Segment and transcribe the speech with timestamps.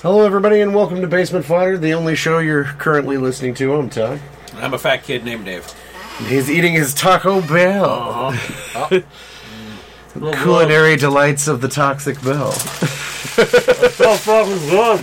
[0.00, 3.74] Hello, everybody, and welcome to Basement Fodder, the only show you're currently listening to.
[3.74, 4.20] I'm Todd.
[4.54, 5.70] I'm a fat kid named Dave.
[6.26, 7.84] He's eating his Taco Bell.
[7.84, 9.00] Uh-huh.
[9.00, 9.02] Oh.
[10.18, 12.52] Culinary delights of the Toxic Bell.
[12.52, 15.00] So fucking good.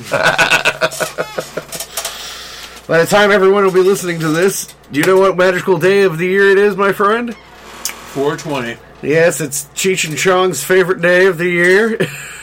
[2.87, 6.03] By the time everyone will be listening to this, do you know what magical day
[6.03, 7.35] of the year it is, my friend?
[7.35, 8.77] 420.
[9.01, 11.97] Yes, it's Cheech and Chong's favorite day of the year.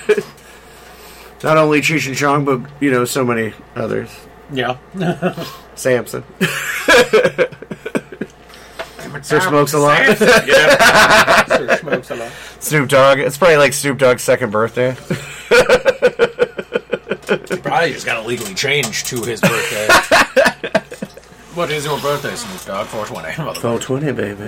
[1.44, 4.10] Not only Cheech and Chong, but, you know, so many others.
[4.52, 4.78] Yeah.
[5.74, 6.24] Samson.
[9.22, 9.98] Sir smokes a lot.
[10.46, 11.44] yeah.
[11.46, 12.32] Sir smokes a lot.
[12.60, 13.18] Snoop Dogg.
[13.18, 14.96] It's probably like Snoop Dogg's second birthday.
[17.48, 19.86] He Probably just got to legally change to his birthday.
[21.54, 22.86] what is your birthday, Snoop Dogg?
[22.88, 23.60] 420.
[23.68, 24.44] Oh, 20, baby.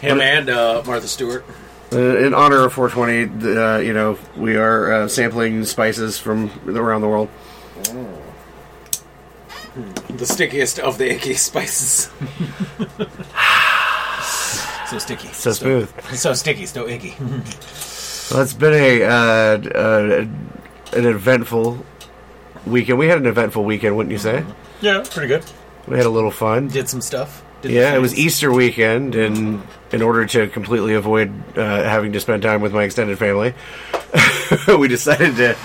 [0.00, 1.44] Him and uh, Martha Stewart.
[1.92, 7.02] Uh, in honor of 420, uh, you know, we are uh, sampling spices from around
[7.02, 7.28] the world.
[10.08, 12.08] The stickiest of the icky spices.
[14.88, 15.28] so sticky.
[15.28, 15.90] So smooth.
[16.14, 17.16] So sticky, so icky.
[18.30, 20.26] Well, it's been a uh, uh,
[20.92, 21.84] an eventful
[22.66, 22.98] weekend.
[22.98, 24.44] We had an eventful weekend, wouldn't you say?
[24.80, 25.44] Yeah, pretty good.
[25.88, 26.68] We had a little fun.
[26.68, 27.44] Did some stuff.
[27.62, 28.16] Did Yeah, it was.
[28.16, 32.84] Easter weekend, and in order to completely avoid uh, having to spend time with my
[32.84, 33.54] extended family,
[34.78, 35.56] we decided to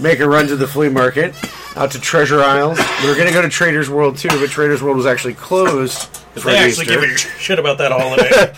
[0.00, 1.34] make a run to the flea market,
[1.76, 2.78] out to Treasure Aisles.
[3.02, 5.98] We were going to go to Trader's World too, but Trader's World was actually closed
[5.98, 7.00] for They actually Easter.
[7.00, 8.52] give a shit about that holiday.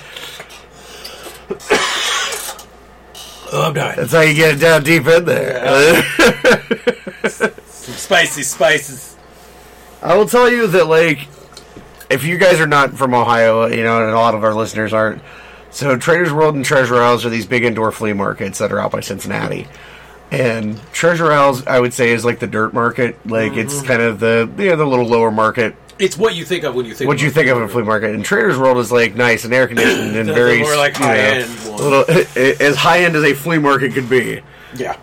[3.52, 3.96] oh, I'm dying.
[3.96, 6.02] That's how you get it down deep in there.
[7.28, 9.16] Some spicy spices.
[10.02, 11.28] I will tell you that, like,
[12.10, 14.92] if you guys are not from Ohio, you know, and a lot of our listeners
[14.92, 15.22] aren't,
[15.70, 18.92] so Trader's World and Treasure Aisles are these big indoor flea markets that are out
[18.92, 19.69] by Cincinnati.
[20.32, 23.19] And Treasure Aisles, I would say, is like the dirt market.
[23.26, 23.87] Like, it's Mm-hmm.
[23.87, 25.76] kind of the, you know, the little lower market.
[25.98, 27.06] It's what you think of when you think.
[27.06, 28.15] What you think of a flea market?
[28.15, 30.94] And Trader's World is, like, nice and air conditioned and The- the very, more, like,
[30.94, 31.81] you know, high-end one.
[31.81, 32.26] a little,
[32.66, 34.41] as high end as a flea market could be.
[34.75, 34.97] Yeah,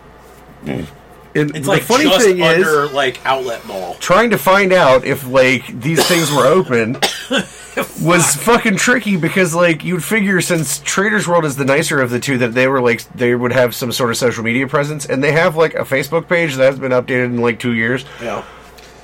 [0.65, 0.87] And
[1.35, 3.97] it's the like funny thing is, like outlet mall.
[3.99, 6.95] trying to find out if like these things were open
[8.01, 12.19] was fucking tricky because like you'd figure since Traders World is the nicer of the
[12.19, 15.23] two that they were like they would have some sort of social media presence and
[15.23, 18.43] they have like a Facebook page that has been updated in like two years Yeah,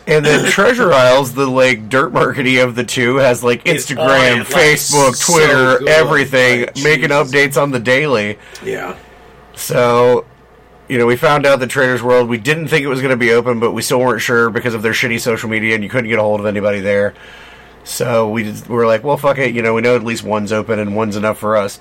[0.08, 3.98] and then Treasure Aisles the like dirt markety of the two has like It's Instagram,
[3.98, 5.88] oh, like, Facebook, so Twitter, good.
[5.90, 8.38] everything Like, making updates on the daily.
[8.64, 8.98] yeah.
[9.56, 10.25] So,
[10.90, 12.28] you know, we found out the Traders World.
[12.28, 14.74] We didn't think it was going to be open, but we still weren't sure because
[14.74, 17.14] of their shitty social media, and you couldn't get a hold of anybody there.
[17.85, 19.53] So we just, we were like, well, fuck it.
[19.53, 21.79] You know, we know at least one's open, and one's enough for us.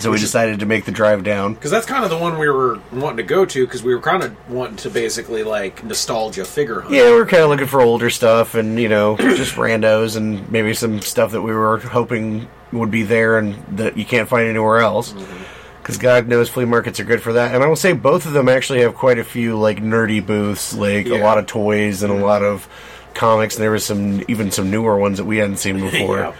[0.00, 1.54] So we decided to make the drive down.
[1.54, 3.64] Because that's kind of the one we were wanting to go to.
[3.64, 6.92] Because we were kind of wanting to basically like nostalgia figure hunt.
[6.92, 10.50] Yeah, we were kind of looking for older stuff, and you know, just randos, and
[10.50, 14.48] maybe some stuff that we were hoping would be there and that you can't find
[14.48, 15.12] anywhere else.
[15.12, 15.42] Mm-hmm.
[15.80, 17.54] Because God knows flea markets are good for that.
[17.54, 20.74] And I will say both of them actually have quite a few like nerdy booths,
[20.74, 22.66] like a lot of toys and a lot of
[23.14, 23.54] comics.
[23.56, 26.18] And there was some even some newer ones that we hadn't seen before.
[26.18, 26.34] Yeah.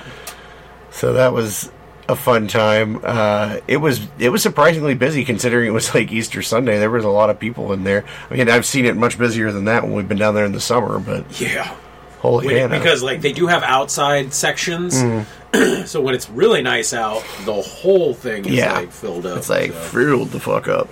[0.91, 1.71] So that was
[2.09, 3.01] a fun time.
[3.03, 6.79] Uh, it was it was surprisingly busy considering it was like Easter Sunday.
[6.79, 8.05] There was a lot of people in there.
[8.31, 10.53] I mean, I've seen it much busier than that when we've been down there in
[10.53, 10.99] the summer.
[10.99, 11.75] But Yeah.
[12.21, 14.95] holy When it- because like they do have outside sections,
[15.87, 18.75] so when it's really nice out, the whole thing is Yeah.
[18.75, 19.39] like filled up.
[19.39, 19.79] It's like so.
[19.79, 20.89] filled the fuck up.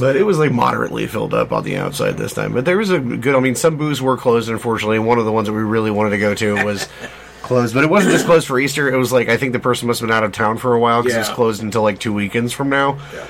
[0.00, 2.52] But it was like moderately filled up on the outside this time.
[2.52, 3.34] But there was a good.
[3.34, 4.48] I mean, some booths were closed.
[4.48, 6.88] Unfortunately, one of the ones that we really wanted to go to was
[7.42, 7.74] closed.
[7.74, 8.92] But it wasn't just closed for Easter.
[8.92, 10.78] It was like I think the person must have been out of town for a
[10.80, 12.98] while because it's closed until like two weekends from now.
[13.14, 13.26] Yeah.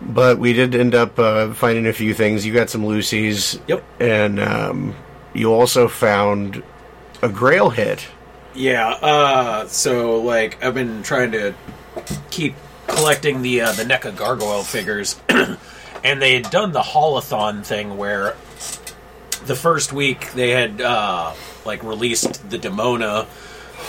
[0.00, 2.44] But we did end up uh, finding a few things.
[2.44, 3.58] You got some Lucy's.
[3.68, 3.84] Yep.
[4.00, 4.94] And um,
[5.32, 6.62] you also found
[7.22, 8.06] a Grail hit.
[8.54, 11.54] Yeah, uh, so like I've been trying to
[12.30, 12.54] keep
[12.86, 15.20] collecting the uh, the NECA gargoyle figures,
[16.04, 18.36] and they had done the haulathon thing where
[19.46, 21.32] the first week they had uh,
[21.64, 23.26] like released the Demona,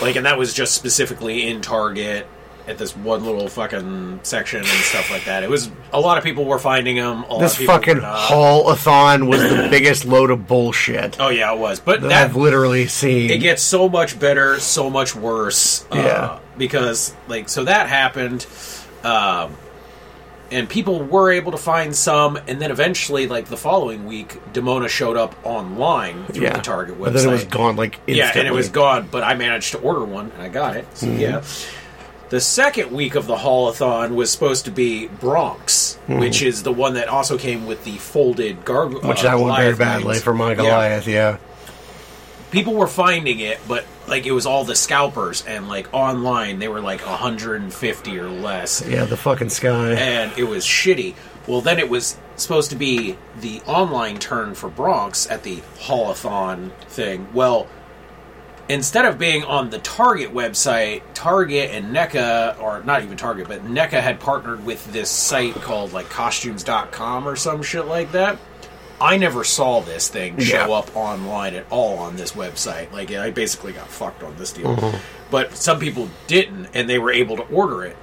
[0.02, 2.28] like, and that was just specifically in Target
[2.68, 5.44] at this one little fucking section and stuff like that.
[5.44, 7.24] It was a lot of people were finding them.
[7.26, 11.60] A lot This of fucking haul-a-thon was the biggest load of bullshit Oh yeah, it
[11.60, 13.30] was, but that, that I've literally seen.
[13.30, 15.86] it gets so much better, so much worse.
[15.92, 16.40] Uh, Yeah.
[16.58, 18.48] Because like so that happened.
[19.04, 19.56] Um,
[20.52, 24.88] and people were able to find some, and then eventually, like the following week, Demona
[24.90, 26.56] showed up online through yeah.
[26.56, 27.08] the Target website.
[27.08, 28.16] and then it was gone like instantly.
[28.16, 30.86] Yeah, and it was gone, but I managed to order one and I got it.
[30.98, 31.20] So Mm-hmm.
[31.20, 31.44] yeah.
[32.30, 36.96] The second week of the haulathon was supposed to be Bronx, which is the one
[36.96, 39.00] that also came with the folded gargoyle.
[39.02, 39.10] Mm-hmm.
[39.10, 41.38] Which I went very badly for my Goliath, yeah.
[42.56, 46.68] People were finding it, but like it was all the scalpers, and like online they
[46.70, 49.92] were like 150 or less Yeah, the fucking sky.
[49.92, 51.16] and it was shitty.
[51.48, 56.72] Well, then it was supposed to be the online turn for Bronx at the Haulathon
[56.88, 57.28] thing.
[57.34, 57.68] Well,
[58.70, 63.64] instead of being on the Target website, Target and NECA, or not even Target, but
[63.66, 68.40] NECA had partnered with this site called like costumes.com or some shit like that.
[69.00, 70.74] I never saw this thing show Yeah.
[70.74, 72.92] up online at all on this website.
[72.94, 74.76] Like, I basically got fucked on this deal.
[74.76, 74.98] Mm-hmm.
[75.32, 77.98] But some people didn't, and they were able to order it.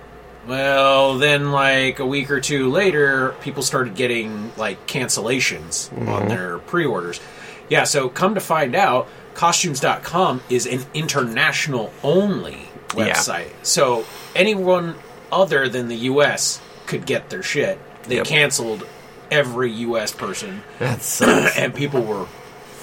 [0.47, 6.29] Well, then, like a week or two later, people started getting like cancellations on mm-hmm.
[6.29, 7.21] their pre orders.
[7.69, 13.11] Yeah, so come to find out, costumes.com is an international only Yeah.
[13.15, 13.51] website.
[13.63, 14.05] So
[14.35, 14.97] anyone
[15.31, 17.79] other than the US could get their shit.
[18.09, 18.27] They Yep.
[18.27, 18.87] canceled
[19.33, 21.57] every US person, That sucks.
[21.59, 22.27] and people were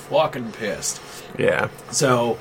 [0.09, 1.01] fucking pissed.
[1.37, 1.69] yeah.
[1.91, 2.37] So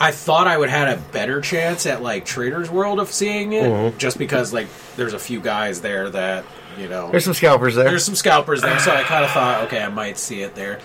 [0.00, 3.64] I thought I would had a better chance at like Trader's World of seeing it,
[3.64, 3.98] Mm-hmm.
[3.98, 6.44] just because like there's a few guys there that
[6.78, 7.84] you know There's some scalpers there.
[7.88, 10.78] there's some scalpers there, so I kind of thought, okay, I might see it there.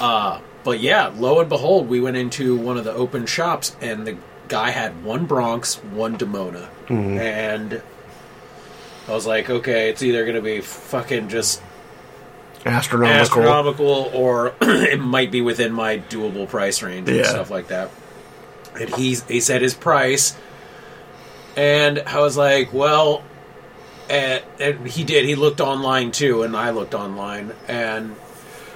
[0.00, 4.06] Uh, but yeah, lo and behold, we went into one of the open shops, and
[4.06, 4.16] the
[4.48, 7.18] guy had one Bronx, one Demona, Mm-hmm.
[7.18, 7.82] and
[9.08, 11.60] I was like, okay, it's either going to be fucking just
[12.66, 13.20] astronomical.
[13.22, 17.24] astronomical, or it might be within my doable price range and Yeah.
[17.24, 17.90] stuff like that.
[18.78, 20.36] And he he said his price,
[21.56, 23.22] and I was like, well,
[24.10, 25.24] and, and he did.
[25.24, 28.10] He looked online too, and I looked online, and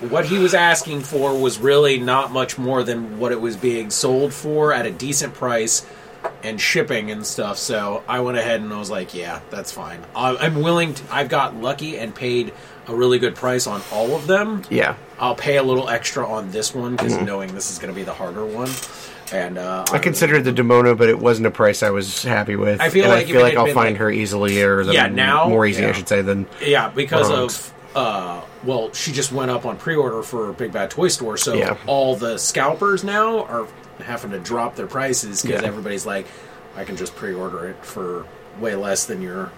[0.09, 3.91] what he was asking for was really not much more than what it was being
[3.91, 5.85] sold for at a decent price
[6.43, 7.59] and shipping and stuff.
[7.59, 10.01] So I went ahead and I was like, yeah, that's fine.
[10.17, 10.95] I- I'm willing.
[10.95, 12.55] To, I've got lucky and paid
[12.91, 14.63] a really good price on all of them.
[14.71, 14.97] Yeah.
[15.19, 18.03] I'll pay a little extra on this one because knowing this is going to be
[18.05, 18.71] the harder one.
[19.33, 19.95] And uh, Mm-hmm.
[19.95, 22.81] I considered the Demona, but it wasn't a price I was happy with.
[22.81, 25.49] I feel and like I feel like I'll find like- her easily, or Yeah, now-
[25.49, 27.69] more easy, I should say, than Yeah, because Bronx.
[27.69, 31.55] of uh well, she just went up on pre-order for Big Bad Toy Store, so
[31.55, 31.77] Yeah.
[31.87, 33.67] all the scalpers now are
[34.05, 35.67] having to drop their prices because Yeah.
[35.69, 36.27] everybody's like,
[36.77, 38.27] I can just pre-order it for
[38.61, 39.51] way less than you're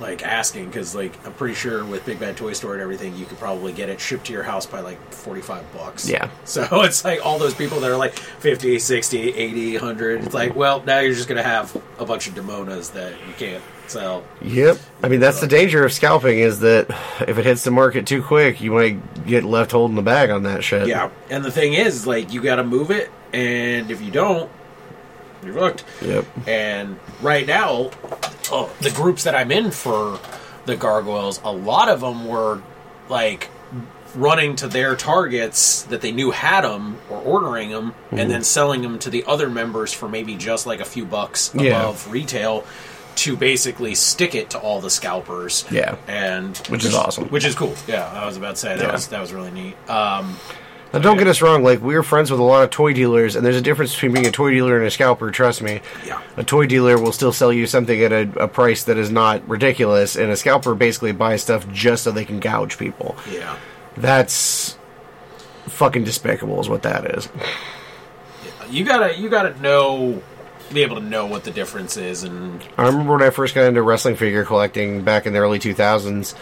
[0.00, 0.66] like asking.
[0.66, 3.72] Because like I'm pretty sure with Big Bad Toy Store and everything, you could probably
[3.72, 6.08] get it shipped to your house by like 45 bucks.
[6.08, 6.30] Yeah.
[6.44, 10.24] So it's like all those people that are like 50, 60, 80, 100.
[10.24, 13.62] It's like, well, now you're just gonna have a bunch of Demonas that you can't
[13.90, 14.24] sell.
[14.42, 14.78] Yep.
[15.02, 16.90] I mean, that's the danger of scalping is that
[17.26, 20.42] if it hits the market too quick, you might get left holding the bag on
[20.44, 20.88] that shit.
[20.88, 24.50] Yeah, and the thing is, like, you got to move it, and if you don't,
[25.44, 25.84] you're fucked.
[26.02, 26.24] Yep.
[26.46, 27.90] And right now,
[28.80, 30.18] the groups that I'm in for
[30.66, 32.60] the gargoyles, a lot of them were
[33.08, 33.48] like
[34.14, 38.18] running to their targets that they knew had them or ordering them Mm-hmm.
[38.18, 41.50] and then selling them to the other members for maybe just like a few bucks
[41.54, 41.80] Yeah.
[41.82, 42.64] above retail
[43.16, 45.64] to basically stick it to all the scalpers.
[45.70, 45.96] Yeah.
[46.06, 47.24] And Which is awesome.
[47.28, 47.74] Which is cool.
[47.86, 48.92] Yeah, I was about to say that Yeah.
[48.92, 49.76] was that was really neat.
[49.90, 50.36] Um
[50.92, 51.62] Now, don't get us wrong.
[51.62, 54.26] Like we're friends with a lot of toy dealers, and there's a difference between being
[54.26, 55.30] a toy dealer and a scalper.
[55.30, 55.80] Trust me.
[56.06, 56.20] Yeah.
[56.36, 59.46] A toy dealer will still sell you something at a, a price that is not
[59.48, 63.16] ridiculous, and a scalper basically buys stuff just so they can gouge people.
[63.30, 63.56] yeah.
[63.96, 64.78] That's
[65.66, 67.28] fucking despicable, is what that is.
[68.70, 70.22] you gotta you gotta know
[70.72, 73.64] be able to know what the difference is and I remember when I first got
[73.64, 76.34] into wrestling figure collecting back in the early 2000s.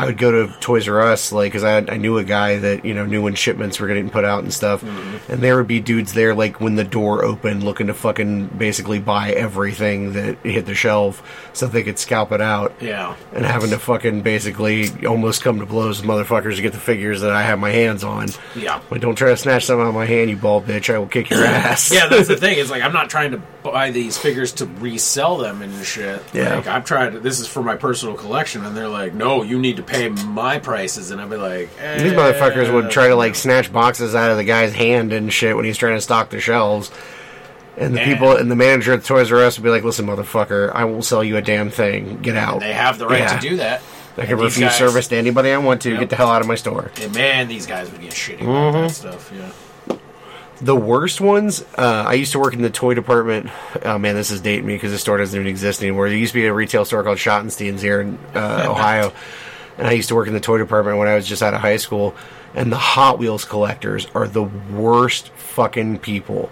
[0.00, 2.84] I would go to Toys R Us, like, because I, I knew a guy that
[2.84, 5.32] you know knew when shipments were getting put out and stuff, mm-hmm.
[5.32, 8.98] and there would be dudes there, like when the door opened, looking to fucking basically
[8.98, 13.70] buy everything that hit the shelf so they could scalp it out, yeah and having
[13.70, 17.42] to fucking basically almost come to blows with motherfuckers to get the figures that I
[17.42, 18.28] have my hands on.
[18.56, 18.80] Yeah.
[18.88, 20.92] But don't try to snatch some out of my hand, you bald bitch!
[20.92, 21.92] I will kick your ass.
[21.92, 25.36] yeah that's the thing is like i'm not trying to buy these figures to resell
[25.36, 26.56] them and shit Yeah.
[26.56, 29.58] like i'm trying to this is for my personal collection and they're like no you
[29.58, 33.16] need to pay my prices and i'd be like eh, These motherfuckers would try to
[33.16, 36.30] like snatch boxes out of the guy's hand and shit when he's trying to stock
[36.30, 36.90] the shelves.
[37.76, 38.12] And the Yeah.
[38.12, 41.04] people and the manager at Toys R Us would be like, "Listen, motherfucker, I won't
[41.04, 42.18] sell you a damn thing.
[42.20, 43.38] Get out." they have the right Yeah.
[43.38, 43.80] to do that
[44.18, 45.90] I can refuse guys- service to anybody I want to.
[45.90, 46.00] Yep.
[46.00, 46.90] Get the hell out of my store.
[47.00, 48.82] and man these guys would get shitty about Mm-hmm.
[48.82, 49.96] that stuff yeah
[50.62, 53.48] The worst ones, uh, I used to work in the toy department.
[53.82, 56.08] Oh man, this is dating me because the store doesn't even exist anymore.
[56.10, 59.12] There used to be a retail store called Schottenstein's here in uh, Ohio,
[59.80, 61.60] and I used to work in the toy department when I was just out of
[61.62, 62.14] high school.
[62.54, 66.50] And the Hot Wheels collectors are the worst fucking people.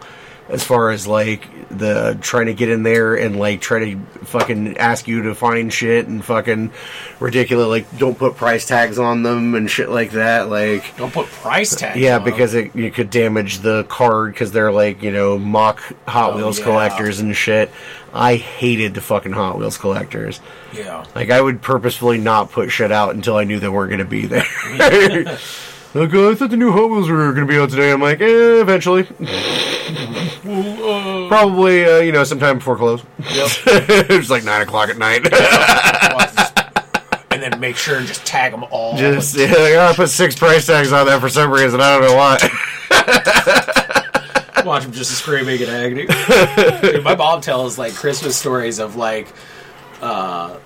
[0.49, 4.78] As far as like the trying to get in there and like try to fucking
[4.78, 6.73] ask you to find shit and fucking
[7.21, 11.26] ridiculous like don't put price tags on them and shit like that like Don't put
[11.26, 11.99] price tags.
[11.99, 16.33] yeah, because it you could damage the card because they're like you know mock Hot
[16.33, 16.64] Oh, Wheels yeah.
[16.64, 17.71] collectors and shit.
[18.14, 20.40] I hated the fucking Hot Wheels collectors.
[20.73, 21.05] yeah.
[21.14, 24.07] Like I would purposefully not put shit out until I knew they weren't going to
[24.07, 24.47] be there.
[25.95, 27.92] like oh, I thought the new Wheels were going to be out today.
[27.92, 29.04] I'm like, eh, eventually,
[31.28, 33.02] probably uh, you know sometime before close.
[33.18, 33.50] Yep.
[34.11, 35.25] it's like nine o'clock at night.
[37.30, 38.97] and then make sure and just tag them all.
[38.97, 41.80] Just yeah, like, oh, I put six price tags on that for some reason.
[41.80, 42.38] I don't know why.
[44.64, 46.07] watch him just screaming in agony.
[46.83, 49.33] Dude, my mom tells like Christmas stories of like,
[50.02, 50.59] uh,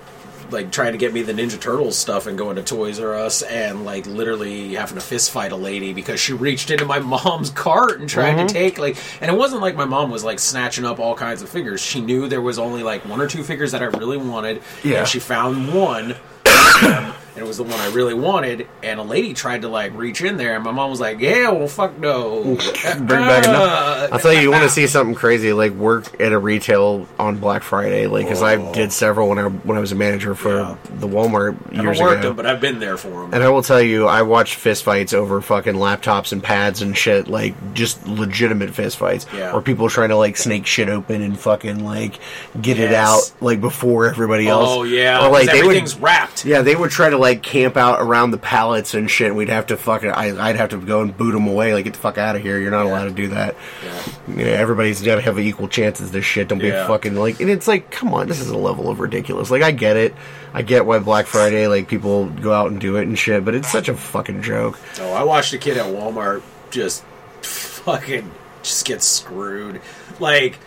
[0.53, 3.41] like trying to get me the Ninja Turtles stuff and going to Toys R Us
[3.41, 7.49] and like literally having to fist fight a lady because she reached into my mom's
[7.49, 8.47] cart and tried Mm-hmm.
[8.47, 11.41] to take like, and it wasn't like my mom was like snatching up all kinds
[11.41, 11.81] of figures.
[11.81, 14.61] She knew there was only like one or two figures that I really wanted.
[14.83, 14.99] Yeah.
[14.99, 16.15] and she found one.
[17.35, 20.21] and it was the one I really wanted, and a lady tried to like reach
[20.21, 22.43] in there, and my mom was like, "Yeah, well, fuck no,
[22.83, 24.09] Bring back enough.
[24.13, 27.37] I'll tell you, you want to see something crazy, like work at a retail on
[27.37, 28.89] Black Friday, like because I did oh.
[28.89, 30.77] several when I when I was a manager for Yeah.
[30.99, 32.27] the Walmart I years haven't worked ago.
[32.29, 33.33] them, but I've been there for them.
[33.33, 37.27] and I will tell you, I watched fistfights over fucking laptops and pads and shit,
[37.27, 39.51] like just legitimate fistfights, Yeah.
[39.53, 42.19] or people trying to like snake shit open and fucking like
[42.61, 43.31] get it Yes.
[43.33, 44.67] out like before everybody else.
[44.69, 46.45] oh yeah, or like 'cause they would everything's wrapped.
[46.45, 49.27] yeah, they would try to like camp out around the pallets and shit.
[49.29, 51.73] And we'd have to fucking, I, I'd have to go and boot them away.
[51.73, 52.59] Like, get the fuck out of here.
[52.59, 52.91] You're not Yeah.
[52.91, 53.55] allowed to do that.
[53.83, 54.35] Yeah.
[54.35, 56.11] Yeah, everybody's got to have equal chances.
[56.11, 56.47] This shit.
[56.49, 56.85] Don't be Yeah.
[56.85, 57.39] fucking like.
[57.39, 59.49] And it's like, come on, this is a level of ridiculous.
[59.49, 60.13] Like, I get it.
[60.53, 63.43] I get why Black Friday, like people go out and do it and shit.
[63.43, 64.77] But it's such a fucking joke.
[65.01, 67.03] Oh, I watched a kid at Walmart just
[67.41, 68.29] fucking
[68.61, 69.81] just get screwed.
[70.19, 70.59] Like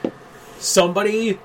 [0.59, 1.39] somebody,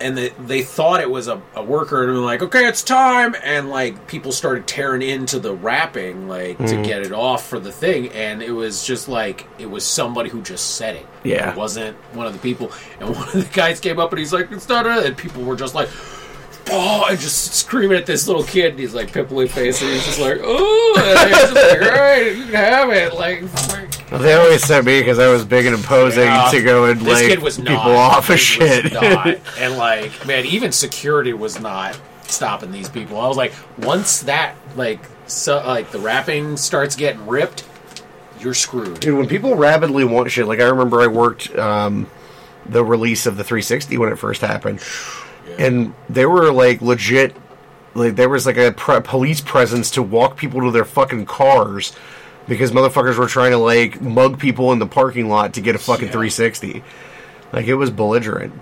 [0.00, 3.34] and they, they thought it was a, a worker, and they're like, "Okay, it's time,"
[3.42, 6.82] and like people started tearing into the wrapping, like Mm-hmm.
[6.82, 10.30] to get it off for the thing, and it was just like it was somebody
[10.30, 11.06] who just said it.
[11.22, 11.50] Yeah.
[11.52, 12.70] it wasn't one of the people,
[13.00, 15.42] and one of the guys came up and he's like, "It's not," a-" and people
[15.42, 15.88] were just like.
[16.70, 20.04] Oh, and just screaming at this little kid, and he's like pimply face, and he's
[20.04, 23.42] just like, "Oh!" And he's just like, "All right, you can have it." Like,
[24.10, 26.48] Well, They always sent me because I was big and imposing Yeah.
[26.50, 27.86] to go and this like kid was people not.
[27.88, 28.92] off of shit.
[28.92, 29.26] not.
[29.58, 33.18] And like, man, even security was not stopping these people.
[33.20, 37.64] I was like, once that like, so like the wrapping starts getting ripped,
[38.40, 39.00] you're screwed.
[39.00, 42.08] Dude, when people rapidly want shit, like I remember I worked um,
[42.66, 44.80] the release of the 360 when it first happened,
[45.58, 47.34] and they were like legit.
[47.94, 51.94] Like there was like a pre- police presence to walk people to their fucking cars
[52.48, 55.78] because motherfuckers were trying to like mug people in the parking lot to get a
[55.78, 56.12] fucking Yeah.
[56.12, 56.82] 360.
[57.52, 58.52] Like it was belligerent.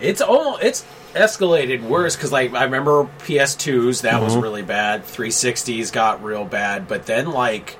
[0.00, 4.24] It's almost it's escalated worse because like I remember PS2s that Mm-hmm.
[4.24, 5.04] was really bad.
[5.04, 7.78] 360s got real bad, but then like.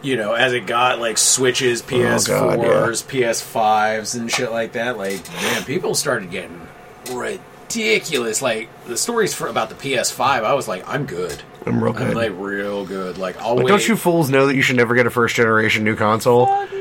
[0.00, 2.68] You know, as it got like switches, PS4s, Oh, God, yeah.
[2.86, 6.60] PS5s, and shit like that, like man, people started getting
[7.12, 8.40] ridiculous.
[8.42, 11.42] Like the stories for about the PS5, I was like, I'm good.
[11.66, 12.16] I'm real I'm good.
[12.16, 13.18] like real good.
[13.18, 13.68] Like I'll Like, wait.
[13.70, 16.46] don't you fools know that you should never get a first generation new console?
[16.46, 16.78] Fuck no.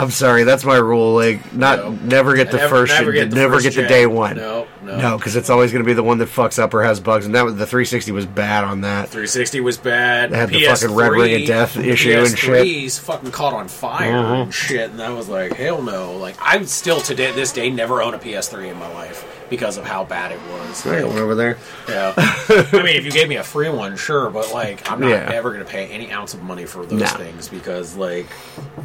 [0.00, 1.14] I'm sorry, that's my rule.
[1.14, 1.90] Like, not No.
[1.90, 3.88] never get the Never- first, never never get get the the, first gen.
[3.88, 4.36] day one.
[4.36, 4.96] No, no.
[4.96, 7.26] no, because it's always going to be the one that fucks up or has bugs.
[7.26, 9.08] And that was the 360 was bad on that.
[9.08, 10.30] 360 was bad.
[10.30, 12.50] They had the PS3, fucking Red Ring of Death issue and shit.
[12.66, 12.86] Mm-hmm.
[12.86, 16.12] PS3's fucking caught on fire and shit, and I was like, hell no.
[16.16, 19.84] Like, I'm still today, this day, never own a PS3 in my life because of
[19.84, 20.86] how bad it was.
[20.86, 21.58] Right, one over there.
[21.88, 22.14] Yeah.
[22.16, 25.30] I mean, if you gave me a free one, sure, but like, I'm not Yeah.
[25.32, 27.06] ever going to pay any ounce of money for those No.
[27.08, 28.28] things because, like,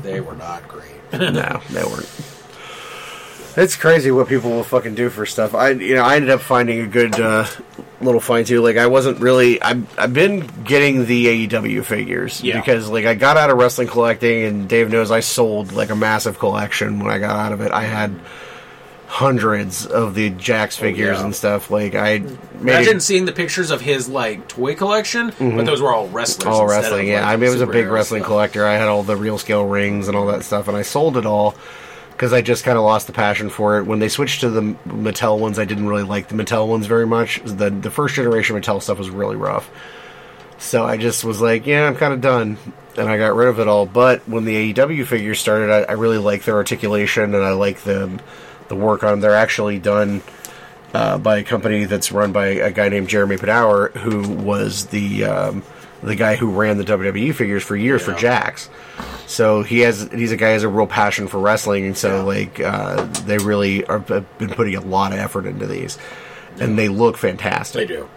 [0.01, 0.91] they were not great.
[1.13, 2.10] no, they weren't.
[3.57, 5.55] It's crazy what people will fucking do for stuff.
[5.55, 7.45] I, you know, I ended up finding a good uh,
[8.01, 8.60] little find too.
[8.62, 9.62] Like, I wasn't really.
[9.62, 12.60] I've, I've been getting the AEW figures Yeah.
[12.60, 15.95] because, like, I got out of wrestling collecting, and Dave knows I sold like a
[15.95, 17.72] massive collection when I got out of it.
[17.72, 18.19] I had
[19.08, 21.26] hundreds of the Jakks oh, figures Oh, yeah.
[21.26, 21.70] and stuff.
[21.70, 22.66] Like, I hmm.
[22.66, 25.66] made Imagine it seeing the pictures of his like toy collection, but mm-hmm.
[25.66, 26.54] those were all wrestlers.
[26.54, 27.02] all wrestling.
[27.02, 28.30] of, yeah, like, I mean, it was a big wrestling stuff.
[28.30, 28.66] collector.
[28.66, 31.26] I had all the real scale rings and all that stuff, and I sold it
[31.26, 31.56] all
[32.12, 33.84] because I just kind of lost the passion for it.
[33.84, 37.06] When they switched to the Mattel ones, I didn't really like the Mattel ones very
[37.06, 37.42] much.
[37.44, 39.70] The the first generation Mattel stuff was really rough.
[40.58, 42.58] So I just was like, yeah, I'm kind of done,
[42.98, 43.86] and I got rid of it all.
[43.86, 47.82] But when the AEW figures started, I, I really like their articulation and I like
[47.82, 48.20] the
[48.67, 49.12] the work on.
[49.12, 49.19] them.
[49.22, 50.22] They're actually done
[50.93, 55.25] uh, by a company that's run by a guy named Jeremy Padawer, who was the
[55.25, 55.63] um,
[56.03, 58.41] the guy who ran the WWE figures for years for Yeah.
[58.51, 58.69] Jakks.
[59.27, 62.17] So he has he's a guy who has a real passion for wrestling, and so
[62.17, 62.22] Yeah.
[62.24, 65.98] like uh, they really are have been putting a lot of effort into these,
[66.60, 67.88] and they look fantastic.
[67.88, 68.10] They do.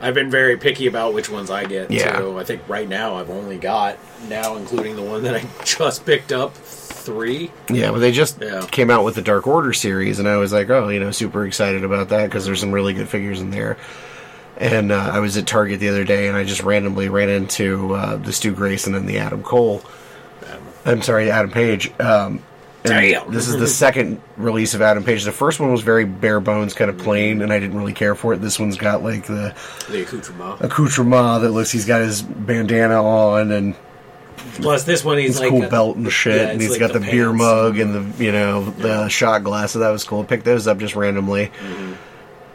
[0.00, 1.90] I've been very picky about which ones I get.
[1.90, 2.18] Yeah.
[2.18, 3.98] So I think right now I've only got
[4.28, 7.50] now, including the one that I just picked up, three.
[7.70, 8.66] Yeah, but they just Yeah.
[8.70, 11.46] came out with the Dark Order series, and I was like, oh, you know, super
[11.46, 13.76] excited about that because there's some really good figures in there.
[14.58, 17.94] And uh, I was at Target the other day, and I just randomly ran into
[17.94, 19.82] uh, the Stu Grayson and the Adam Cole.
[20.86, 21.92] I'm sorry, Adam Page.
[22.00, 22.42] Um,
[22.86, 23.32] Damn.
[23.32, 25.24] This is the second release of Adam Page.
[25.24, 28.14] The first one was very bare bones, kind of plain, and I didn't really care
[28.14, 28.38] for it.
[28.40, 29.54] This one's got like the
[29.88, 30.60] The accoutrement.
[30.60, 31.70] accoutrement that looks.
[31.70, 33.74] He's got his bandana on, and
[34.56, 36.80] Plus, this one he's his like cool a- belt and shit, yeah, and he's like
[36.80, 39.72] got the, beer mug and the you know the shot glass.
[39.72, 40.24] So that was cool.
[40.24, 41.46] Picked those up just randomly.
[41.46, 41.92] Mm-hmm.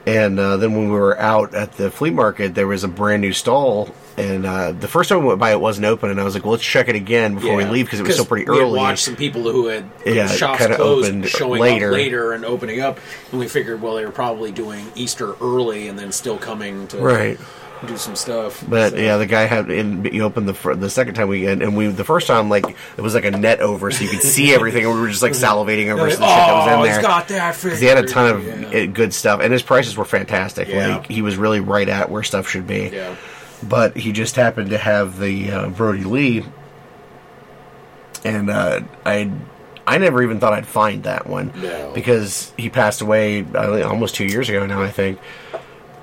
[0.08, 3.22] And uh, then when we were out at the flea market, there was a brand
[3.22, 6.24] new stall, and uh, the first time we went by, it wasn't open, and I
[6.24, 8.50] was like, "Well, let's check it again before we leave because it was still pretty
[8.50, 11.88] we early." watched some people who had Yeah, shops closed opened showing later.
[11.89, 13.00] up later and opening up,
[13.32, 16.98] and we figured, well, they were probably doing Easter early and then still coming to
[16.98, 17.39] Right.
[17.88, 18.63] do some stuff.
[18.68, 21.63] But So- yeah, the guy had in he opened the the second time we and,
[21.63, 22.63] and we the first time like
[22.98, 25.24] it was like a net over so you could see everything and we were just
[25.24, 27.00] like salivating over Like, some shit that was in oh, there.
[27.00, 27.56] it's got that.
[27.80, 28.86] he had a ton of Yeah.
[28.86, 30.68] good stuff, and his prices were fantastic.
[30.68, 30.98] Yeah.
[30.98, 32.91] Like he was really right at where stuff should be.
[32.94, 33.15] Yeah.
[33.63, 36.44] But he just happened to have the uh, Brodie Lee,
[38.25, 39.32] and uh, I,
[39.86, 41.91] I never even thought I'd find that one No.
[41.94, 45.20] because he passed away uh, almost two years ago now, I think,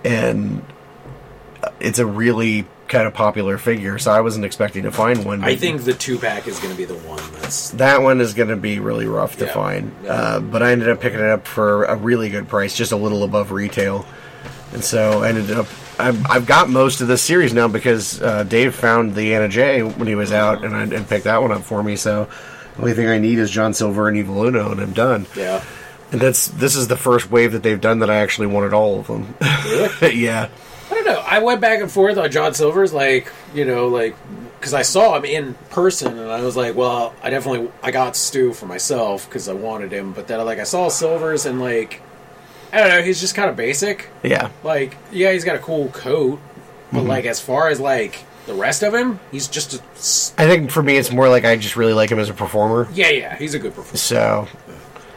[0.05, 0.65] and
[1.81, 5.43] it's a really kind of popular figure, so I wasn't expecting to find one.
[5.45, 7.71] I think the two pack is going to be the one that's.
[7.73, 9.53] that one is going to be really rough to Yeah.
[9.53, 9.93] find.
[10.05, 10.13] Yeah.
[10.13, 12.97] Uh, but I ended up picking it up for a really good price, just a
[12.97, 14.07] little above retail.
[14.73, 15.67] And so I ended up.
[15.99, 19.83] I've, I've got most of this series now because uh, Dave found the Anna Jay
[19.83, 21.97] when he was out and, I, and picked that one up for me.
[21.97, 22.29] So
[22.77, 25.27] the only thing I need is John Silver and Evil Uno, and I'm done.
[25.37, 25.65] Yeah.
[26.13, 29.01] And that's this is the first wave that they've done that I actually wanted all
[29.01, 29.35] of them.
[29.41, 30.15] Really?
[30.23, 30.49] yeah,
[30.91, 31.23] I don't know.
[31.27, 34.17] I went back and forth on John Silver's, like you know, like
[34.59, 38.17] because I saw him in person, and I was like, well, I definitely I got
[38.17, 42.01] Stu for myself because I wanted him, but then like I saw Silver's and like
[42.73, 44.09] I don't know, he's just kind of basic.
[44.23, 44.51] yeah.
[44.63, 46.41] Like yeah, he's got a cool coat,
[46.93, 47.09] but Mm-hmm.
[47.09, 49.79] like as far as like the rest of him, he's just a,
[50.43, 52.89] I think for me, it's more like I just really like him as a performer.
[52.95, 53.97] yeah, yeah, he's a good performer.
[53.99, 54.49] So,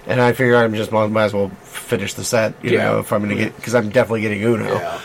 [0.05, 2.83] and I figure I'm just might might as well finish the set, you Yeah.
[2.85, 4.73] know, if I'm gonna get because I'm definitely getting Uno.
[4.73, 4.99] Yeah.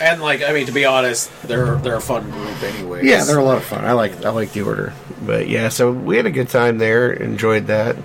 [0.00, 3.06] And like I mean, to be honest, they're they're a fun group anyway.
[3.06, 3.84] Yeah, they're a lot of fun.
[3.84, 4.92] I like I like the order,
[5.24, 7.96] but yeah, so we had a good time there, enjoyed that,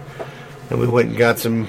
[0.69, 1.67] and we went and got some.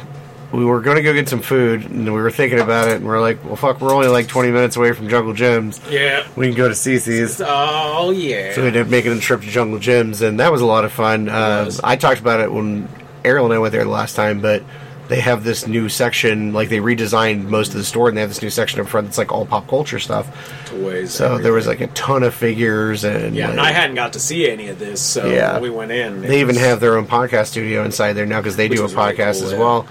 [0.53, 3.07] We were going to go get some food, and we were thinking about it, and
[3.07, 5.81] we're like, "Well, fuck, we're only like 20 minutes away from Jungle Jim's.
[5.91, 6.27] Yeah.
[6.37, 8.53] We can go to CiCi's." Oh yeah.
[8.55, 10.85] So we ended up making a trip to Jungle Jim's, and that was a lot
[10.85, 11.29] of fun.
[11.29, 11.71] Uh.
[11.83, 12.89] I talked about it when
[13.25, 14.63] Ariel and I went there the last time, but
[15.09, 18.31] they have this new section, like they redesigned most of the store, and they have
[18.31, 20.27] this new section up front that's like all pop culture stuff.
[20.67, 21.13] Toys.
[21.13, 24.15] So there was like a ton of figures, and Yeah, like, and I hadn't got
[24.15, 25.61] to see any of this, so Yeah.
[25.61, 26.23] we went in.
[26.23, 29.39] they even have their own podcast studio inside there now because they do a podcast
[29.39, 29.59] cool, as yeah.
[29.59, 29.87] well.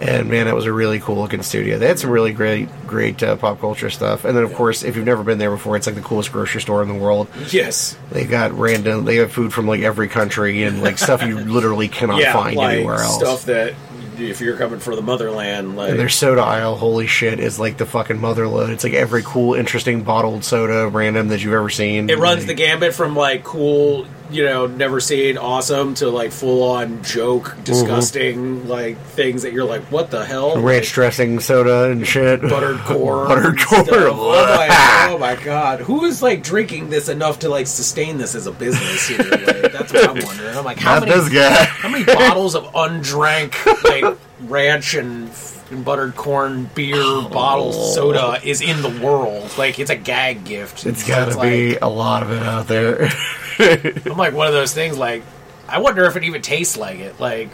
[0.00, 1.76] And man, that was a really cool looking studio.
[1.78, 4.24] They had some really great, great uh, pop culture stuff.
[4.24, 6.60] And then, of course, if you've never been there before, it's like the coolest grocery
[6.60, 7.26] store in the world.
[7.50, 7.98] Yes.
[8.12, 9.04] They got random.
[9.04, 12.56] They have food from like every country and like stuff you literally cannot yeah, find
[12.56, 13.16] like anywhere else.
[13.18, 13.74] stuff that
[14.20, 17.76] if you're coming for the motherland, like and their soda aisle, holy shit, is like
[17.76, 18.70] the fucking motherload.
[18.70, 22.08] It's like every cool, interesting bottled soda, random that you've ever seen.
[22.10, 26.32] it runs Like, the gambit from like cool, you know, never seen, awesome to like
[26.32, 27.62] full on joke, mm-hmm.
[27.62, 30.60] disgusting, like things that you're like, what the hell?
[30.60, 32.40] ranch dressing soda and shit.
[32.42, 33.88] buttered corn, Buttered stuff.
[33.88, 38.34] I'm oh, oh my god, who is like drinking this enough to like sustain this
[38.34, 39.18] as a business here?
[39.18, 40.56] Like, that's what I'm wondering.
[40.56, 41.64] I'm like, how Not many this guy.
[41.64, 45.30] how many bottles of undrank like ranch and,
[45.70, 47.28] and buttered corn beer oh.
[47.32, 49.56] bottle soda is in the world?
[49.56, 50.84] Like, it's a gag gift.
[50.86, 53.10] it's got to like- be a lot of it out there.
[54.06, 54.96] I'm like one of those things.
[54.98, 55.22] Like,
[55.68, 57.18] I wonder if it even tastes like it.
[57.20, 57.50] Like,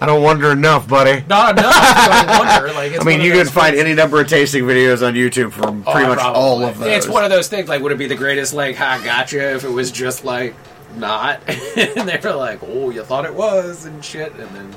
[0.00, 1.24] I don't wonder enough, buddy.
[1.28, 1.74] not enough.
[1.74, 2.72] I wonder.
[2.74, 5.84] Like, I mean, you can find things- any number of tasting videos on YouTube from
[5.86, 6.40] Oh, pretty much probably.
[6.40, 6.88] all of those.
[6.88, 7.68] It's one of those things.
[7.68, 8.54] Like, would it be the greatest?
[8.54, 9.54] Like, ha, gotcha.
[9.54, 10.54] If it was just like
[10.96, 14.74] not, and they were like, "Oh, you thought it was," and shit, and then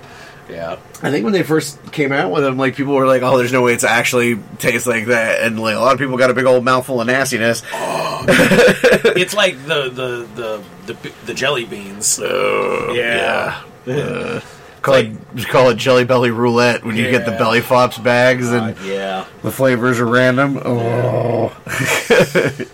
[0.49, 0.77] Yeah.
[1.01, 3.53] I think when they first came out with them, like people were like, "Oh, there's
[3.53, 6.34] no way it's actually tastes like that," and like a lot of people got a
[6.34, 7.62] big old mouthful of nastiness.
[7.73, 12.19] it's like the the the the, the jelly beans.
[12.21, 13.62] yeah.
[13.86, 14.39] Uh,
[14.82, 15.12] call it
[15.49, 19.25] call it Jelly Belly Roulette when you get the Belly Flops bags and Uh, yeah.
[19.41, 20.58] the flavors are random.
[20.63, 21.49] Oh,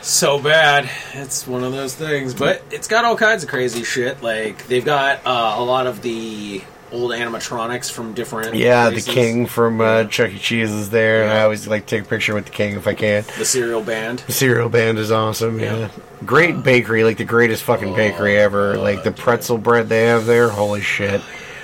[0.00, 0.88] So bad.
[1.14, 4.22] It's one of those things, but it's got all kinds of crazy shit.
[4.22, 6.62] Like they've got uh, a lot of the
[6.94, 8.54] old animatronics from different.
[8.54, 9.00] yeah, the.
[9.00, 10.38] King from uh, Chuck E.
[10.38, 12.86] Cheese is there, and I always like to take a picture with the King if
[12.86, 13.24] I can.
[13.36, 14.20] the cereal band.
[14.20, 15.58] The cereal band is awesome.
[15.60, 15.88] Yeah, Yeah.
[16.24, 18.76] great bakery, like the greatest fucking bakery ever.
[18.76, 21.20] Like the pretzel bread they have there, holy shit,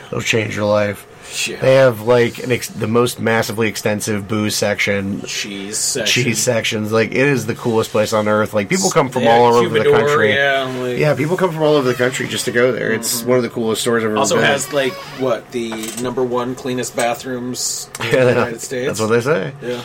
[0.08, 1.06] it'll change your life.
[1.30, 1.60] Shit.
[1.60, 6.24] They have like an ex- the most massively extensive booze section, cheese section.
[6.24, 6.90] cheese sections.
[6.90, 8.52] Like it is the coolest place on earth.
[8.52, 10.34] Like people come from Yeah, all over the Humidor, country.
[10.34, 12.90] Yeah, like- Yeah, people come from all over the country just to go there.
[12.92, 14.18] It's one of the coolest stores I've ever Mm-hmm.
[14.18, 14.44] Also been.
[14.44, 15.70] has like what the
[16.02, 18.86] number one cleanest bathrooms in Yeah, the United States.
[18.88, 19.54] That's what they say.
[19.62, 19.82] Yeah,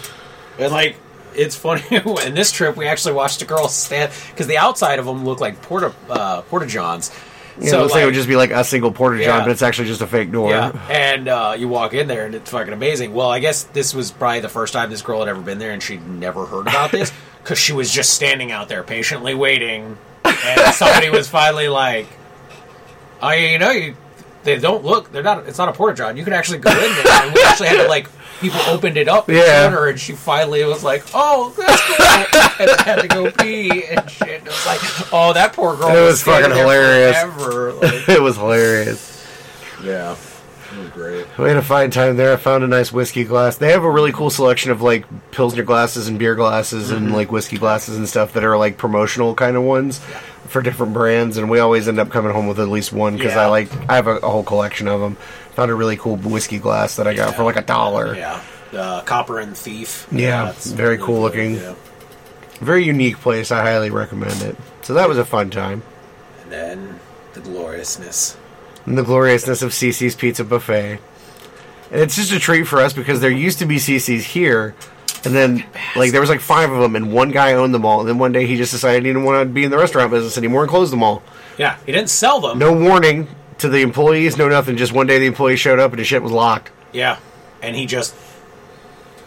[0.58, 0.98] and like
[1.36, 1.84] it's funny.
[2.26, 5.40] in this trip, we actually watched a girl stand because the outside of them look
[5.40, 7.12] like porta uh, porta johns.
[7.60, 9.46] Yeah, it looks like, it would just be like a single porta john, Yeah.
[9.46, 10.50] but it's actually just a fake door.
[10.50, 13.14] yeah, and uh, you walk in there and it's fucking amazing.
[13.14, 15.72] Well, I guess this was probably the first time this girl had ever been there,
[15.72, 17.12] and she'd never heard about this
[17.44, 22.08] because she was just standing out there patiently waiting, and somebody was finally like,
[23.22, 23.96] "Oh, you know, you
[24.46, 25.12] they don't look.
[25.12, 25.46] They're not.
[25.48, 26.16] It's not a porta john.
[26.16, 28.08] You can actually go in there." And we actually had to like
[28.40, 29.70] people opened it up Yeah.
[29.70, 34.10] her, and she finally was like, "Oh, that's cool," and had to go pee and
[34.10, 34.30] shit.
[34.42, 34.80] It was like,
[35.14, 37.18] "Oh, that poor girl." It was standing fucking hilarious.
[37.82, 39.26] Like, it was hilarious.
[39.84, 41.26] yeah, it was great.
[41.38, 42.34] We had a fine time there.
[42.34, 43.58] I found a nice whiskey glass.
[43.58, 47.16] They have a really cool selection of like pilsner glasses and beer glasses and mm-hmm.
[47.16, 50.00] like whiskey glasses and stuff that are like promotional kind of ones
[50.48, 51.38] for different brands.
[51.38, 53.96] And we always end up coming home with at least one because I like I
[53.96, 55.16] have a, a whole collection of them.
[55.54, 58.16] Found a really cool whiskey glass that I got for like a dollar.
[58.16, 58.42] Yeah,
[58.74, 60.08] uh, Cooper and Thief.
[60.12, 61.56] Yeah, very cool looking.
[61.56, 61.76] Yeah.
[62.60, 63.52] Very unique place.
[63.52, 64.56] I highly recommend it.
[64.82, 65.84] So that was a fun time.
[66.44, 67.00] And then
[67.34, 68.38] the gloriousness.
[68.86, 71.00] and the gloriousness of CiCi's Pizza Buffet.
[71.92, 74.74] And it's just a treat for us because there used to be CiCi's here,
[75.26, 78.00] and then like there was like five of them, and one guy owned them all.
[78.00, 80.12] And then one day he just decided he didn't want to be in the restaurant
[80.12, 81.24] business anymore and closed them all.
[81.58, 82.60] Yeah, he didn't sell them.
[82.60, 83.28] No warning
[83.60, 84.78] to the employees, no nothing.
[84.78, 86.72] Just one day the employee showed up and his shit was locked.
[86.92, 87.20] Yeah,
[87.62, 88.16] and he just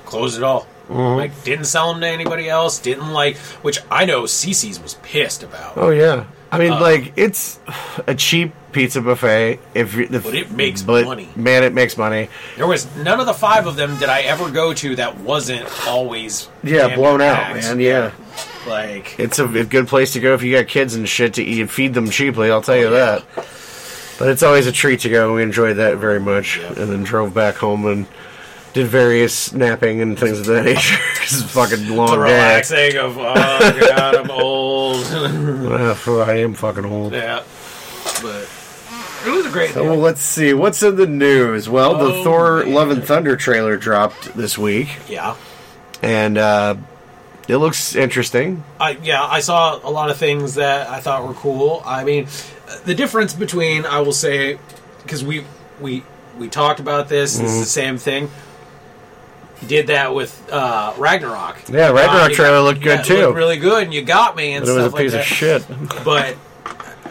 [0.04, 0.66] closed it all.
[0.88, 1.18] Mm-hmm.
[1.18, 2.78] Like didn't sell them to anybody else.
[2.78, 5.76] Didn't like, which I know CiCi's was pissed about.
[5.76, 6.80] Oh yeah, I mean Uh.
[6.80, 7.58] like it's
[8.06, 9.58] a cheap pizza buffet.
[9.74, 11.28] If you- the, But it makes but, money.
[11.36, 12.28] man, it makes money.
[12.56, 15.66] There was none of the five of them did I ever go to that wasn't
[15.86, 17.80] always Yeah, blown out, man.
[17.80, 18.10] Yeah.
[18.66, 21.42] Like it's a, a good place to go if you got kids and shit to
[21.42, 22.50] eat and feed them cheaply.
[22.50, 23.18] I'll tell you Oh, yeah.
[23.36, 23.46] that.
[24.18, 25.34] But it's always a treat to go.
[25.34, 26.76] We enjoyed that very much, Yep.
[26.78, 28.06] and then drove back home and
[28.74, 30.96] did various napping and things of that nature.
[31.22, 32.16] it's a fucking the long day.
[32.18, 33.24] relaxing of oh
[33.80, 35.04] god, I'm old.
[35.06, 37.12] Uh, I am fucking old.
[37.12, 37.42] yeah,
[38.22, 38.48] but
[39.26, 39.70] it was a great.
[39.72, 39.88] So day.
[39.88, 41.68] well, let's see what's in the news.
[41.68, 42.74] Well, the Oh, Thor: man.
[42.74, 45.34] Love and Thunder trailer dropped this week, yeah.
[46.02, 46.76] and uh,
[47.48, 48.62] it looks interesting.
[48.78, 51.82] I yeah, I saw a lot of things that I thought were cool.
[51.84, 52.28] I mean,
[52.84, 54.58] the difference between I will say
[55.02, 55.44] because we
[55.80, 56.04] we
[56.38, 57.38] we talked about this.
[57.38, 57.46] This Mm-hmm.
[57.46, 58.30] is the same thing.
[59.66, 61.68] Did that with uh, Ragnarok.
[61.68, 63.16] Yeah, Ragnarok you trailer looked good, it too.
[63.16, 65.20] looked really good, and you got me and But it was a like piece that.
[65.20, 65.66] of shit.
[66.04, 66.36] But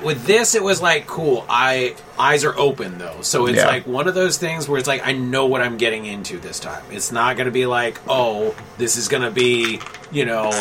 [0.03, 1.45] with this, it was like cool.
[1.49, 3.67] I eyes are open though, so it's Yeah.
[3.67, 6.59] like one of those things where it's like I know what I'm getting into this
[6.59, 6.83] time.
[6.91, 9.81] It's not going to be like, oh, this is going to be,
[10.11, 10.51] you know,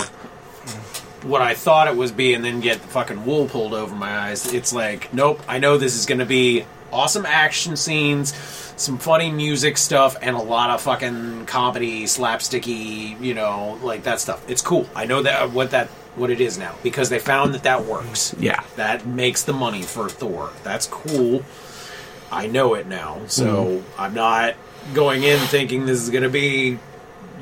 [1.23, 4.17] what I thought it was be, and then get the fucking wool pulled over my
[4.19, 4.53] eyes.
[4.53, 8.35] It's like, nope, I know this is going to be awesome action scenes,
[8.77, 14.21] some funny music stuff, and a lot of fucking comedy, slapsticky, you know, like that
[14.21, 14.49] stuff.
[14.49, 14.87] It's cool.
[14.95, 18.35] I know that what that what it is now because they found that that works.
[18.39, 18.63] Yeah.
[18.77, 20.51] that makes the money for Thor.
[20.63, 21.43] That's cool.
[22.33, 24.01] I know it now, so mm-hmm.
[24.01, 24.57] I'm not
[24.95, 26.79] going in thinking this is going to be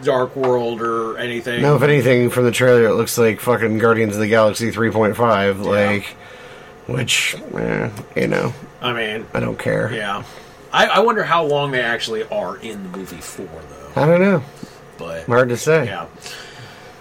[0.02, 1.62] Dark World or anything.
[1.62, 5.64] No, if anything, from the trailer, it looks like fucking Guardians of the Galaxy 3.5.
[5.64, 6.16] Like,
[6.87, 9.92] which, eh, you know, I mean, I don't care.
[9.92, 10.25] yeah.
[10.73, 13.92] I, I wonder how long they actually are in the movie for, though.
[14.03, 14.42] I don't know.
[14.99, 15.87] But Hard to say.
[15.87, 16.07] yeah,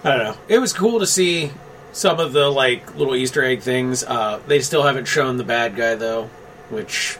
[0.03, 0.37] I don't know.
[0.47, 1.51] It was cool to see
[1.91, 4.03] some of the like little Easter egg things.
[4.03, 6.25] Uh, they still haven't shown the bad guy though,
[6.69, 7.17] which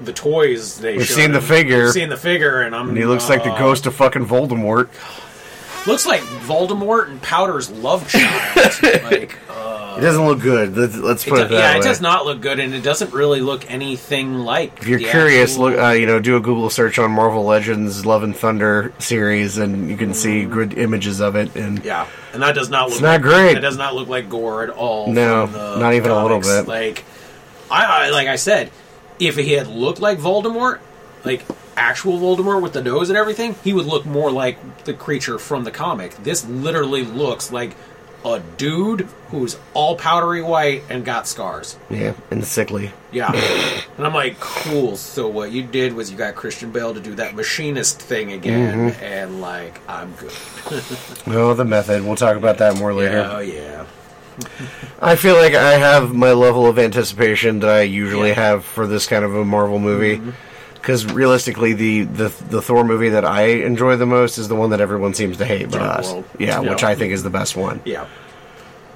[0.00, 1.84] the toys they We've seen the figure.
[1.84, 4.26] We've seen the figure, and I'm And he looks like the uh, ghost of fucking
[4.26, 4.88] Voldemort.
[5.86, 8.82] Looks like Voldemort and Powder's love child.
[9.04, 9.45] like, uh,
[9.96, 10.76] It doesn't look good.
[10.76, 11.78] Let's, let's It put do- it that yeah, way.
[11.80, 14.78] it does not look good, and it doesn't really look anything like.
[14.80, 18.04] If you're curious, actual- look, uh, you know, do a Google search on Marvel Legends
[18.04, 21.54] Love and Thunder series, and you can see good images of it.
[21.56, 22.92] And yeah, and that does not look.
[22.94, 23.56] It's not like, great.
[23.56, 25.12] It does not look like Gorr at all.
[25.12, 26.66] No, not even a little bit.
[26.68, 27.04] Like,
[27.70, 28.70] I, I like I said,
[29.18, 30.80] if he had looked like Voldemort,
[31.24, 31.42] like
[31.76, 35.64] actual Voldemort with the nose and everything, he would look more like the creature from
[35.64, 36.14] the comic.
[36.22, 37.76] This literally looks like
[38.34, 41.76] a dude who's all powdery white and got scars.
[41.90, 42.90] yeah, and sickly.
[43.12, 43.32] Yeah.
[43.96, 44.96] and I'm like, cool.
[44.96, 48.90] So what you did was you got Christian Bale to do that machinist thing again,
[48.90, 49.04] Mm-hmm.
[49.04, 50.32] and like, I'm good.
[51.28, 52.04] Oh, the method.
[52.04, 53.18] We'll talk about that more later.
[53.18, 53.86] Yeah, oh yeah.
[55.00, 58.34] I feel like I have my level of anticipation that I usually Yeah.
[58.34, 58.40] Mm-hmm.
[58.42, 60.20] have for this kind of a Marvel movie.
[60.86, 64.70] Because realistically, the, the the Thor movie that I enjoy the most is the one
[64.70, 66.12] that everyone seems to hate, but us.
[66.38, 66.70] Yeah, Yeah.
[66.70, 67.80] which I think is the best one.
[67.84, 68.06] Yeah.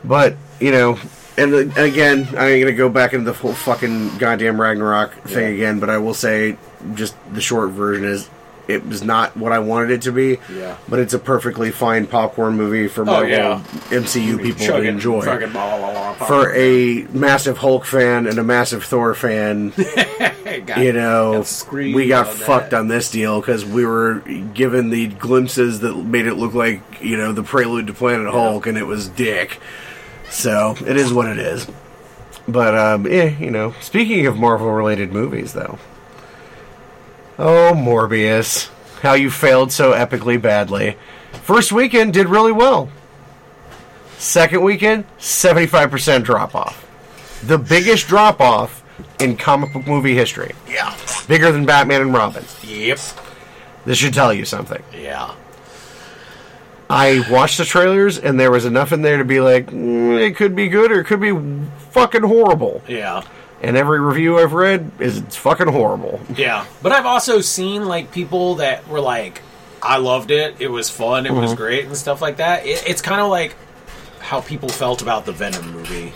[0.04, 1.00] But you know,
[1.36, 5.54] and uh, again, I'm gonna go back into the whole fucking goddamn Ragnarok thing Yeah.
[5.54, 5.80] again.
[5.80, 6.56] But I will say,
[6.94, 8.28] just the short version is,
[8.72, 10.38] it was not what I wanted it to be.
[10.52, 10.76] Yeah.
[10.88, 13.62] But it's a perfectly fine popcorn movie for Oh, Marvel yeah.
[13.90, 15.24] MCU people to enjoy.
[15.24, 15.38] blah,
[15.78, 16.26] blah, blah.
[16.26, 19.72] For a massive Hulk fan and a massive Thor fan,
[20.76, 22.80] you know, got we got on fucked that.
[22.80, 24.20] on this deal because we were
[24.54, 28.66] given the glimpses that made it look like you know the prelude to Planet Hulk,
[28.66, 29.58] and it was dick.
[30.28, 31.66] So it is what it is.
[32.48, 35.78] But um, eh, you know, speaking of Marvel-related movies, though,
[37.40, 38.70] oh Morbius,
[39.02, 40.96] how you failed so epically badly.
[41.32, 42.90] First weekend did really well.
[44.18, 46.86] Second weekend, seventy-five percent drop off.
[47.44, 48.84] The biggest drop off
[49.18, 50.54] in comic book movie history.
[50.68, 50.94] Yeah.
[51.26, 52.44] Bigger than Batman and Robin.
[52.62, 52.98] Yep.
[53.86, 54.82] This should tell you something.
[54.94, 55.34] Yeah.
[56.90, 60.36] I watched the trailers, and there was enough in there to be like, mm, it
[60.36, 61.32] could be good or it could be
[61.92, 62.82] fucking horrible.
[62.88, 63.22] Yeah.
[63.62, 66.20] And every review I've read is it's fucking horrible.
[66.34, 66.64] Yeah.
[66.82, 69.42] But I've also seen like people that were like,
[69.82, 70.56] I loved it.
[70.60, 71.26] It was fun.
[71.26, 71.40] It Mm-hmm.
[71.42, 72.64] was great and stuff like that.
[72.66, 73.54] It, it's kind of like
[74.20, 76.12] how people felt about the Venom movie.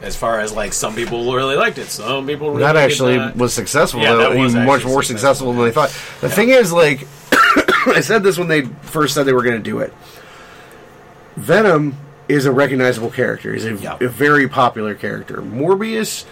[0.00, 3.34] As far as like some people really liked it, some people really that actually not.
[3.36, 4.00] was successful.
[4.00, 4.30] Yeah, though.
[4.30, 5.88] that was much more successful than they thought.
[6.20, 7.06] The thing is, like,
[7.86, 9.92] I said this when they first said they were going to do it.
[11.36, 11.96] Venom
[12.28, 13.52] is a recognizable character.
[13.52, 13.96] He's a, Yeah.
[14.00, 15.36] a very popular character.
[15.38, 16.24] Morbius,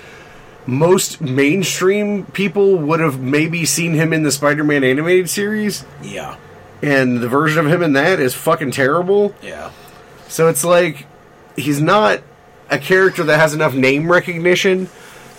[0.66, 6.36] most mainstream people would have maybe seen him in the Spider-Man animated series, Yeah.
[6.82, 9.34] and the version of him in that is fucking terrible.
[9.42, 9.70] Yeah.
[10.28, 11.06] So it's like
[11.56, 12.20] he's not
[12.68, 14.88] a character that has enough name recognition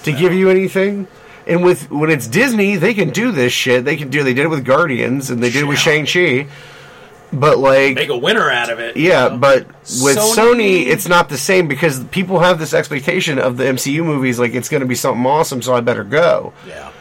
[0.03, 1.07] to give you anything.
[1.45, 3.85] And with when it's Disney, they can do this shit.
[3.85, 4.23] They can do.
[4.23, 6.47] They did it with Guardians, and they did it with Shang Chi.
[7.33, 8.95] But like, Make a winner out of it.
[8.95, 9.37] yeah, you know?
[9.37, 13.65] but with Sony- Sony, it's not the same because people have this expectation of the
[13.65, 16.53] MCU movies, like it's going to be something awesome, so I better go.
[16.65, 16.91] Yeah.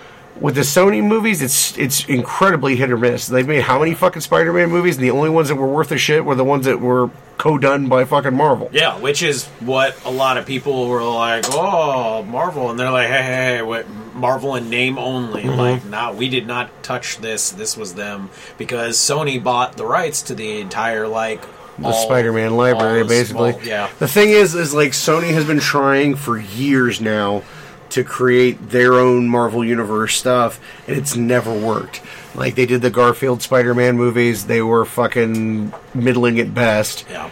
[0.40, 3.26] With the Sony movies, it's it's incredibly hit or miss.
[3.26, 5.96] They've made how many fucking Spider-Man movies, and the only ones that were worth a
[5.98, 7.08] shit were the ones that were
[7.38, 8.70] co-done by fucking Marvel.
[8.72, 13.09] Yeah, which is what a lot of people were like, "Oh, Marvel," and they're like,
[13.09, 15.59] "Hey, hey, hey what Marvel in name only?" Mm-hmm.
[15.59, 17.51] Like, nah, we did not touch this.
[17.51, 21.42] This was them because Sony bought the rights to the entire like
[21.79, 23.55] the Spider-Man library, basically.
[23.62, 27.42] yeah, The thing is, is like Sony has been trying for years now
[27.90, 32.01] to create their own Marvel Universe stuff, and it's never worked.
[32.37, 37.31] Like they did the Garfield Spider-Man movies; they were fucking middling at best, yeah,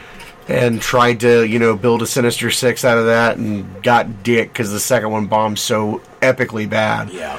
[0.48, 4.48] and tried to you know build a Sinister Six out of that, and got dick
[4.52, 7.10] because the second one bombed so epically bad.
[7.10, 7.38] yeah.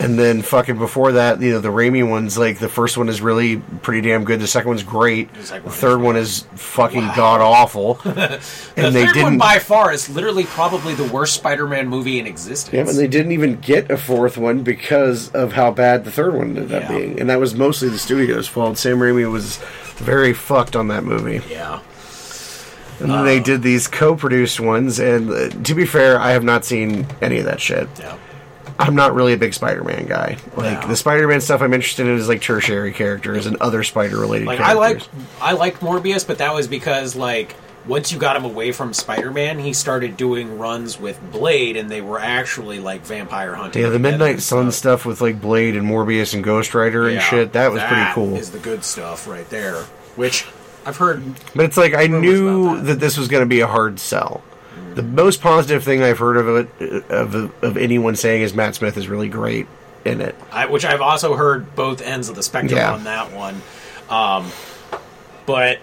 [0.00, 3.20] And then fucking before that, you know, the Raimi ones, like the first one is
[3.20, 4.38] really pretty damn good.
[4.38, 5.32] The second one's great.
[5.34, 7.98] The The third one is fucking god awful.
[8.04, 9.38] and The they third one didn't.
[9.38, 12.72] by far is literally probably the worst Spider-Man movie in existence.
[12.72, 16.32] yeah, and they didn't even get a fourth one because of how bad the third
[16.34, 18.78] one ended up being, and that was mostly the studio's fault.
[18.78, 19.56] Sam Raimi was
[19.96, 21.80] very fucked on that movie, yeah,
[23.00, 25.00] and then they did these co-produced ones.
[25.00, 27.88] And uh, to be fair, I have not seen any of that shit.
[27.98, 28.16] yeah,
[28.78, 30.36] I'm not really a big Spider-Man guy.
[30.56, 30.88] Like No.
[30.88, 34.74] the Spider-Man stuff I'm interested in is like tertiary characters and other spider-related like I
[34.74, 35.02] like
[35.40, 39.58] I like Morbius, but that was because like once you got him away from Spider-Man,
[39.58, 43.82] he started doing runs with Blade, and they were actually like vampire hunting.
[43.82, 47.22] Yeah, the Midnight Sun stuff with like Blade and Morbius and Ghost Rider and Yeah,
[47.22, 47.52] shit.
[47.54, 48.36] That was pretty cool.
[48.36, 49.76] Is the good stuff right there,
[50.16, 50.46] which
[50.84, 51.22] I've heard.
[51.54, 52.84] But it's like I knew that.
[52.84, 53.00] that.
[53.00, 54.42] this was going to be a hard sell.
[54.98, 58.96] The most positive thing I've heard of it of of anyone saying is Matt Smith
[58.96, 59.68] is really great
[60.04, 60.34] in it.
[60.50, 62.94] I, which I've also heard both ends of the spectrum Yeah.
[62.94, 63.62] on that one.
[64.10, 64.50] Um,
[65.46, 65.78] but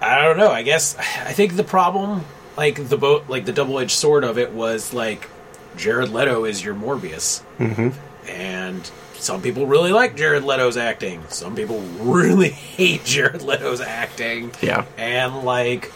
[0.00, 0.50] I don't know.
[0.50, 2.24] I guess I think the problem
[2.56, 5.28] like the boat, like the double edged sword of it was like
[5.76, 7.90] Jared Leto is your Morbius, mm-hmm.
[8.30, 11.22] and some people really like Jared Leto's acting.
[11.28, 14.52] Some people really hate Jared Leto's acting.
[14.62, 14.86] Yeah.
[14.96, 15.92] and like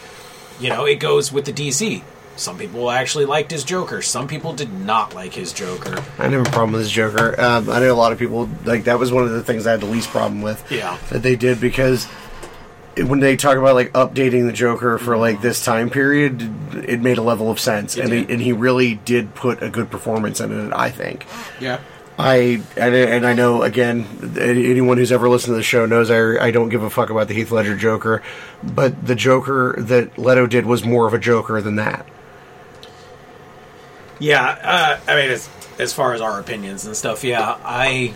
[0.61, 2.03] you know, it goes with the DC.
[2.37, 4.03] Some people actually liked his Joker.
[4.03, 5.97] Some people did not like his Joker.
[6.19, 7.41] I didn't have a problem with his Joker.
[7.41, 9.73] Um, I know a lot of people like that was one of the things I
[9.73, 10.65] had the least problem with.
[10.71, 10.99] Yeah.
[11.11, 12.07] that they did because
[12.97, 16.43] when they talk about like updating the Joker for like this time period,
[16.89, 19.69] it made a level of sense, It and he, and he really did put a
[19.69, 20.73] good performance in it.
[20.75, 21.27] I think.
[21.61, 21.81] Yeah.
[22.19, 24.07] I and, and I know again
[24.41, 27.29] anyone who's ever listened to the show knows I I don't give a fuck about
[27.29, 28.23] the Heath Ledger Joker,
[28.63, 32.07] but the Joker that Leto did was more of a Joker than that.
[34.19, 35.49] Yeah, uh, I mean, as
[35.79, 38.15] as far as our opinions and stuff, yeah, I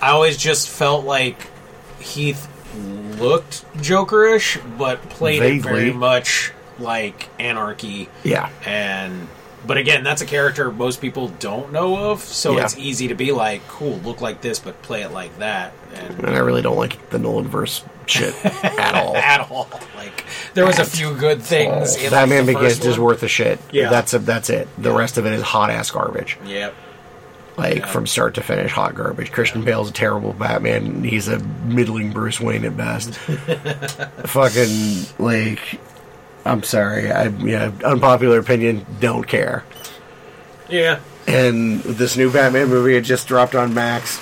[0.00, 1.50] I always just felt like
[2.00, 2.48] Heath
[3.18, 8.08] looked Jokerish, but played it very much like Anarky.
[8.22, 8.50] Yeah.
[8.64, 9.28] And
[9.66, 12.64] but again, that's a character most people don't know of, so Yeah.
[12.64, 16.24] it's easy to be like, "Cool, look like this, but play it like that." And
[16.24, 19.16] And I really don't like the Nolan verse shit at all.
[19.16, 20.24] at all, like
[20.54, 21.96] there was a few good things.
[21.96, 23.58] Oh, in like, Batman the Begins is worth the shit.
[23.72, 23.88] Yeah.
[23.90, 24.68] that's a, that's it.
[24.78, 26.38] The rest of it is hot ass garbage.
[26.46, 26.74] Yep.
[27.56, 27.86] Like Yeah.
[27.86, 29.32] from start to finish, hot garbage.
[29.32, 31.02] Christian Bale's a terrible Batman.
[31.02, 33.14] He's a middling Bruce Wayne at best.
[34.26, 35.58] Fucking like,
[36.46, 37.10] I'm sorry.
[37.12, 38.86] I yeah, unpopular opinion.
[39.00, 39.64] Don't care.
[40.68, 41.00] Yeah.
[41.26, 44.20] And this new Batman movie it just dropped on Max.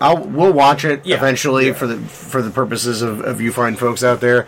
[0.00, 1.16] I'll we'll watch it Yeah.
[1.16, 1.72] eventually Yeah.
[1.74, 4.46] for the for the purposes of, of you fine folks out there.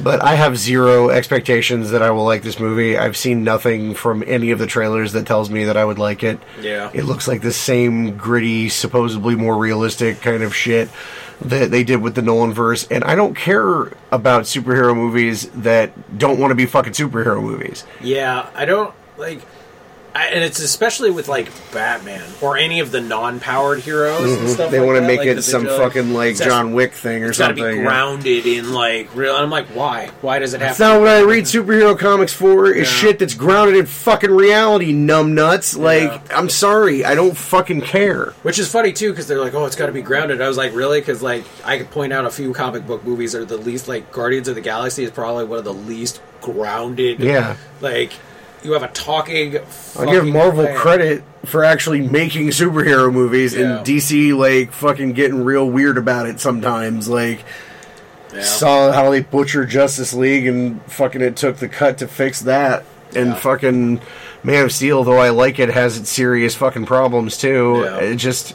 [0.00, 2.96] But I have zero expectations that I will like this movie.
[2.96, 6.22] I've seen nothing from any of the trailers that tells me that I would like
[6.22, 6.38] it.
[6.62, 6.90] Yeah.
[6.94, 10.88] It looks like the same gritty, supposedly more realistic kind of shit
[11.40, 12.86] that they did with the Nolan verse.
[12.88, 17.84] And I don't care about superhero movies that don't want to be fucking superhero movies.
[18.00, 19.40] Yeah, I don't like,
[20.26, 24.66] and it's especially with like Batman or any of the non-powered heroes and stuff.
[24.66, 24.72] Mm-hmm.
[24.72, 27.38] They like want to make like it some fucking like John Wick thing or It's
[27.38, 27.76] got to something.
[27.78, 29.34] be grounded in like real.
[29.34, 30.08] And I'm like, why?
[30.20, 30.70] Why does it have?
[30.70, 32.66] That's to not be what I read superhero comics for.
[32.70, 32.94] Is Yeah.
[32.94, 35.76] shit that's grounded in fucking reality, numb nuts.
[35.76, 36.20] Like, Yeah.
[36.38, 38.32] I'm sorry, I don't fucking care.
[38.42, 40.56] Which is funny too, because they're like, "Oh, it's got to be grounded." I was
[40.56, 43.56] like, "Really?" Because like, I could point out a few comic book movies are the
[43.56, 47.20] least like Guardians of the Galaxy is probably one of the least grounded.
[47.20, 47.56] Yeah.
[47.80, 48.12] like
[48.62, 49.58] you have a talking.
[49.98, 53.78] I give Marvel credit for actually making superhero movies, Yeah.
[53.78, 57.08] and DC like fucking getting real weird about it sometimes.
[57.08, 57.44] Like,
[58.34, 58.42] Yeah.
[58.42, 62.84] saw how they butchered Justice League, and fucking it took the cut to fix that.
[63.16, 63.34] And Yeah.
[63.36, 64.00] fucking
[64.42, 67.84] Man of Steel, though I like it, has its serious fucking problems too.
[68.00, 68.54] It just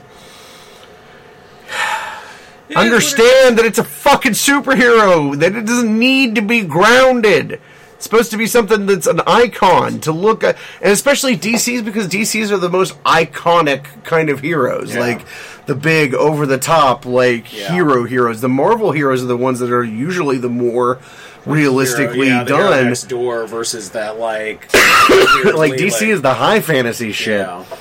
[2.69, 6.61] It what it understand that it's a fucking superhero that it doesn't need to be
[6.61, 7.59] grounded
[8.03, 12.09] it's supposed to be something that's an icon to look at and especially dc's because
[12.09, 14.99] dc's are the most iconic kind of heroes Yeah.
[14.99, 15.25] like
[15.67, 17.71] the big over the top like Yeah.
[17.71, 20.99] hero heroes the marvel heroes are the ones that are usually the more
[21.45, 26.59] realistically Hero- yeah, the done next door versus that like like dc is the high
[26.59, 27.63] fantasy shit yeah.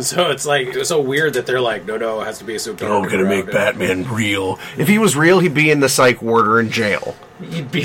[0.00, 2.54] So it's like it's so weird that they're like, no, no, it has to be
[2.54, 3.04] a superhero.
[3.04, 3.52] Oh, gonna make.
[3.52, 4.58] Batman real.
[4.78, 7.14] If he was real, he'd be in the psych ward or in jail.
[7.50, 7.82] He'd be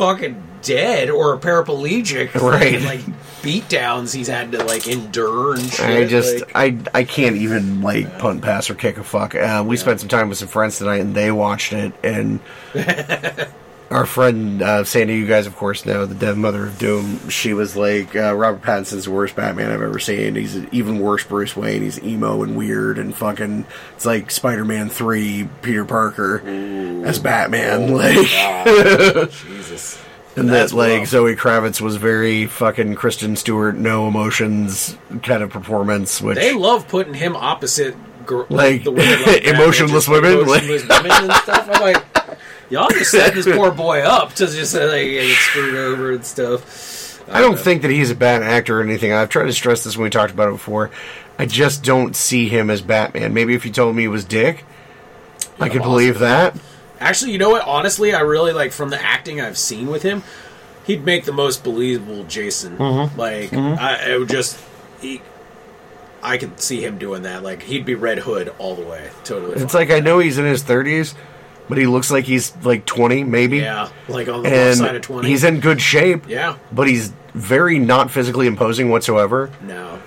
[0.00, 2.34] fucking dead or a paraplegic.
[2.40, 2.80] Right.
[2.80, 3.00] Like
[3.42, 5.80] beatdowns he's had to like endure and shit.
[5.86, 9.34] I just like- I I can't even like punt pass or kick a fuck.
[9.34, 11.92] Uh, we spent some time with some friends tonight, and they watched it.
[12.02, 12.40] And
[13.90, 17.28] our friend uh, Sandy, you guys of course know the Dead mother of Doom.
[17.28, 20.36] She was like, uh, Robert Pattinson's the worst Batman I've ever seen.
[20.36, 21.82] He's even worse Bruce Wayne.
[21.82, 23.66] He's emo and weird and fucking.
[23.96, 26.38] It's like Spider Man Three, Peter Parker
[27.04, 27.92] as Batman.
[27.94, 28.16] like.
[29.30, 29.98] Jesus.
[30.36, 31.08] And That's that like rough.
[31.08, 36.86] Zoe Kravitz was very fucking Kristen Stewart, no emotions kind of performance, which They love
[36.86, 40.38] putting him opposite gr- Like, the women like emotionless women?
[40.38, 41.68] emotionless women and stuff.
[41.72, 42.09] I'm like,
[42.70, 46.24] y'all just set this poor boy up to just uh, like get screwed over and
[46.24, 47.20] stuff.
[47.28, 49.12] I don't think that he's a bad actor or anything.
[49.12, 50.90] I've tried to stress this when we talked about it before.
[51.38, 53.32] I just don't see him as Batman.
[53.32, 54.64] Maybe if you told me he was Dick,
[55.58, 55.92] I could awesome.
[55.92, 56.56] believe that.
[56.98, 57.66] Actually, you know what?
[57.66, 60.22] Honestly, I really like from the acting I've seen with him,
[60.84, 62.76] he'd make the most believable Jason.
[62.76, 63.18] Mm-hmm.
[63.18, 64.62] Like, I, it would just
[65.00, 65.22] he.
[66.22, 67.42] I could see him doing that.
[67.42, 69.10] Like, he'd be Red Hood all the way.
[69.24, 69.54] Totally.
[69.54, 69.88] It's fine.
[69.88, 71.14] like I know he's in his thirties,
[71.70, 73.58] but he looks like he's like twenty, maybe.
[73.58, 75.28] yeah, like on the wrong side of twenty.
[75.30, 76.28] he's in good shape.
[76.28, 76.56] Yeah.
[76.70, 79.50] But he's very not physically imposing whatsoever.
[79.62, 79.98] no.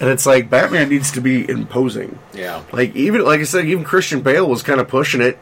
[0.00, 2.18] And it's like Batman needs to be imposing.
[2.32, 2.62] Yeah.
[2.72, 5.38] Like even like I said, even Christian Bale was kind of pushing it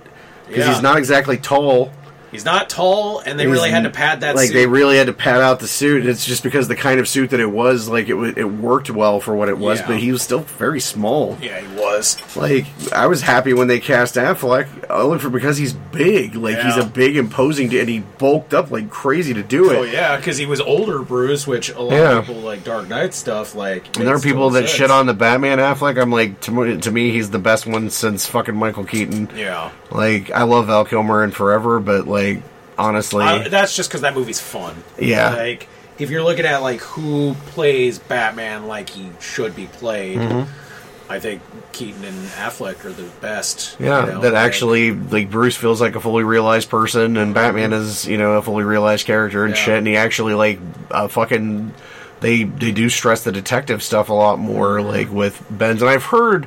[0.48, 0.72] because Yeah.
[0.74, 1.92] he's not exactly tall,
[2.30, 4.34] He's not tall, and they He's really had to pad that.
[4.36, 4.54] like suit.
[4.54, 6.04] they really had to pad out the suit.
[6.06, 8.90] It's just because the kind of suit that it was, like it wa- it worked
[8.90, 9.86] well for what it was, Yeah.
[9.86, 11.38] but he was still very small.
[11.40, 12.18] Yeah, he was.
[12.36, 16.34] Like I was happy when they cast Affleck, only for because he's big.
[16.34, 19.76] Like he's a big, imposing, dude, and he bulked up like crazy to do it.
[19.76, 21.46] Oh yeah, because he was older, Bruce.
[21.46, 22.18] Which a lot Yeah.
[22.18, 23.54] of people like Dark Knight stuff.
[23.54, 24.70] Like, And there are people that sense.
[24.72, 25.98] shit on the Batman Affleck.
[26.00, 29.30] I'm like, to, me- to me, he's the best one since fucking Michael Keaton.
[29.36, 32.17] Yeah, Like, I love Val Kilmer and Forever, but like,
[32.78, 34.74] honestly, I- that's just because that movie's fun.
[34.98, 35.34] Yeah.
[35.34, 40.52] like if you're looking at like who plays Batman like he should be played, Mm-hmm.
[41.10, 41.40] I think
[41.72, 43.76] Keaton and Affleck are the best.
[43.80, 47.32] yeah, you know, that like- actually like Bruce feels like a fully realized person, and
[47.34, 49.60] Batman is you know a fully realized character and Yeah.
[49.62, 50.58] shit, and he actually like
[50.90, 51.72] uh, fucking.
[52.20, 56.02] They they do stress the detective stuff a lot more, like with Ben's, and I've
[56.04, 56.46] heard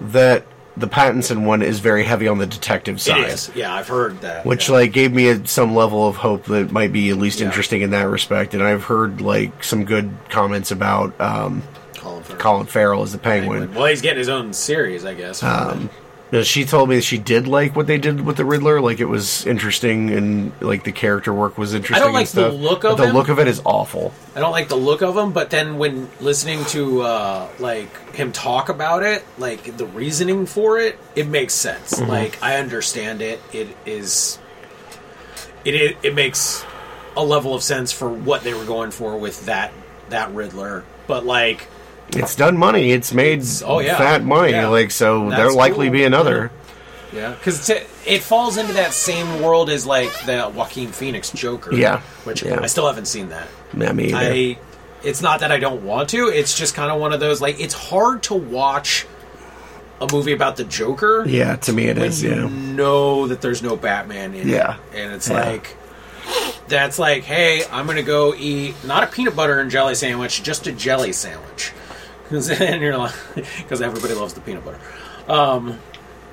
[0.00, 0.46] that
[0.78, 3.38] the Pattinson one is very heavy on the detective side.
[3.54, 4.44] Yeah, I've heard that.
[4.46, 4.74] which yeah.
[4.76, 7.46] like gave me a, some level of hope that might be at least Yeah.
[7.46, 8.54] interesting in that respect.
[8.54, 11.62] And I've heard like some good comments about um,
[11.94, 12.40] Colin Farrell.
[12.40, 13.74] Colin Farrell as the Penguin.
[13.74, 15.42] Well, he's getting his own series, I guess.
[15.42, 15.90] Um,
[16.42, 18.80] she told me she did like what they did with the Riddler.
[18.80, 22.04] Like it was interesting, and like the character work was interesting.
[22.04, 23.14] and like the look But of the him.
[23.14, 24.12] look of it is awful.
[24.36, 28.32] I don't like the look of him, but then when listening to uh, like him
[28.32, 31.94] talk about it, like the reasoning for it, it makes sense.
[31.94, 32.10] Mm-hmm.
[32.10, 33.40] Like I understand it.
[33.52, 34.38] It is.
[35.64, 36.64] It, it it makes
[37.16, 39.72] a level of sense for what they were going for with that
[40.10, 41.66] that Riddler, but like
[42.10, 42.90] It's done money.
[42.92, 43.96] It's made oh, yeah.
[43.98, 44.52] fat money.
[44.52, 44.68] Yeah.
[44.68, 45.92] Like so, That's there'll likely cool.
[45.92, 46.50] be another.
[47.12, 51.74] Yeah, because it falls into that same world as like the Joaquin Phoenix Joker.
[51.74, 52.00] Yeah.
[52.24, 52.60] which Yeah.
[52.60, 53.48] I still haven't seen that.
[53.76, 54.16] Yeah, me either.
[54.18, 54.58] I.
[55.04, 56.26] It's not that I don't want to.
[56.28, 59.06] It's just kind of one of those like it's hard to watch
[60.00, 61.24] a movie about the Joker.
[61.26, 62.22] yeah, to me it is.
[62.22, 62.48] you Yeah.
[62.48, 64.76] know that there's no Batman in Yeah.
[64.92, 65.44] it, and it's Yeah.
[65.44, 65.76] like
[66.68, 70.66] that's like, hey, I'm gonna go eat not a peanut butter and jelly sandwich, just
[70.66, 71.72] a jelly sandwich,
[72.28, 74.78] because and you're like, because everybody loves the peanut butter.
[75.28, 75.78] Um,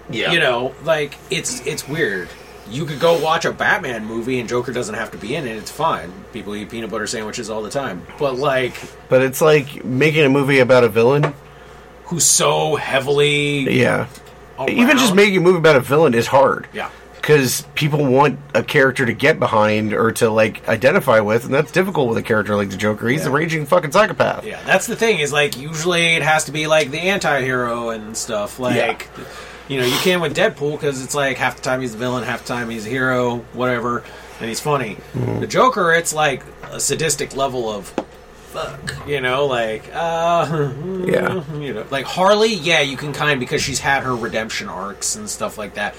[0.10, 0.32] Yeah.
[0.32, 2.30] you know, like it's it's weird.
[2.70, 5.56] You could go watch a Batman movie and Joker doesn't have to be in it.
[5.56, 6.12] It's fine.
[6.34, 8.06] People eat peanut butter sandwiches all the time.
[8.18, 8.74] But like,
[9.08, 11.34] But it's like making a movie about a villain.
[12.06, 14.08] who's so heavily Yeah.
[14.58, 16.68] around- Even just making a movie about a villain is hard.
[16.74, 16.90] yeah.
[17.26, 21.72] Because people want a character to get behind or to like identify with, and that's
[21.72, 23.08] difficult with a character like the Joker.
[23.08, 24.46] He's a raging fucking psychopath.
[24.46, 25.18] Yeah, that's the thing.
[25.18, 28.60] Is like usually it has to be like the anti-hero and stuff.
[28.60, 29.10] Like,
[29.68, 32.24] you know, you can with Deadpool because it's like half the time he's a villain,
[32.24, 34.04] half the time he's a hero, whatever,
[34.40, 34.98] and he's funny.
[35.14, 35.40] Mm-hmm.
[35.40, 37.88] The Joker, it's like a sadistic level of
[38.52, 39.08] fuck.
[39.08, 40.46] You know, like uh,
[41.08, 41.44] Yeah.
[41.56, 42.54] you know, like Harley.
[42.54, 45.96] Yeah, you can kind of because she's had her redemption arcs and stuff like that.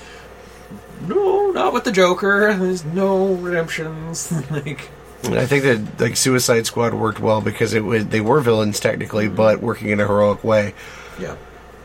[1.03, 2.55] No, not with the Joker.
[2.55, 4.32] There's no redemptions.
[4.51, 4.88] like,
[5.24, 8.80] And I think that like Suicide Squad worked well because it was they were villains
[8.80, 9.36] technically, Mm-hmm.
[9.36, 10.74] but working in a heroic way
[11.18, 11.36] yeah.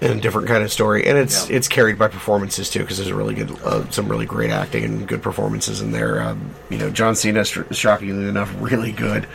[0.01, 1.57] And a different kind of story, and it's Yeah.
[1.57, 4.83] it's carried by performances too because there's a really good uh, some really great acting
[4.83, 6.21] and good performances in there.
[6.23, 9.27] Um, you know, John Cena, sh- shockingly enough, really good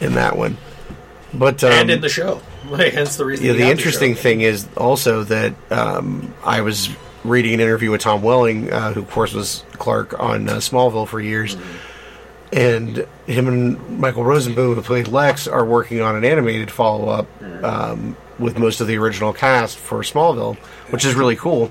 [0.00, 0.56] in that one.
[1.34, 2.40] But um, and in the show.
[2.68, 3.46] Like, hence the reason.
[3.46, 4.20] Yeah, the interesting show.
[4.20, 6.90] thing is also that um, I was
[7.24, 11.06] reading an interview with Tom Welling, uh, who of course was Clark on uh, Smallville
[11.08, 11.56] for years,
[12.52, 17.26] and him and Michael Rosenbaum, who played Lex, are working on an animated follow up
[17.62, 20.56] um, with most of the original cast for Smallville,
[20.90, 21.70] which is really cool.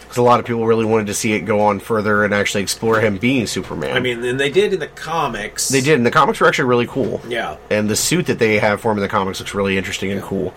[0.00, 2.62] Because a lot of people really wanted to see it go on further and actually
[2.62, 3.94] explore him being Superman.
[3.94, 5.68] I mean, and they did in the comics.
[5.68, 7.58] they did, and the comics were actually really cool Yeah.
[7.70, 10.22] and the suit that they have for him in the comics looks really interesting and
[10.22, 10.54] cool.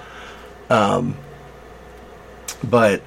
[0.70, 1.18] Um,
[2.64, 3.02] but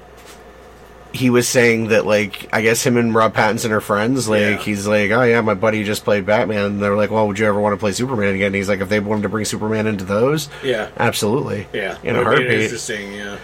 [1.15, 4.27] he was saying that like I guess him and Rob Pattinson are friends.
[4.29, 4.57] Like Yeah.
[4.57, 6.65] he's like, oh yeah, my buddy just played Batman.
[6.65, 8.47] And they're like, well, would you ever want to play Superman again?
[8.47, 10.89] And he's like, if they wanted to bring Superman into those, Yeah.
[10.97, 11.97] absolutely, Yeah.
[12.03, 12.61] in a heartbeat.
[12.61, 13.13] Interesting.
[13.13, 13.37] Yeah.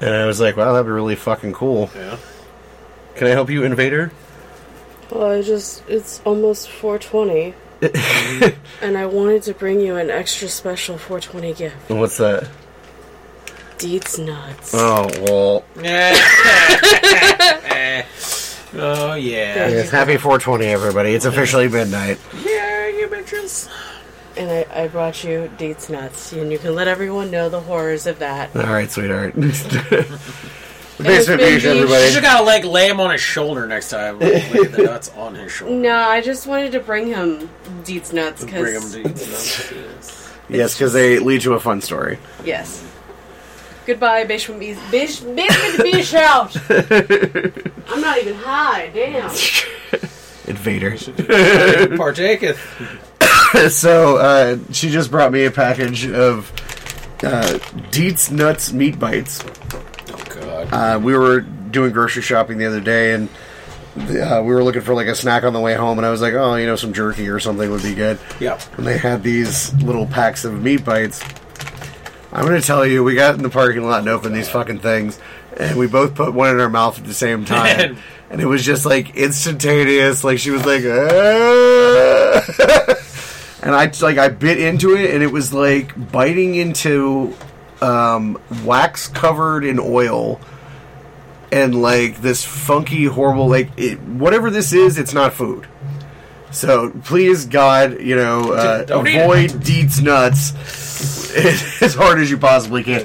[0.00, 1.90] And I was like, wow, that'd be really fucking cool.
[1.94, 2.16] Yeah.
[3.16, 4.10] Can I help you, Invader?
[5.10, 7.54] Well, I just, it's almost 420.
[8.82, 11.90] and I wanted to bring you an extra special 420 gift.
[11.90, 12.48] What's that?
[13.78, 14.72] Deets nuts.
[14.74, 16.14] Oh well, eh.
[18.74, 19.68] oh yeah.
[19.68, 21.14] yes, happy 420, everybody.
[21.14, 22.18] It's officially midnight.
[22.44, 23.68] Yeah, you bitches.
[24.36, 26.32] And I, I brought you Deets nuts.
[26.32, 28.54] And you can let everyone know the horrors of that.
[28.56, 29.34] All right, sweetheart.
[29.36, 29.62] it's
[30.98, 31.64] Basement Beesh, beach.
[31.64, 34.18] You just gotta like lay him on his shoulder next time.
[34.18, 35.74] Like, lay the nuts on his shoulder.
[35.74, 37.48] No, I just wanted to bring him
[37.82, 38.92] Deets nuts Bring him because.
[38.92, 40.30] to eat the nuts.
[40.48, 42.18] Yes, because they lead to a fun story.
[42.44, 42.84] Yes.
[43.86, 44.78] Goodbye, Bishop Bees.
[44.90, 46.56] Bish, Bishop Beach out!
[46.70, 49.30] I'm not even high, damn.
[50.46, 50.92] Invader.
[51.96, 52.58] Partaketh.
[53.70, 56.50] so uh, she just brought me a package of
[57.22, 57.58] uh,
[57.90, 59.44] Deets Nuts Meat Bites.
[60.10, 60.68] Oh god.
[60.72, 63.28] Uh, we were doing grocery shopping the other day, and
[63.96, 66.20] uh, we were looking for like a snack on the way home, and I was
[66.20, 68.18] like, oh, you know, some jerky or something would be good.
[68.40, 68.60] yeah.
[68.76, 71.22] And they had these little packs of meat bites.
[72.34, 75.20] I'm gonna tell you, we got in the parking lot and opened these fucking things,
[75.56, 77.96] and we both put one in our mouth at the same time,
[78.28, 80.24] and it was just like instantaneous.
[80.24, 82.44] Like she was like, "Ah."
[83.62, 87.34] and I like I bit into it, and it was like biting into
[87.80, 90.40] um, wax covered in oil.
[91.52, 95.68] And like this funky, horrible, like it, whatever this is, it's not food.
[96.54, 100.52] So please, God, you know, uh, avoid Deets nuts
[101.82, 103.04] as hard as you possibly can.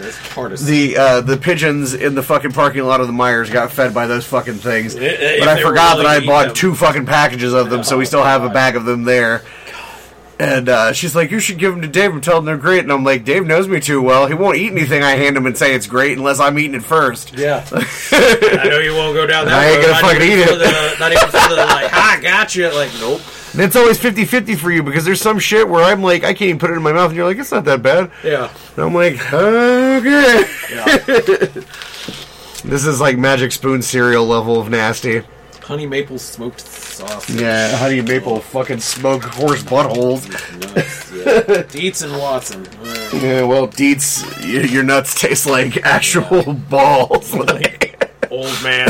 [0.66, 4.06] The uh, the pigeons in the fucking parking lot of the Meijer got fed by
[4.08, 5.04] those fucking things, but
[5.48, 8.50] I forgot that I bought two fucking packages of them, so we still have a
[8.50, 9.44] bag of them there.
[10.42, 12.80] And uh, she's like, "You should give them to Dave and tell him they're great."
[12.84, 14.26] And I'm like, "Dave knows me too well.
[14.26, 16.84] He won't eat anything I hand him and say it's great unless I'm eating it
[16.84, 17.34] first.
[17.34, 17.66] Yeah.
[17.74, 19.82] I know you won't go down that I ain't road.
[19.82, 20.60] gonna not fucking eat it.
[20.60, 22.70] The, not even for the, like, ha, gotcha.
[22.70, 23.20] Like, nope.
[23.54, 26.50] And it's always 50-50 for you because there's some shit where I'm like, I can't
[26.50, 28.52] even put it in my mouth, and you're like, "It's not that bad." Yeah.
[28.76, 31.64] And I'm like, "Okay." Yeah.
[32.64, 35.24] This is like Magic Spoon cereal level of nasty.
[35.62, 37.30] Honey maple smoked sauce.
[37.30, 38.40] Yeah, honey maple oh.
[38.40, 40.28] fucking smoked horse buttholes.
[40.60, 41.12] Nuts.
[41.14, 41.64] Yeah.
[41.70, 42.68] Dietz and Watson.
[43.14, 47.34] Yeah, well, Deets, y- your nuts taste like actual balls.
[47.34, 48.90] Like, old man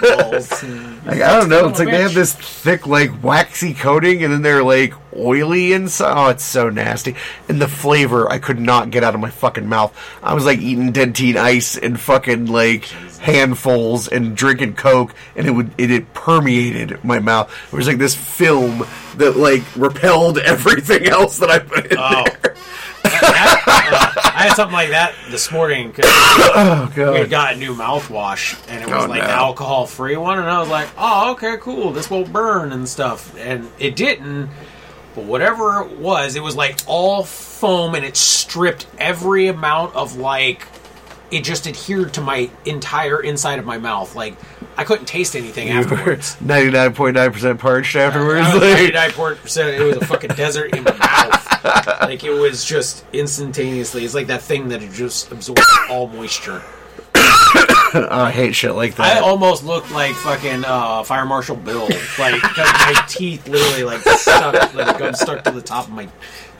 [0.00, 0.64] balls.
[1.06, 1.68] Like, I don't know.
[1.68, 6.12] It's like they have this thick, like waxy coating, and then they're like oily inside.
[6.16, 7.14] Oh, it's so nasty.
[7.48, 9.96] And the flavor, I could not get out of my fucking mouth.
[10.20, 12.86] I was like eating Dentyne Ice and fucking like
[13.20, 17.54] handfuls and drinking Coke, and it would it, it permeated my mouth.
[17.72, 18.84] It was like this film
[19.16, 22.24] that like repelled everything else that I put in Oh.
[22.42, 22.56] there.
[23.08, 27.56] Uh, That, I had something like that this morning because Oh we had got a
[27.56, 29.26] new mouthwash and it was Oh, like no.
[29.28, 31.92] the alcohol free one, and I was like, oh, okay, cool.
[31.92, 34.50] This won't burn and stuff, and it didn't.
[35.14, 40.16] But whatever it was, it was like all foam, and it stripped every amount of
[40.16, 40.66] like.
[41.30, 44.14] It just adhered to my entire inside of my mouth.
[44.14, 44.36] Like
[44.76, 46.40] I couldn't taste anything afterwards.
[46.40, 48.46] Ninety nine point nine percent parched afterwards.
[48.46, 52.00] I was like- 99% it was a fucking desert in my mouth.
[52.02, 54.04] Like it was just instantaneously.
[54.04, 56.62] It's like that thing that just absorbs all moisture.
[57.18, 59.16] Oh, I hate shit like that.
[59.16, 61.88] I almost looked like fucking uh, Fire Marshal Bill.
[62.18, 66.08] Like my teeth literally like stuck, like gum stuck to the top of my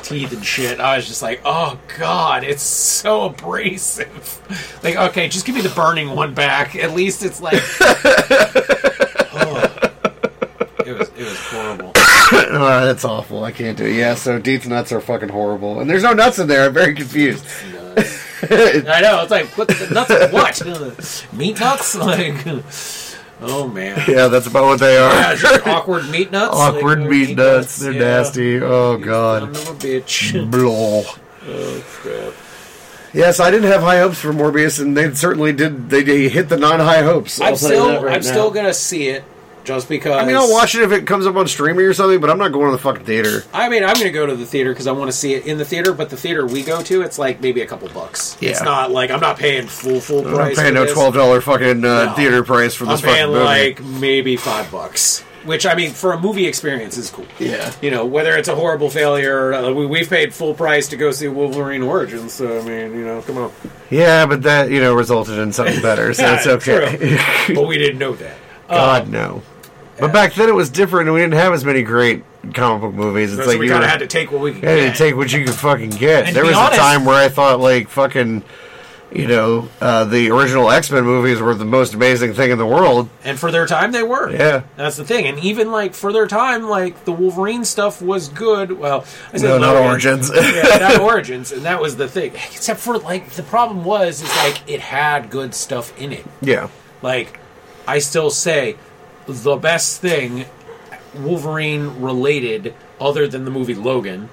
[0.07, 0.81] teeth and shit.
[0.81, 4.41] I was just like, oh god, it's so abrasive.
[4.83, 6.77] Like, okay, just give me the burning one back.
[6.77, 7.63] At least it's like.
[9.39, 9.91] Oh.
[10.87, 11.93] It was it was horrible.
[11.95, 13.45] oh, that's awful.
[13.45, 13.97] I can't do it.
[13.97, 16.67] Yeah, so Deets nuts are fucking horrible, and there's no nuts in there.
[16.67, 17.45] I'm very confused.
[18.43, 19.23] I know.
[19.23, 20.33] It's like what the nuts?
[20.33, 21.95] What meat nuts?
[21.97, 22.35] Like,
[23.41, 24.03] oh man.
[24.09, 25.37] Yeah, that's about what they Yeah, are.
[25.37, 26.57] just awkward meat nuts.
[26.57, 27.77] Awkward Like, uh, meat nuts.
[27.79, 27.99] They're yeah.
[28.01, 28.61] nasty.
[28.63, 29.43] Oh god.
[29.45, 30.51] Of a bitch.
[30.51, 31.03] Blah.
[31.49, 32.35] oh crap.
[33.13, 35.89] Yes, I didn't have high hopes for Morbius, and they certainly did.
[35.89, 37.41] They, they hit the non-high hopes.
[37.41, 38.27] I'll I'm still, right I'm now.
[38.31, 39.25] still gonna see it,
[39.67, 40.13] just because.
[40.23, 42.39] I mean, I'll watch it if it comes up on streaming or something, but I'm
[42.39, 43.43] not going to the fucking theater.
[43.53, 45.59] I mean, I'm gonna go to the theater because I want to see it in
[45.59, 45.93] the theater.
[45.93, 48.39] But the theater we go to, it's like maybe a couple bucks.
[48.41, 48.51] Yeah.
[48.51, 50.57] It's not like I'm not paying full full price.
[50.57, 52.13] I'm paying no twelve dollar fucking uh, No.
[52.15, 53.45] theater price for I'm this paying fucking movie.
[53.45, 57.27] like maybe five bucks, which I mean, for a movie experience is cool.
[57.39, 60.97] yeah, you know, whether it's a horrible failure, uh, we, we've paid full price to
[60.97, 62.33] go see Wolverine Origins.
[62.33, 63.53] So I mean, you know, come on.
[63.91, 67.19] yeah, but that you know resulted in something better, so it's okay.
[67.55, 68.37] But we didn't know that.
[68.69, 69.43] God Um, no.
[69.99, 72.23] But back then it was different, and we didn't have as many great
[72.55, 73.33] comic book movies.
[73.33, 74.77] It's so like we you kind of had to take what we could you had
[74.77, 74.93] get.
[74.93, 76.27] to take what you could fucking get.
[76.27, 78.43] And there was honest- a time where I thought like fucking,
[79.13, 82.67] you know, uh, the original X Men movies were the most amazing thing in the
[82.67, 83.09] world.
[83.25, 84.31] and for their time, they were.
[84.31, 84.63] Yeah.
[84.77, 85.27] That's the thing.
[85.27, 88.73] And even like for their time, like the Wolverine stuff was good.
[88.73, 89.91] Well, I said No, not Logan.
[89.91, 90.31] Origins.
[90.35, 92.33] yeah, not Origins, and that was the thing.
[92.35, 96.27] Except for like the problem was is like it had good stuff in it.
[96.43, 96.69] yeah.
[97.03, 97.39] Like,
[97.89, 98.77] I still say
[99.27, 100.45] the best thing
[101.15, 104.29] Wolverine related, other than the movie Logan,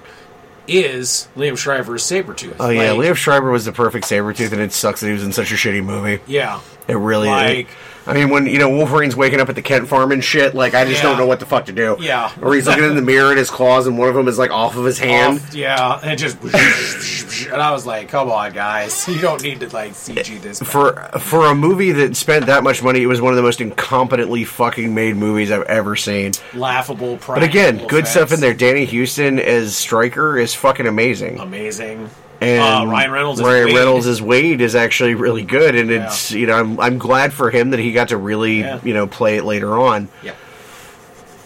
[0.66, 2.56] is Liev Schreiber's Sabretooth.
[2.58, 5.22] Oh yeah, Like, Liev Schreiber was the perfect Sabretooth, and it sucks that he was
[5.24, 6.22] in such a shitty movie.
[6.26, 6.60] Yeah.
[6.88, 7.68] It really Like,
[8.06, 10.74] I mean, when you know Wolverine's waking up at the Kent farm and shit, like
[10.74, 11.08] I just Yeah.
[11.10, 11.96] don't know what the fuck to do.
[12.00, 12.30] Yeah.
[12.42, 14.50] Or he's looking in the mirror and his claws, and one of them is like
[14.50, 15.38] off of his hand.
[15.38, 16.36] Off- yeah, and it just
[17.52, 20.94] and I was like, "Come on, guys, you don't need to like CG this." For
[21.20, 24.46] for a movie that spent that much money, it was one of the most incompetently
[24.46, 26.32] fucking made movies I've ever seen.
[26.54, 27.18] laughable.
[27.26, 28.54] But again, good stuff in there.
[28.54, 31.38] Danny Huston as Stryker is fucking amazing.
[31.40, 32.08] Amazing.
[32.40, 33.76] and uh, Ryan Reynolds Ryan Wade.
[33.76, 37.50] Reynolds as Wade is actually really good, and it's you know I'm I'm glad for
[37.50, 38.80] him that he got to really Yeah.
[38.82, 40.08] you know play it later on.
[40.22, 40.36] Yep.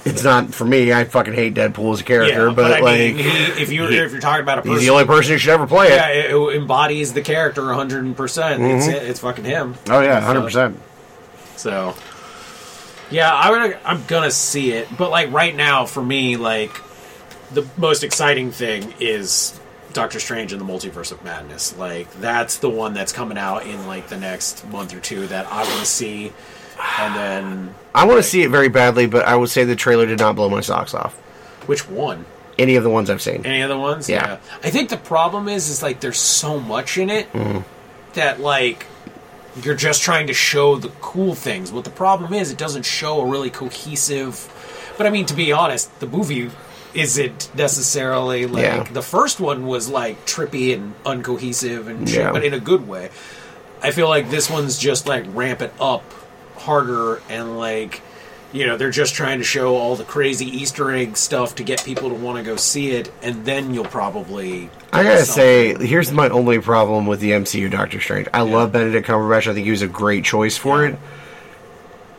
[0.04, 0.92] It's not for me.
[0.92, 3.28] I fucking hate Deadpool as a character, Yeah, but, I like mean, he,
[3.62, 5.66] if you if you're talking about a person, he's the only person who should ever
[5.66, 5.90] play it.
[5.90, 8.16] yeah, it, it embodies the character 100.
[8.16, 9.06] percent It's mm-hmm.
[9.06, 9.74] it's fucking him.
[9.88, 10.80] Oh yeah, So- hundred percent.
[11.56, 11.94] So,
[13.10, 13.78] yeah, I would.
[13.84, 16.70] I'm gonna see it, but like right now, for me, like
[17.52, 19.58] the most exciting thing is
[19.92, 21.76] Doctor Strange and the Multiverse of Madness.
[21.76, 25.46] Like that's the one that's coming out in like the next month or two that
[25.46, 26.32] I want to see,
[26.98, 30.06] and then I want to see it very badly, but I would say the trailer
[30.06, 31.14] did not blow my socks off.
[31.66, 32.24] which one?
[32.58, 33.46] Any of the ones I've seen.
[33.46, 34.08] Any other ones?
[34.08, 34.38] Yeah.
[34.64, 37.60] I think the problem is, is like there's so much in it Mm-hmm.
[38.14, 38.86] that like
[39.62, 41.70] you're just trying to show the cool things.
[41.72, 44.52] What the problem is, it doesn't show a really cohesive.
[44.96, 46.50] But I mean, to be honest, the movie
[46.94, 48.82] isn't necessarily like Yeah.
[48.84, 52.32] the first one was like trippy and uncohesive and shit, Yeah.
[52.32, 53.10] but in a good way.
[53.82, 56.02] I feel like this one's just like ramp it up
[56.68, 58.02] harder and like
[58.52, 61.82] you know they're just trying to show all the crazy Easter egg stuff to get
[61.84, 64.68] people to want to go see it, and then you'll probably.
[64.92, 68.28] I gotta say, here's my only problem with the MCU Doctor Strange.
[68.32, 69.46] I love Benedict Cumberbatch.
[69.50, 70.92] I think he was a great choice for Yeah.
[70.92, 70.98] it.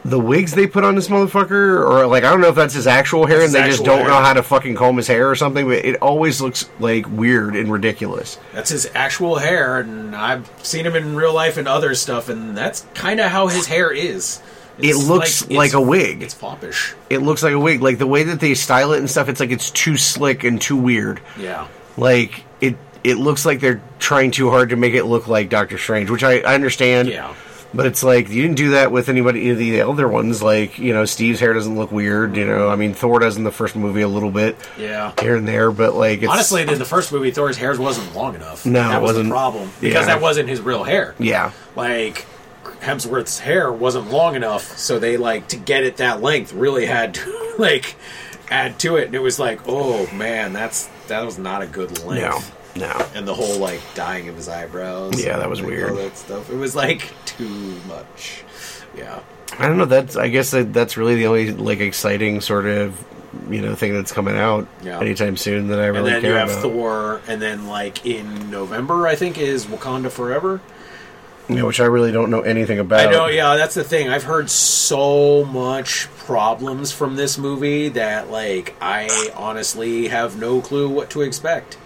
[0.05, 2.87] The wigs they put on this motherfucker, or like I don't know if that's his
[2.87, 5.67] actual hair, and they just don't know how to fucking comb his hair or something.
[5.67, 8.39] But it always looks like weird and ridiculous.
[8.53, 12.57] that's his actual hair, and I've seen him in real life and other stuff, and
[12.57, 14.41] that's kind of how his hair is.
[14.81, 16.23] It looks it's- like a wig.
[16.23, 16.93] It's foppish.
[17.09, 17.81] It looks like a wig.
[17.81, 20.61] Like the way that they style it and stuff, it's like it's too slick and
[20.61, 21.19] too weird.
[21.37, 21.67] Yeah.
[21.97, 25.77] Like it, it looks like they're trying too hard to make it look like Doctor
[25.77, 27.09] Strange, which I, I understand.
[27.09, 27.33] Yeah.
[27.71, 30.41] But it's like you didn't do that with anybody any of the other ones.
[30.41, 32.35] Like you know, Steve's hair doesn't look weird.
[32.35, 35.11] You know, I mean, Thor does in the first movie a little bit Yeah.
[35.21, 38.33] here and there, but like it's, Honestly, in the first movie, Thor's hair wasn't long
[38.33, 38.65] enough.
[38.65, 39.29] No, that was wasn't.
[39.29, 40.13] the problem because Yeah.
[40.15, 41.13] that wasn't his real hair.
[41.19, 42.25] yeah, like
[42.81, 47.13] Hemsworth's hair wasn't long enough, so they like to get it that length really had
[47.15, 47.95] to like
[48.49, 52.03] add to it, and it was like, oh man, that's that was not a good
[52.03, 52.23] length.
[52.23, 52.39] no.
[52.75, 55.89] And the whole like dyeing of his eyebrows, Yeah, that was and, like, weird.
[55.91, 56.49] All that stuff.
[56.49, 57.47] It was like too
[57.87, 58.43] much.
[58.97, 59.19] Yeah,
[59.57, 59.85] I don't know.
[59.85, 63.03] That's I guess that, that's really the only like exciting sort of
[63.49, 64.99] you know thing that's coming out Yeah.
[64.99, 66.61] anytime soon that I and really then you have about.
[66.61, 70.61] Thor, and then like in November, I think is Wakanda Forever.
[71.51, 73.07] Yeah, which I really don't know anything about.
[73.07, 74.07] I know, yeah, that's the thing.
[74.07, 80.87] I've heard so much problems from this movie that, like, I honestly have no clue
[80.87, 81.79] what to expect.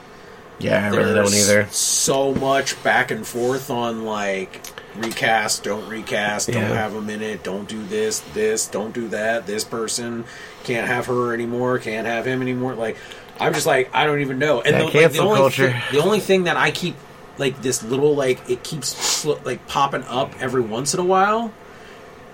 [0.59, 1.67] Yeah, I really don't either.
[1.71, 4.61] So much back and forth on, like,
[4.95, 6.73] recast, don't recast, don't Yeah.
[6.75, 10.23] have them in it, don't do this, this, don't do that, this person
[10.63, 12.75] can't have her anymore, can't have him anymore.
[12.75, 12.97] Like,
[13.39, 14.61] I'm just like, I don't even know.
[14.61, 15.71] And the, like, the only culture.
[15.89, 16.95] thi- the only thing that I keep
[17.39, 21.51] like this little like it keeps sl- like popping up every once in a while.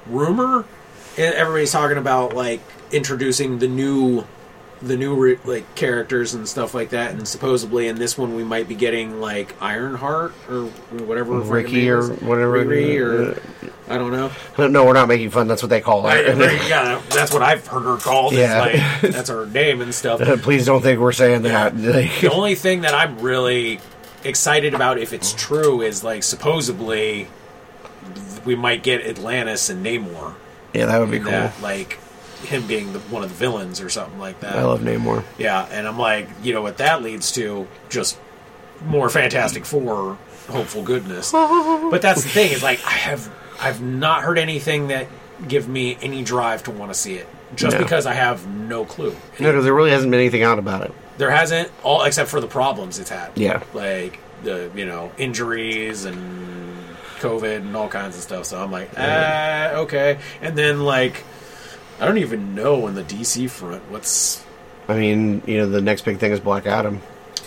[0.08, 0.66] Rumor,
[1.18, 2.60] and everybody's talking about like
[2.92, 4.26] introducing the new,
[4.82, 8.68] the new like characters and stuff like that, and supposedly in this one we might
[8.68, 10.66] be getting like Ironheart or
[11.06, 12.64] whatever Ricky or whatever.
[12.66, 13.42] Riri or
[13.90, 14.32] I don't know.
[14.68, 15.48] No, we're not making fun.
[15.48, 16.38] That's what they call I, it.
[16.70, 18.34] yeah, that's what I've heard her called.
[18.34, 20.22] Yeah, like, that's her name and stuff.
[20.42, 21.74] Please don't think we're saying that.
[22.20, 23.80] The only thing that I'm really
[24.24, 27.28] excited about, if it's true, is like supposedly
[28.46, 30.36] we might get Atlantis and Namor.
[30.74, 31.32] yeah, that would be cool.
[31.32, 32.00] That, like
[32.44, 34.56] him being the, one of the villains or something like that.
[34.56, 35.24] I love Namor.
[35.38, 37.68] yeah, and I'm like, you know what that leads to?
[37.90, 38.18] Just
[38.86, 40.18] more Fantastic Four,
[40.48, 41.32] hopeful goodness.
[41.32, 45.08] but that's the thing is like I have I've not heard anything that
[45.48, 47.28] give me any drive to want to see it.
[47.56, 47.84] Just No.
[47.84, 49.12] because I have no clue.
[49.40, 50.94] No, because there really hasn't been anything out about it.
[51.18, 53.32] There hasn't all except for the problems it's had.
[53.36, 53.64] Yeah.
[53.74, 56.78] Like the you know injuries and
[57.20, 58.46] COVID and all kinds of stuff.
[58.46, 60.20] So I'm like, ah, okay.
[60.42, 61.26] And then like,
[62.00, 64.44] I don't even know on the DC front what's.
[64.88, 66.96] I mean, you know, the next big thing is Black Adam,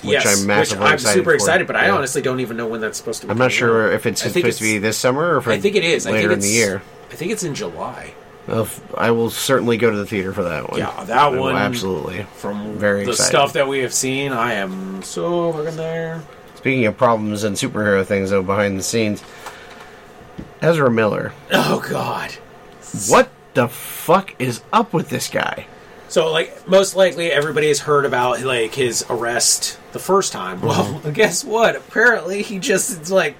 [0.03, 1.34] which yes, I'm massively which I'm excited super for.
[1.34, 3.26] excited, but I honestly don't even know when that's supposed to.
[3.26, 3.94] be I'm not sure out.
[3.94, 6.07] if it's supposed to be this summer or if I think it is.
[6.07, 6.82] I later think in the it's- year.
[7.11, 8.14] I think it's in July.
[8.96, 10.80] I will certainly go to the theater for that one.
[10.80, 12.24] Yeah, that one- absolutely.
[12.36, 13.28] From Very the excited.
[13.28, 16.22] stuff that we have seen, I am so fucking there.
[16.57, 19.22] Speaking of problems and superhero things, though, behind the scenes,
[20.61, 21.32] Ezra Miller.
[21.53, 22.32] Oh God.
[23.09, 25.66] what the fuck is up with this guy?
[26.09, 30.61] So, like, most likely everybody has heard about like his arrest the first time.
[30.61, 31.05] Mm-hmm.
[31.05, 31.74] Well, guess what?
[31.76, 33.36] Apparently, he just it's like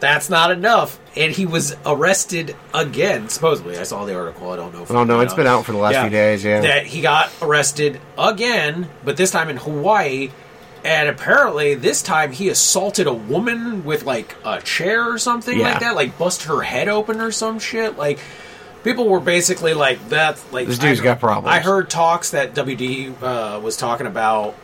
[0.00, 3.28] that's not enough, and he was arrested again.
[3.28, 4.50] Supposedly, I saw the article.
[4.50, 4.82] I don't know.
[4.84, 5.20] if Oh no, know.
[5.20, 6.42] It's been out for the last few days.
[6.44, 10.30] Yeah, that he got arrested again, but this time in Hawaii.
[10.82, 15.70] And apparently, this time he assaulted a woman with like a chair or something Yeah.
[15.70, 17.96] like that, like bust her head open or some shit.
[17.96, 18.18] Like
[18.84, 20.40] people were basically like that.
[20.52, 21.52] Like This dude's I- got problems.
[21.52, 24.54] I heard talks that WB uh, was talking about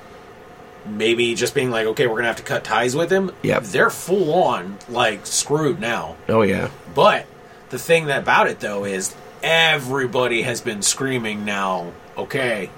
[0.86, 3.32] maybe just being like, okay, we're gonna have to cut ties with him.
[3.42, 3.64] Yep.
[3.64, 6.16] they're full on like screwed now.
[6.28, 6.70] oh yeah.
[6.94, 7.26] But
[7.70, 11.92] the thing that about it though is everybody has been screaming now.
[12.16, 12.70] Okay,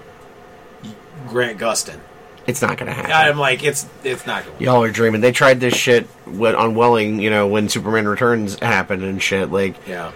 [1.28, 1.98] Grant Gustin.
[2.46, 3.12] It's not gonna happen.
[3.12, 4.58] I'm like, it's it's not going.
[4.58, 5.20] To Y'all are dreaming.
[5.20, 9.50] They tried this shit on Welling, you know, when Superman Returns happened and shit.
[9.52, 10.10] Like, Yeah,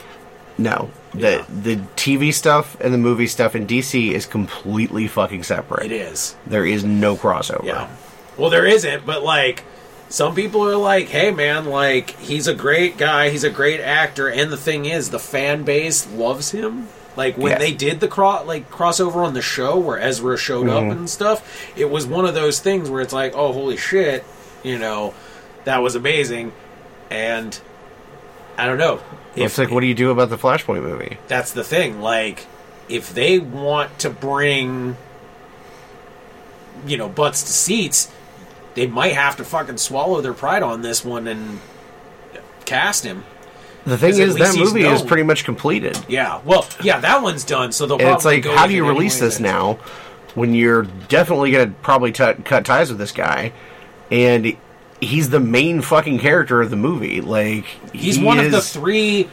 [0.59, 1.44] no, Yeah.
[1.48, 5.86] the TV stuff and the movie stuff in DC is completely fucking separate.
[5.86, 6.36] it is.
[6.46, 7.64] There is no crossover.
[7.64, 7.88] Yeah.
[8.36, 9.64] Well, there isn't, but like.
[10.08, 11.64] Some people are like, "Hey, man!
[11.66, 13.30] Like he's a great guy.
[13.30, 16.86] He's a great actor." And the thing is, the fan base loves him.
[17.16, 17.58] Like when Yeah.
[17.58, 20.90] they did the cro- like crossover on the show where Ezra showed Mm-hmm.
[20.90, 21.42] up and stuff,
[21.76, 24.24] it was one of those things where it's like, "Oh, holy shit!"
[24.62, 25.12] You know,
[25.64, 26.52] that was amazing.
[27.10, 27.58] And
[28.59, 29.00] I don't know.
[29.34, 31.18] It's like, what do you do about the Flashpoint movie?
[31.28, 32.00] that's the thing.
[32.00, 32.46] Like,
[32.88, 34.96] if they want to bring,
[36.86, 38.11] you know, butts to seats,
[38.74, 41.61] they might have to fucking swallow their pride on this one and
[42.64, 43.24] cast him.
[43.84, 45.96] The thing is, that movie is pretty much completed.
[46.09, 46.40] Yeah.
[46.44, 47.70] Well, yeah, that one's done.
[47.72, 49.74] So they'll And it's like, how do you release this now
[50.34, 53.52] when you're definitely going to probably t- cut ties with this guy?
[54.11, 54.57] And
[55.01, 57.20] he's the main fucking character of the movie.
[57.20, 59.28] Like, He's he one of the three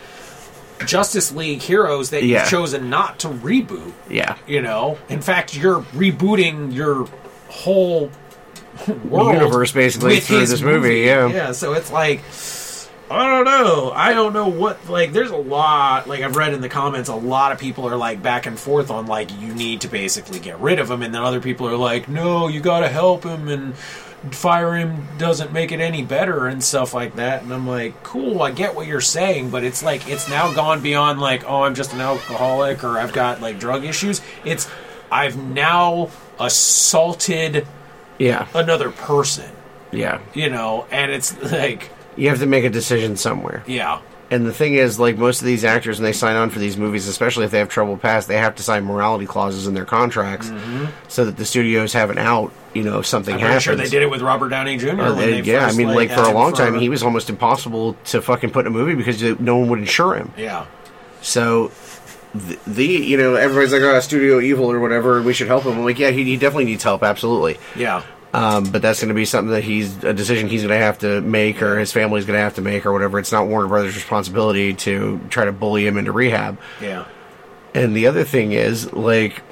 [0.86, 2.42] Justice League heroes that Yeah.
[2.42, 3.94] you've chosen not to reboot.
[4.10, 4.36] Yeah.
[4.48, 7.08] You know, in fact, you're rebooting your
[7.50, 8.12] whole
[9.06, 11.28] world Universe, basically, through his this movie, yeah.
[11.28, 11.52] yeah.
[11.52, 12.22] So it's like,
[13.12, 13.92] I don't know.
[13.92, 14.90] I don't know what.
[14.90, 16.08] Like, there's a lot.
[16.08, 18.90] Like I've read in the comments, a lot of people are like back and forth
[18.90, 21.78] on like you need to basically get rid of him, and then other people are
[21.78, 23.76] like, no, you got to help him and.
[24.32, 27.44] Fire him doesn't make it any better and stuff like that.
[27.44, 30.82] And I'm like, cool, I get what you're saying, but it's like it's now gone
[30.82, 34.22] beyond like, oh, I'm just an alcoholic or I've got like drug issues.
[34.46, 34.70] It's
[35.12, 36.10] I've now
[36.40, 37.68] assaulted
[38.18, 38.48] Yeah.
[38.54, 39.50] another person,
[39.92, 40.20] Yeah.
[40.34, 43.64] you know, and it's like, You have to make a decision somewhere.
[43.68, 44.00] yeah,
[44.34, 46.76] And the thing is, like most of these actors, when they sign on for these
[46.78, 49.86] movies, especially if they have trouble past, they have to sign morality clauses in their
[49.86, 50.52] contracts
[51.08, 52.52] so that the studios have an out.
[52.74, 53.44] You know, if something Mm-hmm.
[53.44, 53.64] I'm happens.
[53.64, 55.00] sure they did it with Robert Downey Jr.
[55.00, 57.30] Uh, they- they yeah, I mean, like, had for a long time, he was almost
[57.30, 60.32] impossible to fucking put in a movie because no one would insure him.
[60.36, 60.66] yeah,
[61.22, 61.72] So,
[62.34, 65.22] the, the you know, everybody's like, "Oh, Studio Evil or whatever.
[65.22, 67.60] We should help him." I'm like, yeah, he, he definitely needs help, absolutely.
[67.76, 68.02] yeah,
[68.34, 70.98] Um, but that's going to be something that he's a decision he's going to have
[71.00, 73.20] to make, or his family's going to have to make, or whatever.
[73.20, 76.58] It's not Warner Brothers' responsibility to try to bully him into rehab.
[76.82, 77.06] yeah,
[77.76, 79.44] And the other thing is, like,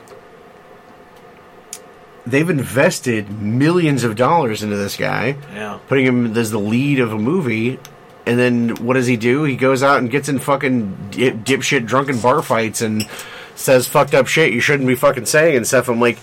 [2.25, 5.79] they've invested millions of dollars into this guy, yeah.
[5.87, 7.79] putting him as the lead of a movie.
[8.25, 9.43] And then what does he do?
[9.43, 13.07] He goes out and gets in fucking dip, dipshit drunken bar fights and
[13.55, 15.89] says fucked up shit you shouldn't be fucking saying and stuff.
[15.89, 16.19] I'm like,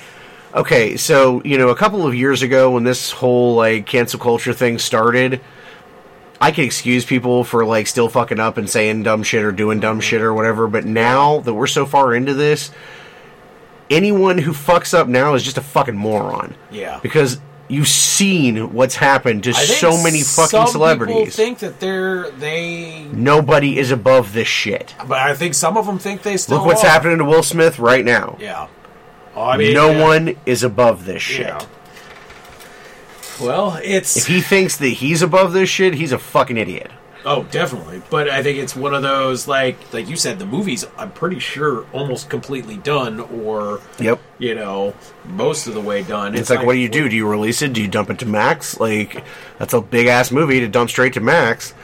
[0.54, 4.52] okay, so, you know, a couple of years ago when this whole, like, cancel culture
[4.52, 5.40] thing started,
[6.40, 9.80] I could excuse people for, like, still fucking up and saying dumb shit or doing
[9.80, 10.68] dumb shit or whatever.
[10.68, 12.70] But now that we're so far into this,
[13.90, 16.54] anyone who fucks up now is just a fucking moron.
[16.70, 17.00] Yeah.
[17.02, 21.36] Because you've seen what's happened to so many some fucking People celebrities.
[21.36, 24.94] think that they're they, Nobody is above this shit.
[25.06, 26.88] but I think some of them think they still Look what's are.
[26.88, 28.38] happening to Will Smith right now.
[28.40, 28.68] Yeah.
[29.42, 30.02] I mean, no yeah.
[30.02, 31.46] one is above this shit.
[31.46, 31.66] Yeah.
[33.40, 36.90] Well, it's If he thinks that he's above this shit, he's a fucking idiot.
[37.24, 38.00] Oh, definitely.
[38.10, 41.38] But I think it's one of those like like you said, the movie's I'm pretty
[41.38, 44.20] sure almost completely done, or Yep.
[44.38, 46.34] you know most of the way done.
[46.34, 47.08] It's, like, what do you do?
[47.08, 47.72] Do you release it?
[47.72, 48.80] Do you dump it to Max?
[48.80, 49.24] Like,
[49.58, 51.74] that's a big ass movie to dump straight to Max.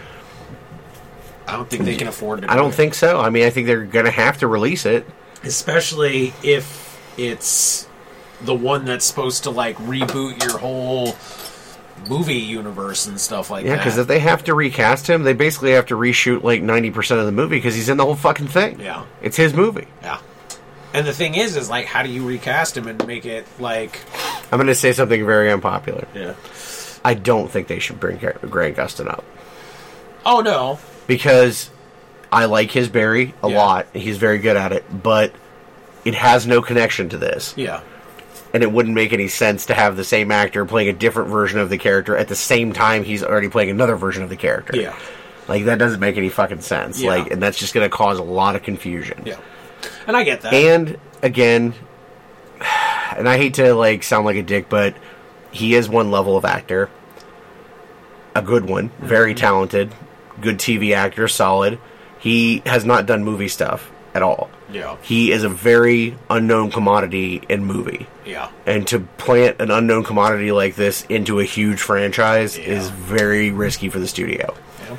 [1.46, 2.50] I don't think they can afford to.
[2.50, 3.20] I do don't think so.
[3.20, 5.06] I mean, I think they're gonna have to release it.
[5.42, 6.83] especially if
[7.16, 7.86] it's
[8.42, 11.14] the one that's supposed to like reboot your whole
[12.08, 13.76] movie universe and stuff like Yeah, that.
[13.76, 16.90] Yeah, because if they have to recast him, they basically have to reshoot like ninety
[16.90, 18.80] percent of the movie because he's in the whole fucking thing.
[18.80, 19.04] Yeah.
[19.22, 19.86] it's his movie.
[20.02, 20.18] yeah.
[20.92, 23.98] And the thing is, is like, how do you recast him and make it like?
[24.52, 26.06] I'm going to say something very unpopular.
[26.14, 26.34] Yeah.
[27.04, 29.24] I don't think they should bring Grant Gustin up
[30.24, 30.78] Oh no.
[31.08, 31.68] because
[32.30, 33.56] I like his Barry a Yeah.
[33.58, 33.86] lot.
[33.92, 35.32] He's very good at it, but
[36.04, 37.54] it has no connection to this.
[37.56, 37.80] Yeah.
[38.52, 41.58] and it wouldn't make any sense to have the same actor playing a different version
[41.58, 44.76] of the character at the same time he's already playing another version of the character.
[44.76, 44.96] Yeah.
[45.48, 47.00] Like that doesn't make any fucking sense.
[47.02, 47.10] Yeah.
[47.10, 49.22] Like and that's just going to cause a lot of confusion.
[49.26, 49.40] Yeah.
[50.06, 50.54] And I get that.
[50.54, 51.74] And again,
[53.16, 54.94] and I hate to like sound like a dick, but
[55.50, 56.90] he is one level of actor.
[58.36, 59.38] A good one, very Mm-hmm.
[59.40, 59.94] talented,
[60.40, 61.78] good TV actor, solid.
[62.18, 64.50] He has not done movie stuff at all.
[64.74, 64.96] Yeah.
[65.02, 68.48] He is a very unknown commodity in movie Yeah.
[68.66, 72.64] and to plant an unknown commodity like this into a huge franchise Yeah.
[72.64, 74.54] is very risky for the studio.
[74.88, 74.96] Yeah.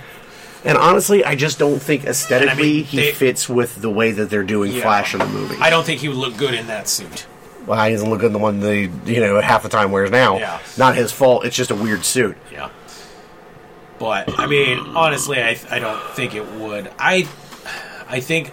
[0.64, 4.44] And honestly, I just don't think aesthetically he they- fits with the way that they're
[4.44, 4.82] doing Yeah.
[4.84, 5.58] Flash in the movie.
[5.60, 7.26] I don't think he would look good in that suit.
[7.68, 10.10] well, he doesn't look good in the one they you know half the time wears
[10.12, 10.38] now.
[10.38, 10.60] Yeah.
[10.78, 11.46] Not his fault.
[11.46, 12.38] It's just a weird suit.
[12.52, 12.70] Yeah.
[14.00, 16.92] But I mean, honestly, I I don't think it would.
[17.00, 17.28] I
[18.10, 18.52] I think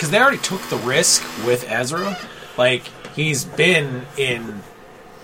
[0.00, 2.16] because they already took the risk with Ezra.
[2.56, 2.84] Like
[3.14, 4.62] he's been in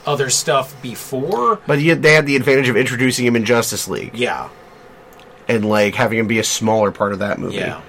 [0.04, 1.56] other stuff before.
[1.66, 4.50] But yet they had the advantage of introducing him in Justice League Yeah.
[5.48, 7.56] and like having him be a smaller part of that movie.
[7.56, 7.80] Yeah.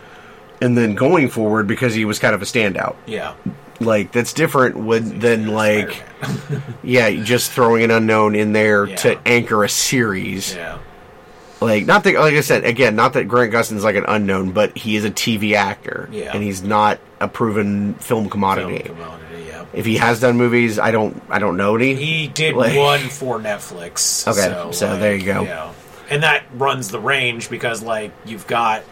[0.62, 2.96] And then going forward because he was kind of a standout.
[3.06, 3.34] Yeah.
[3.82, 6.02] Like that's different with than like
[6.84, 8.96] yeah, just throwing an unknown in there Yeah.
[8.96, 10.56] to anchor a series.
[10.56, 10.78] yeah.
[11.60, 14.78] Like not that like I said again, not that Grant Gustin's like an unknown, but
[14.78, 16.08] he is a TV actor.
[16.12, 16.32] Yeah.
[16.34, 18.84] And he's not a proven film commodity.
[18.84, 19.66] Film commodity, yeah.
[19.74, 21.95] If he has done movies, I don't I don't know any.
[21.95, 24.28] He did Like- one for Netflix.
[24.32, 25.41] Okay, so, so like, there you go.
[25.43, 25.74] Yeah.
[26.10, 28.84] And that runs the range because, like, you've got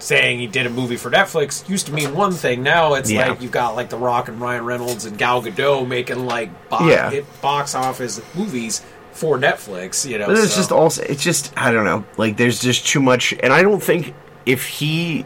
[0.00, 2.62] saying he did a movie for Netflix used to mean one thing.
[2.64, 3.28] Now it's Yeah.
[3.28, 6.84] like you've got like The Rock and Ryan Reynolds and Gal Gadot making like box,
[6.86, 7.08] Yeah.
[7.10, 8.82] hit box office movies
[9.12, 10.08] for Netflix.
[10.08, 12.04] You know, But it's so- just also it's just I don't know.
[12.16, 14.14] Like there's just too much and I don't think
[14.46, 15.24] if he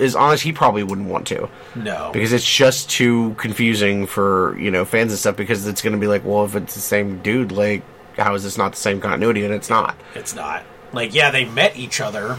[0.00, 1.48] is honest, he probably wouldn't want to.
[1.76, 5.92] no because it's just too confusing for you know fans and stuff because it's going
[5.92, 7.82] to be like well if it's the same dude like
[8.16, 11.44] how is this not the same continuity and it's not it's not like yeah they
[11.44, 12.38] met each other.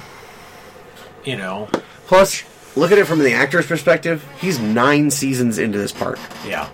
[1.23, 1.67] You know,
[2.07, 2.43] plus
[2.77, 6.69] look at it from the actor's perspective he's nine seasons into this part yeah,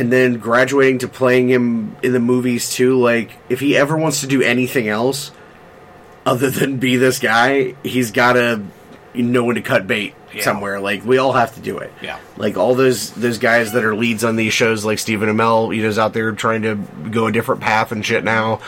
[0.00, 4.22] and then graduating to playing him in the movies too like if he ever wants
[4.22, 5.30] to do anything else
[6.24, 8.62] other than be this guy he's got to
[9.14, 10.42] know when to cut bait Yeah.
[10.44, 13.84] somewhere like we all have to do it yeah, like all those those guys that
[13.84, 16.76] are leads on these shows like Stephen Amell, you know, is out there trying to
[17.10, 18.60] go a different path and shit now.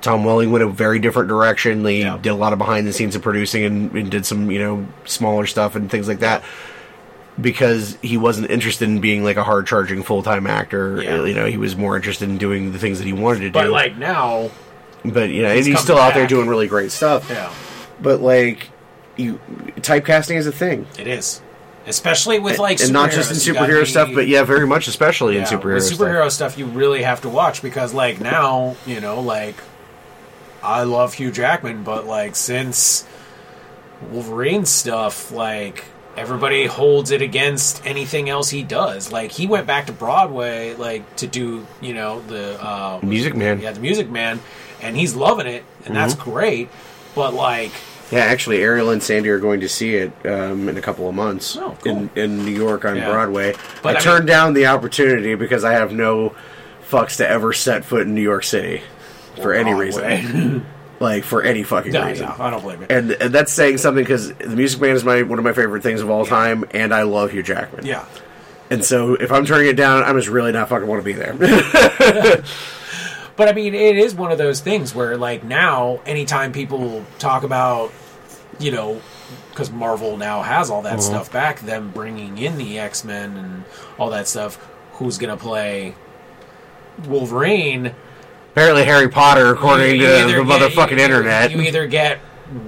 [0.00, 1.82] Tom Welling went a very different direction.
[1.82, 2.18] They Yeah.
[2.20, 4.86] did a lot of behind the scenes of producing and, and did some, you know,
[5.06, 6.42] smaller stuff and things like that.
[7.40, 11.02] Because he wasn't interested in being like a hard charging full time actor.
[11.02, 11.24] Yeah.
[11.24, 13.52] You know, he was more interested in doing the things that he wanted to do.
[13.52, 14.50] but like now,
[15.04, 17.28] but you know, and he's he's come still out there doing really great stuff.
[17.28, 17.52] yeah,
[18.00, 18.68] But like
[19.16, 19.40] you
[19.78, 20.86] typecasting is a thing.
[20.98, 21.40] it is.
[21.86, 23.46] Especially with like and not just in superheroes.
[23.46, 25.98] You gotta superhero be- stuff, but yeah, very much especially in Yeah, superhero with stuff.
[25.98, 26.56] superhero stuff.
[26.58, 29.56] you really have to watch because like now you know like
[30.62, 33.04] i love hugh jackman but like since
[34.10, 35.84] wolverine stuff like
[36.16, 41.16] everybody holds it against anything else he does like he went back to broadway like
[41.16, 43.60] to do you know the uh Music Man.
[43.60, 44.40] yeah the music man
[44.80, 46.30] and he's loving it and that's Mm-hmm.
[46.30, 46.68] great
[47.14, 47.72] but like
[48.12, 51.14] Yeah, actually, Ariel and Sandy are going to see it um, in a couple of
[51.14, 51.92] months Oh, cool.
[51.96, 53.10] in, in New York on Yeah.
[53.10, 53.54] Broadway.
[53.82, 56.34] But I, I turned down the opportunity because I have no
[56.90, 58.82] fucks to ever set foot in New York City
[59.40, 60.66] for any reason.
[60.98, 61.16] Broadway.
[61.16, 62.26] like, for any fucking no, reason.
[62.26, 65.04] no, i don't blame it And, and that's saying something because the Music Man is
[65.04, 67.86] my one of my favorite things of all time, and I love Hugh Jackman.
[67.86, 68.04] yeah
[68.70, 71.12] And so if I'm turning it down, I'm just really not fucking want to be
[71.12, 72.42] there.
[73.36, 77.42] But I mean, it is one of those things where, like, now, anytime people talk
[77.42, 77.92] about,
[78.60, 79.00] you know,
[79.50, 81.00] because Marvel now has all that mm-hmm.
[81.00, 83.64] stuff back, them bringing in the X Men and
[83.98, 84.56] all that stuff,
[84.92, 85.94] who's going to play
[87.08, 87.94] Wolverine?
[88.54, 91.50] Apparently, Harry Potter, according You to the get- motherfucking you- internet.
[91.50, 92.18] You either get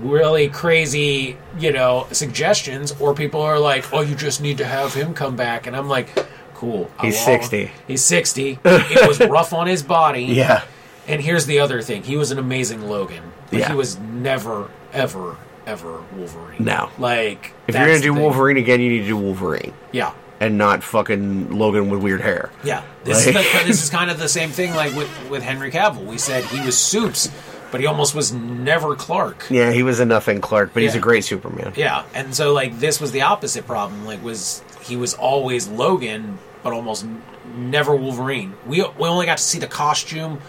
[0.03, 4.95] really crazy, you know, suggestions, or people are like, "Oh, you just need to have
[4.95, 6.09] him come back," and I'm like,
[6.55, 7.71] "Cool." I He's 60.
[7.87, 8.59] He's sixty.
[8.65, 10.25] it was rough on his body.
[10.25, 10.63] yeah.
[11.09, 13.69] And here's the other thing: he was an amazing Logan, but Yeah.
[13.69, 15.37] he was never, ever,
[15.69, 16.57] ever Wolverine.
[16.65, 16.89] No.
[16.99, 18.21] like If you're going to the do.
[18.21, 19.73] Wolverine again, you need to do Wolverine.
[19.93, 20.11] yeah,
[20.41, 22.51] and not fucking Logan with weird hair.
[22.65, 22.83] yeah.
[23.05, 25.71] This Like- is the, this is kind of the same thing like with with Henry
[25.71, 26.05] Cavill.
[26.05, 27.31] We said he was Supes,
[27.71, 29.47] but he almost was never Clark.
[29.51, 31.73] Yeah, he was a nothing Clark, but he's a great Superman.
[31.77, 34.05] Yeah, and so like this was the opposite problem.
[34.05, 37.23] Like was he was always Logan, but almost n-
[37.57, 38.55] never Wolverine.
[38.67, 40.41] We we only got to see the costume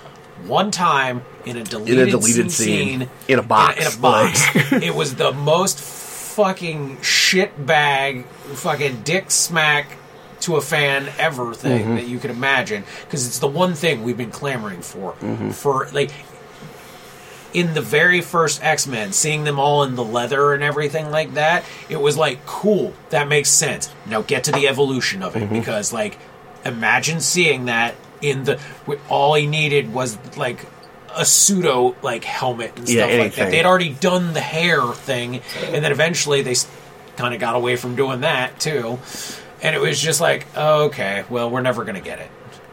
[0.45, 3.09] one time in a deleted, in a deleted scene, scene.
[3.27, 3.79] In a box.
[3.93, 4.41] In, a box.
[4.71, 5.79] it was the most
[6.38, 9.97] fucking shit bag, fucking dick smack
[10.41, 11.95] to a fan ever thing Mm-hmm.
[11.95, 15.49] that you could imagine because it's the one thing we've been clamoring for Mm-hmm.
[15.49, 16.11] for like
[17.55, 21.63] in the very first X-Men seeing them all in the leather and everything like that
[21.89, 25.55] it was like cool that makes sense now get to the evolution of it Mm-hmm.
[25.55, 26.19] because like
[26.63, 28.59] imagine seeing that in the
[29.09, 30.59] all he needed was like
[31.18, 35.41] a pseudo like helmet and Yeah, stuff like that they'd already done the hair thing
[35.63, 36.55] and then eventually they
[37.15, 38.99] kind of got away from doing that too
[39.61, 42.30] and it was just like okay well we're never gonna get it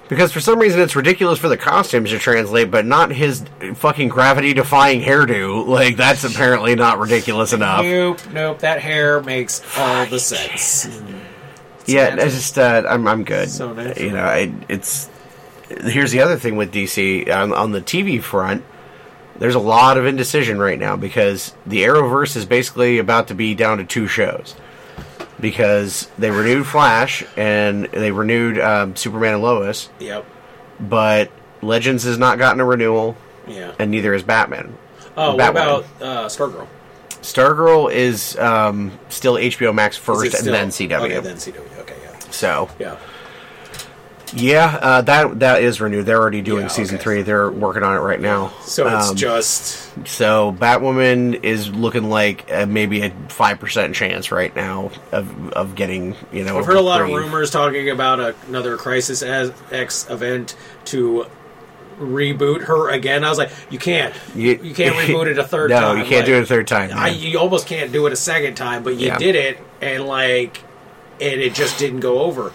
[0.08, 3.42] Because for some reason it's ridiculous for the costumes to translate, but not his
[3.76, 5.66] fucking gravity defying hairdo.
[5.66, 7.82] Like that's apparently not ridiculous enough.
[7.84, 10.86] nope nope that hair makes all the sense
[11.86, 12.14] yeah.
[12.18, 13.50] I just uh, I'm I'm good.
[13.50, 14.06] So natural.
[14.06, 15.08] You know, I, it's
[15.68, 18.64] here's the other thing with DC on, on the TV front.
[19.38, 23.54] There's a lot of indecision right now because the Arrowverse is basically about to be
[23.54, 24.54] down to two shows
[25.40, 30.24] because they renewed Flash and they renewed um, Superman and Lois, yep
[30.80, 31.30] but
[31.62, 34.76] Legends has not gotten a renewal, yeah and neither has Batman.
[35.16, 35.50] oh what Batwoman.
[35.50, 36.66] about uh stargirl
[37.22, 41.00] Stargirl is um, still HBO Max first, it and still- then CW.
[41.04, 42.98] okay then cw okay yeah So yeah
[44.32, 46.06] yeah, uh, that that is renewed.
[46.06, 47.02] They're already doing Yeah, season okay.
[47.04, 47.22] three.
[47.22, 48.52] They're working on it right now.
[48.62, 54.32] so it's Um, just so Batwoman is looking like uh, maybe a five percent chance
[54.32, 56.58] right now of of getting you know.
[56.58, 60.56] I've heard a lot of rumors talking about a, another Crisis as X event
[60.86, 61.26] to
[62.00, 63.22] reboot her again.
[63.24, 65.96] I was like, you can't, you, You- can't reboot it a third no, time.
[65.98, 66.90] No, you can't Like, do it a third time.
[66.92, 69.18] I, you almost can't do it a second time, but you Yeah.
[69.18, 70.58] did it, and like,
[71.20, 72.52] and it just didn't go over.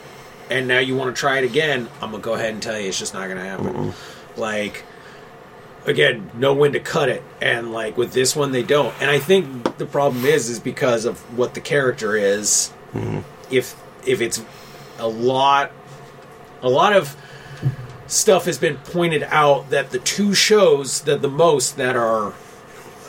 [0.49, 1.89] And now you want to try it again?
[2.01, 3.67] I'm gonna go ahead and tell you, it's just not gonna happen.
[3.67, 4.39] Mm-hmm.
[4.39, 4.83] Like,
[5.85, 8.93] again, know when to cut it, and like with this one, they don't.
[9.01, 12.71] And I think the problem is, is because of what the character is.
[12.93, 13.19] Mm-hmm.
[13.53, 13.75] If
[14.05, 14.43] if it's
[14.97, 15.71] a lot,
[16.61, 17.15] a lot of
[18.07, 22.33] stuff has been pointed out that the two shows that the most that are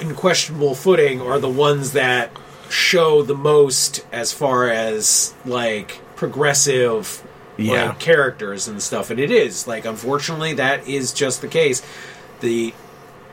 [0.00, 2.30] in questionable footing are the ones that
[2.68, 7.22] show the most as far as like progressive
[7.60, 7.88] Yeah.
[7.88, 9.66] like characters and stuff and it is.
[9.66, 11.82] Like unfortunately that is just the case.
[12.40, 12.74] The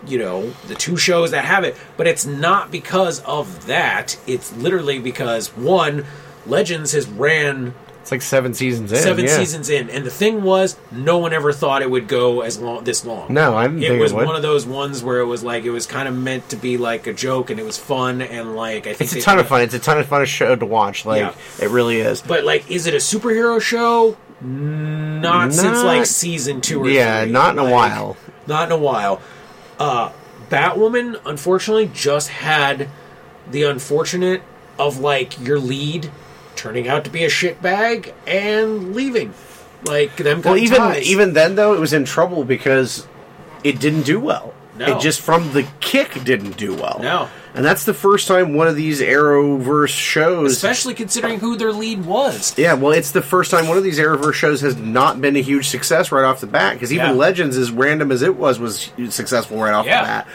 [0.06, 4.20] you know the two shows that have it but it's not because of that.
[4.28, 6.06] It's literally because one
[6.46, 7.74] legends has ran
[8.08, 9.00] it's like seven seasons in.
[9.00, 9.36] seven yeah.
[9.36, 12.86] seasons in and the thing was no one ever thought it would go as long
[12.86, 15.44] this long No, I didn't it was it one of those ones where it was
[15.44, 18.22] like it was kind of meant to be like a joke and it was fun
[18.22, 19.62] and like I think It's a ton of fun.
[19.62, 21.06] It's a ton of fun show to watch.
[21.06, 21.34] Like Yeah.
[21.62, 22.22] it really is.
[22.22, 24.16] But like, is it a superhero show?
[24.40, 27.32] Not, since like season two or Yeah, three.
[27.34, 28.16] not in a while.
[28.46, 29.22] Not in a while.
[29.80, 30.12] Uh,
[30.50, 32.88] Batwoman, unfortunately, just had
[33.52, 34.44] the unfortunate
[34.80, 36.10] of like your lead
[36.58, 39.34] turning out to be a shitbag and leaving.
[39.86, 40.42] Like them.
[40.42, 41.08] Well, even ties.
[41.08, 43.08] even then though, it was in trouble because
[43.64, 44.54] it didn't do well.
[44.76, 44.98] No.
[44.98, 47.00] It just from the kick didn't do well.
[47.02, 47.30] No.
[47.56, 50.52] and that's the first time one of these Arrowverse shows.
[50.52, 52.56] especially considering who their lead was.
[52.60, 55.42] yeah, well, it's the first time one of these Arrowverse shows has not been a
[55.42, 56.74] huge success right off the bat.
[56.74, 57.12] Because even Yeah.
[57.14, 60.02] Legends, as random as it was, was successful right off Yeah.
[60.02, 60.28] the bat.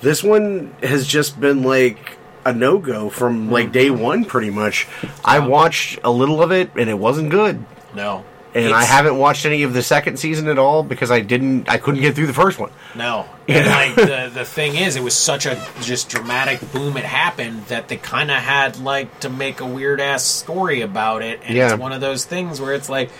[0.00, 4.86] This one has just been like a no go from like day one, pretty much.
[5.24, 7.64] I watched a little of it, and it wasn't good.
[7.94, 8.24] No,
[8.54, 11.68] And I It's- haven't watched any of the second season at all because I didn't.
[11.68, 12.70] I couldn't get through the first one.
[12.94, 16.96] No, and like the the thing is, it was such a just dramatic boom.
[16.96, 21.22] It happened that they kind of had like to make a weird ass story about
[21.22, 21.70] it, and Yeah.
[21.72, 23.10] it's one of those things where it's like,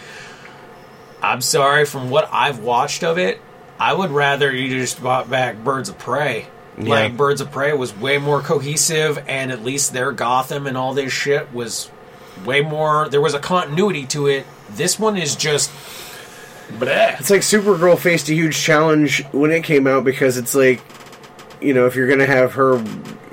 [1.22, 3.40] I'm sorry, from what I've watched of it,
[3.80, 6.46] I would rather you just brought back Birds of Prey.
[6.78, 6.88] Yeah.
[6.88, 10.92] Like Birds of Prey was way more cohesive, and at least their Gotham and all
[10.94, 11.90] this shit was
[12.44, 13.08] way more.
[13.08, 14.46] There was a continuity to it.
[14.70, 15.70] This one is just.
[16.78, 17.20] Bleh.
[17.20, 20.80] It's like Supergirl faced a huge challenge when it came out because it's like,
[21.60, 22.78] you know, if you're gonna have her,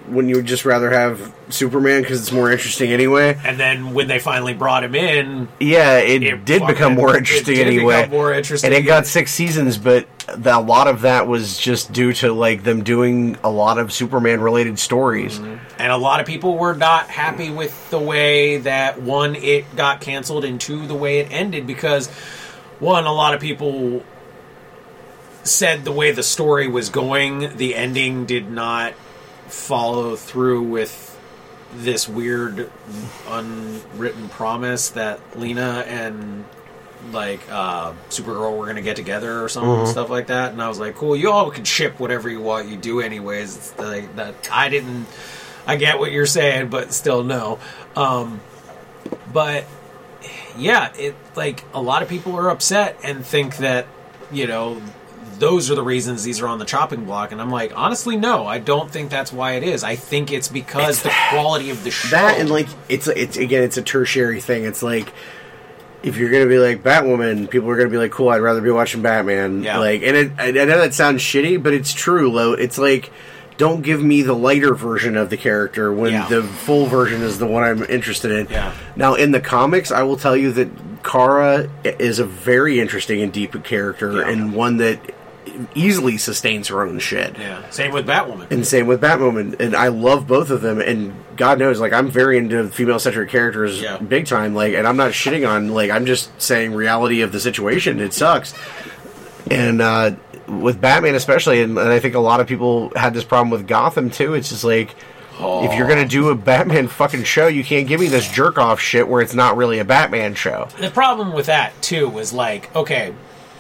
[0.08, 3.40] when you would just rather have Superman because it's more interesting anyway.
[3.46, 7.20] And then when they finally brought him in, Yeah, it, It did become more it
[7.20, 8.08] interesting did anyway.
[8.10, 8.68] more interesting.
[8.74, 12.64] and it got six seasons, but a lot of that was just due to like
[12.64, 15.38] them doing a lot of Superman related stories.
[15.38, 20.02] and a lot of people were not happy with the way that one it got
[20.02, 22.08] canceled and two the way it ended because
[22.80, 24.04] one a lot of people
[25.44, 28.94] said the way the story was going the ending did not
[29.48, 31.20] follow through with
[31.74, 32.70] this weird
[33.28, 36.46] unwritten promise that Lena and
[37.12, 39.92] like uh, Supergirl were gonna get together or something Mm-hmm.
[39.92, 42.68] stuff like that, and I was like, cool, you all can ship whatever you want,
[42.68, 43.56] you do anyways.
[43.58, 44.50] It's like that.
[44.52, 45.08] I didn't.
[45.68, 47.60] I get what you're saying, but still no.
[47.96, 48.42] Um,
[49.34, 49.66] but
[50.58, 53.88] yeah, it like a lot of people are upset and think that
[54.32, 54.82] you know
[55.40, 58.46] those are the reasons these are on the chopping block, and I'm like, honestly, no,
[58.46, 59.84] I don't think that's why it is.
[59.84, 62.10] I think it's because the quality of the show.
[62.16, 64.66] that and like it's it's again it's a tertiary thing.
[64.66, 65.12] It's like
[66.04, 68.72] if you're gonna be like Batwoman, people are gonna be like, "Cool, I'd rather be
[68.72, 69.78] watching Batman." Yeah.
[69.80, 72.32] Like, and it, I know that sounds shitty, but it's true.
[72.32, 73.12] Lo, it's like.
[73.58, 76.28] Don't give me the lighter version of the character when Yeah.
[76.28, 78.48] the full version is the one I'm interested in.
[78.50, 78.72] Yeah.
[78.96, 80.70] Now, in the comics, I will tell you that
[81.04, 84.98] Kara is a very interesting and deep character, and one that
[85.76, 87.38] easily sustains her own shit.
[87.38, 88.50] yeah, same with Batwoman.
[88.52, 90.80] And same with Batwoman, and I love both of them.
[90.80, 93.98] And God knows, like I'm very into female centric characters, Yeah.
[93.98, 94.54] big time.
[94.54, 95.70] Like, and I'm not shitting on.
[95.70, 98.00] Like, I'm just saying reality of the situation.
[98.00, 98.54] It sucks.
[99.50, 100.12] And uh,
[100.48, 103.68] with Batman, especially, and, and I think a lot of people had this problem with
[103.68, 104.34] Gotham too.
[104.34, 104.96] It's just like.
[105.44, 108.80] If you're gonna do a Batman fucking show, you can't give me this jerk off
[108.80, 110.68] shit where it's not really a Batman show.
[110.80, 113.12] the problem with that too was like, okay,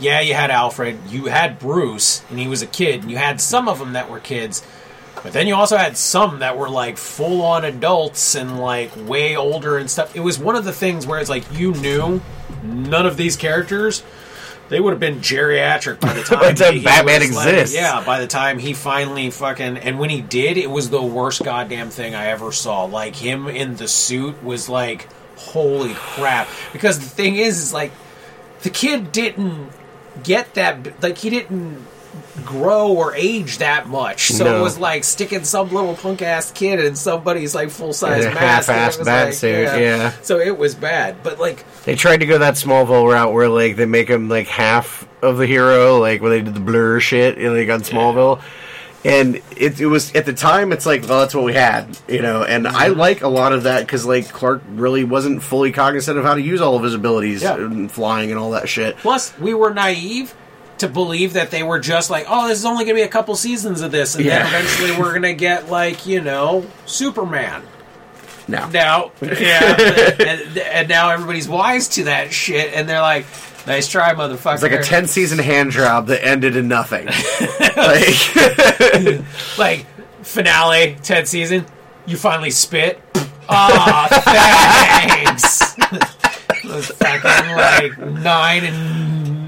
[0.01, 3.39] yeah, you had Alfred, you had Bruce, and he was a kid, and you had
[3.39, 4.65] some of them that were kids,
[5.23, 9.35] but then you also had some that were like full on adults and like way
[9.35, 10.15] older and stuff.
[10.15, 12.19] It was one of the things where it's like you knew
[12.63, 14.03] none of these characters.
[14.69, 17.75] They would have been geriatric by the time, By the time Batman was, like- exists.
[17.75, 21.43] yeah, by the time he finally fucking and when he did, it was the worst
[21.43, 22.85] goddamn thing I ever saw.
[22.85, 26.47] Like him in the suit was like, holy crap!
[26.71, 27.91] Because the thing is, is like
[28.61, 29.69] the kid didn't
[30.23, 31.01] get that.
[31.03, 31.85] Like he didn't
[32.45, 34.57] grow or age that much, so No.
[34.59, 38.33] it was like sticking some little punk ass kid in somebody's like full size In
[38.33, 38.67] mask.
[38.69, 40.11] half-assed was bat like, suit, yeah.
[40.21, 43.75] So it was bad, but like They tried to go that Smallville route where like
[43.77, 47.37] they make him like half of the hero, like when they did the blur shit,
[47.37, 48.41] know, like on Smallville.
[49.03, 52.21] And it, it was at the time, it's like, well, that's what we had, you
[52.21, 52.43] know.
[52.43, 52.99] And I Mm-hmm.
[52.99, 56.41] like a lot of that because like Clark really wasn't fully cognizant of how to
[56.41, 57.55] use all of his abilities Yeah.
[57.55, 58.97] and flying and all that shit.
[58.97, 60.35] Plus, we were naive
[60.77, 63.07] to believe that they were just like, oh, this is only going to be a
[63.07, 64.43] couple seasons of this, and Yeah.
[64.43, 67.63] then eventually we're going to get like you know Superman.
[68.47, 69.75] Now, Now, yeah,
[70.19, 73.25] and, and now everybody's wise to that shit, and they're like,
[73.67, 74.53] nice try, motherfucker.
[74.55, 77.05] it's like a ten season hand job that ended in nothing.
[77.77, 79.25] like,
[79.57, 79.85] like
[80.23, 81.65] finale, tenth season.
[82.05, 83.01] You finally spit.
[83.49, 84.07] Ah,
[85.25, 85.75] thanks.
[86.63, 89.45] It fucking like nine and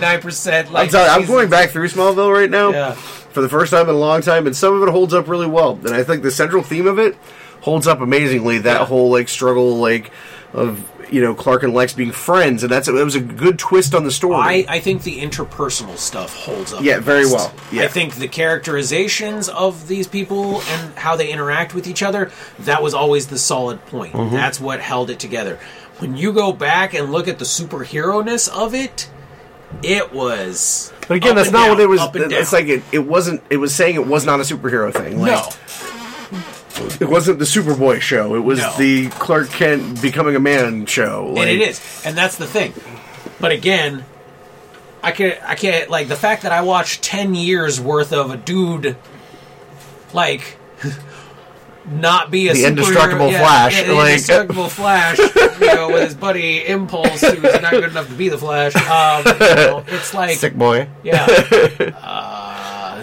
[0.00, 0.68] nine percent.
[0.68, 2.70] I'm, Like telling I'm going back through Smallville right now.
[2.70, 2.92] Yeah.
[2.92, 5.46] for the first time in a long time, and some of it holds up really
[5.48, 5.72] well.
[5.84, 7.16] And I think the central theme of it
[7.62, 8.58] holds up amazingly.
[8.58, 8.86] That Yeah.
[8.86, 10.12] whole like struggle, like
[10.52, 13.94] of you know Clark and Lex being friends, and that's it was a good twist
[13.94, 14.34] on the story.
[14.34, 16.82] I, I think the interpersonal stuff holds up.
[16.82, 17.34] Yeah, very best.
[17.34, 17.54] well.
[17.72, 17.84] Yeah.
[17.84, 22.30] I think the characterizations of these people and how they interact with each other,
[22.60, 24.14] that was always the solid point.
[24.14, 24.34] Mm-hmm.
[24.34, 25.58] That's what held it together.
[25.98, 29.10] When you go back and look at the superhero ness of it,
[29.82, 30.92] it was.
[31.00, 32.00] but again, that's not down, what it was.
[32.14, 33.42] It's like it, it wasn't.
[33.50, 35.20] It was saying it was not a superhero thing.
[35.20, 35.89] Like, no.
[37.00, 38.34] It wasn't the Superboy show.
[38.34, 38.72] It was No.
[38.78, 41.32] the Clark Kent becoming a man show.
[41.34, 42.72] Like, and it is, and that's the thing.
[43.40, 44.04] But again,
[45.02, 48.36] I can I can't like the fact that I watched ten years worth of a
[48.36, 48.96] dude
[50.12, 50.58] like
[51.90, 56.14] not be a The indestructible yeah, Flash, yeah, like- indestructible Flash, you know, with his
[56.14, 58.74] buddy Impulse, who's not good enough to be the Flash.
[58.76, 60.88] Um, you know, it's like Sick boy.
[61.02, 61.26] yeah,
[62.02, 62.49] uh,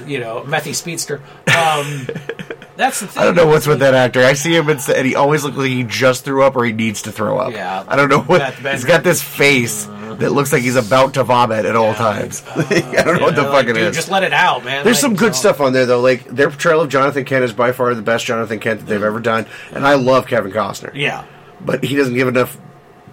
[0.08, 1.22] you know, Methy Speedster.
[1.48, 2.08] Um,
[2.76, 3.22] that's the thing.
[3.22, 4.24] I don't know what's with that actor.
[4.24, 6.72] I see him and, and he always looks like he just threw up or he
[6.74, 7.54] needs to throw up.
[7.54, 7.84] Yeah.
[7.88, 8.40] I don't know what.
[8.40, 12.44] That- he's got this face that looks like he's about to vomit at all times.
[12.56, 13.96] I don't know what the Yeah, fuck like, it dude, is.
[13.96, 14.84] Just let it out, man.
[14.84, 16.02] There's Like, some good so- stuff on there though.
[16.02, 19.04] Like their portrayal of Jonathan Kent is by far the best Jonathan Kent that they've
[19.04, 20.92] ever done, and I love Kevin Costner.
[20.96, 21.26] Yeah.
[21.62, 22.58] But he doesn't give enough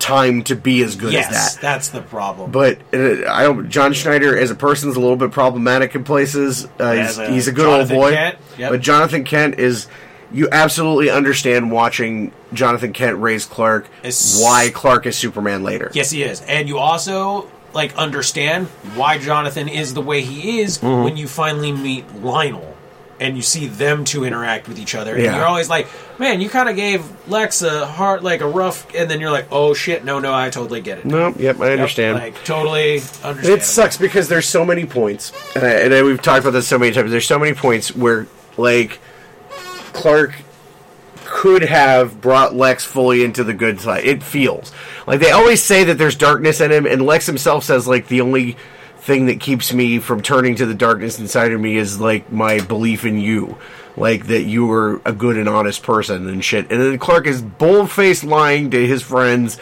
[0.05, 1.61] time to be as good Yes, as that.
[1.63, 2.51] that's the problem.
[2.51, 3.69] But uh, I don't.
[3.71, 6.67] John Schneider as a person is a little bit problematic in places.
[6.79, 8.71] Uh, he's, a he's a good Jonathan old boy, Kent, yep.
[8.71, 9.89] but Jonathan Kent is.
[10.33, 13.87] You absolutely understand watching Jonathan Kent raise Clark.
[14.01, 15.91] It's- why Clark is Superman later.
[15.95, 18.67] Yes, he is, and you also like understand
[18.97, 21.05] why Jonathan is the way he is Mm-hmm.
[21.05, 22.74] when you finally meet Lionel
[23.25, 25.15] and you see them two interact with each other.
[25.15, 25.37] And Yeah.
[25.37, 25.89] you're always like,
[26.19, 29.47] man, you kind of gave Lex a heart like a rough, and then you're like,
[29.51, 31.05] oh shit, no, no, I totally get it.
[31.07, 32.19] No, yep, I understand.
[32.19, 33.61] like totally understand.
[33.61, 36.69] It sucks because there's so many points, and, I, and I, we've talked about this
[36.69, 37.11] so many times.
[37.11, 38.27] There's so many points where,
[38.57, 39.01] like,
[39.93, 40.35] Clark
[41.25, 44.05] could have brought Lex fully into the good side.
[44.05, 44.73] It feels
[45.07, 48.21] like they always say that there's darkness in him, and Lex himself says like the
[48.21, 48.57] only
[49.05, 52.59] thing that keeps me from turning to the darkness inside of me is like my
[52.61, 53.59] belief in you,
[53.99, 56.71] like that you were a good and honest person and shit.
[56.71, 59.59] And then Clark is bold faced lying to his friends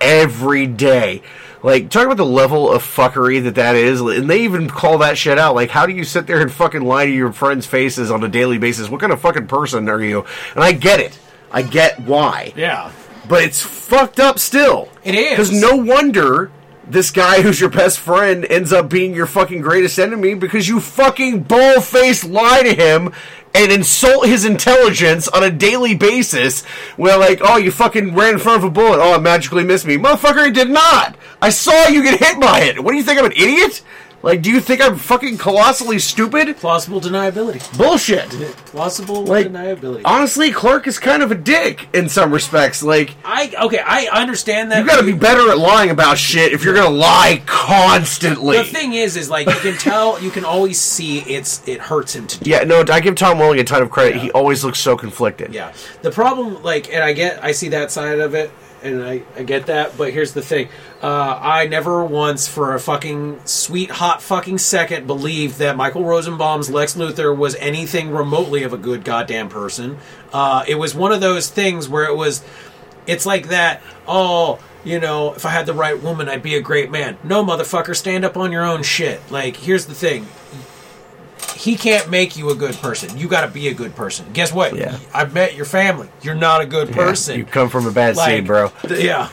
[0.00, 1.22] every day.
[1.60, 5.18] Like, talk about the level of fuckery that that is, and they even call that
[5.18, 5.56] shit out.
[5.56, 8.28] Like, how do you sit there and fucking lie to your friends' faces on a
[8.28, 8.88] daily basis?
[8.88, 10.24] What kind of fucking person are you?
[10.54, 11.18] And I get it.
[11.50, 12.52] I get why.
[12.54, 12.92] Yeah.
[13.28, 14.88] But it's fucked up still.
[15.02, 15.30] It is.
[15.30, 16.52] Because no wonder
[16.90, 20.80] this guy who's your best friend ends up being your fucking greatest enemy because you
[20.80, 23.12] fucking bull faced lie to him
[23.54, 26.64] and insult his intelligence on a daily basis.
[26.96, 28.98] Where like, oh, you fucking ran in front of a bullet.
[29.00, 30.48] Oh, it magically missed me, motherfucker.
[30.48, 31.16] It did not.
[31.40, 32.82] I saw you get hit by it.
[32.82, 33.18] What do you think?
[33.18, 33.82] I'm an idiot?
[34.20, 36.56] Like, do you think I'm fucking colossally stupid?
[36.56, 37.78] Plausible deniability.
[37.78, 38.28] Bullshit.
[38.66, 40.02] Plausible Like, deniability.
[40.04, 42.82] honestly, Clark is kind of a dick in some respects.
[42.82, 44.80] Like, I okay, I understand that.
[44.80, 48.56] you gotta be better at lying about shit if you're gonna lie constantly.
[48.58, 52.14] The thing is, is like you can tell, you can always see it's it hurts
[52.16, 52.50] him to do.
[52.50, 54.16] Yeah, no, I give Tom Welling a ton of credit.
[54.16, 54.22] Yeah.
[54.22, 55.54] He always looks so conflicted.
[55.54, 55.72] Yeah.
[56.02, 58.50] The problem, like, and I get, I see that side of it,
[58.82, 60.68] and I, I get that, but here's the thing.
[61.00, 66.70] Uh, I never once, for a fucking sweet, hot fucking second, believed that Michael Rosenbaum's
[66.70, 69.98] Lex Luthor was anything remotely of a good goddamn person.
[70.32, 72.42] Uh, it was one of those things where it was,
[73.06, 76.60] it's like that, oh, you know, if I had the right woman, I'd be a
[76.60, 77.16] great man.
[77.22, 79.20] No, motherfucker, stand up on your own shit.
[79.30, 80.26] Like, here's the thing
[81.54, 83.18] he can't make you a good person.
[83.18, 84.26] You got to be a good person.
[84.32, 84.76] Guess what?
[84.76, 84.98] Yeah.
[85.12, 86.08] I've met your family.
[86.22, 87.36] You're not a good Yeah, person.
[87.38, 88.68] You come from a bad Like, seed, bro.
[88.82, 89.28] th- yeah.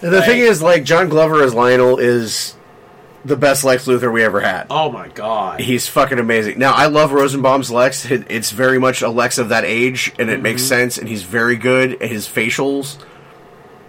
[0.00, 2.54] The like- thing is, like, John Glover as Lionel is
[3.24, 4.66] the best Lex Luthor we ever had.
[4.70, 5.60] Oh my god.
[5.60, 6.58] He's fucking amazing.
[6.58, 8.06] Now, I love Rosenbaum's Lex.
[8.10, 10.68] It's very much a Lex of that age, and it makes Mm-hmm.
[10.68, 11.98] sense, and he's very good.
[12.00, 12.96] And his facials,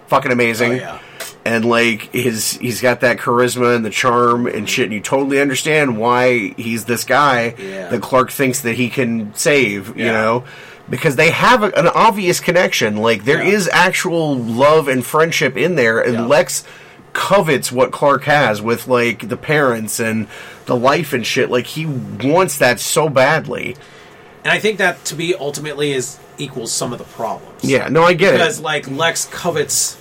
[0.08, 0.72] fucking amazing.
[0.72, 0.98] Oh, yeah.
[1.44, 4.84] And like his, he's got that charisma and the charm and shit.
[4.84, 7.88] And you totally understand why he's this guy Yeah.
[7.88, 9.96] that Clark thinks that he can save.
[9.98, 10.44] You know,
[10.92, 12.98] because they have a, an obvious connection.
[12.98, 13.54] Like there Yeah.
[13.54, 16.26] is actual love and friendship in there, and Yeah.
[16.26, 16.62] Lex
[17.14, 20.28] covets what Clark has with like the parents and
[20.66, 21.50] the life and shit.
[21.50, 23.74] Like he wants that so badly.
[24.44, 27.64] And I think that to be ultimately is equals some of the problems.
[27.64, 28.60] Yeah, no, I get Because it.
[28.60, 29.96] Because like Lex covets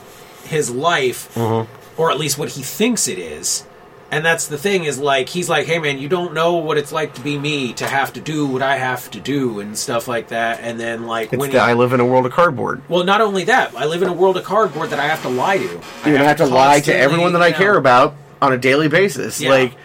[0.46, 1.72] his life, Mm-hmm.
[2.02, 3.64] or at least what he thinks it is.
[4.12, 6.92] And that's the thing is like he's like, hey man, you don't know what it's
[6.92, 10.06] like to be me, to have to do what I have to do and stuff
[10.08, 10.60] like that.
[10.60, 12.82] And then like It's when that he, I live in a world of cardboard.
[12.90, 15.30] well, not only that, I live in a world of cardboard that I have to
[15.30, 15.64] lie to.
[15.64, 18.90] You're gonna have to lie to everyone that I know- care about on a daily
[18.90, 19.40] basis.
[19.40, 19.52] Yeah.
[19.52, 19.76] Like,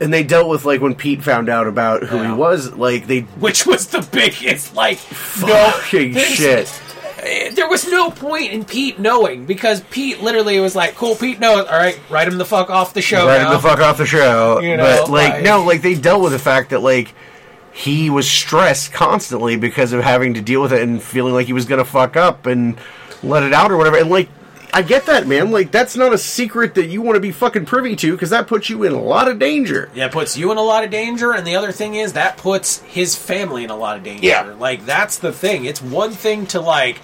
[0.00, 2.72] and they dealt with like when Pete found out about who he was.
[2.74, 6.68] Like they which was the biggest like fucking shit.
[7.24, 11.40] Eh, There was no point in Pete knowing because Pete literally was like, "Cool, Pete
[11.40, 11.66] knows.
[11.66, 14.06] All right, write him the fuck off the show." Right him the fuck off the
[14.06, 14.60] show.
[14.60, 17.14] You but like, like- no, like they dealt with the fact that like
[17.72, 21.52] he was stressed constantly because of having to deal with it and feeling like he
[21.52, 22.76] was gonna fuck up and
[23.22, 23.96] let it out or whatever.
[23.96, 24.28] And like,
[24.74, 25.52] I get that, man.
[25.52, 28.48] Like, that's not a secret that you want to be fucking privy to because that
[28.48, 29.88] puts you in a lot of danger.
[29.94, 32.36] Yeah, it puts you in a lot of danger, and the other thing is that
[32.38, 34.26] puts his family in a lot of danger.
[34.26, 34.42] Yeah.
[34.58, 35.66] Like that's the thing.
[35.66, 36.98] It's one thing to like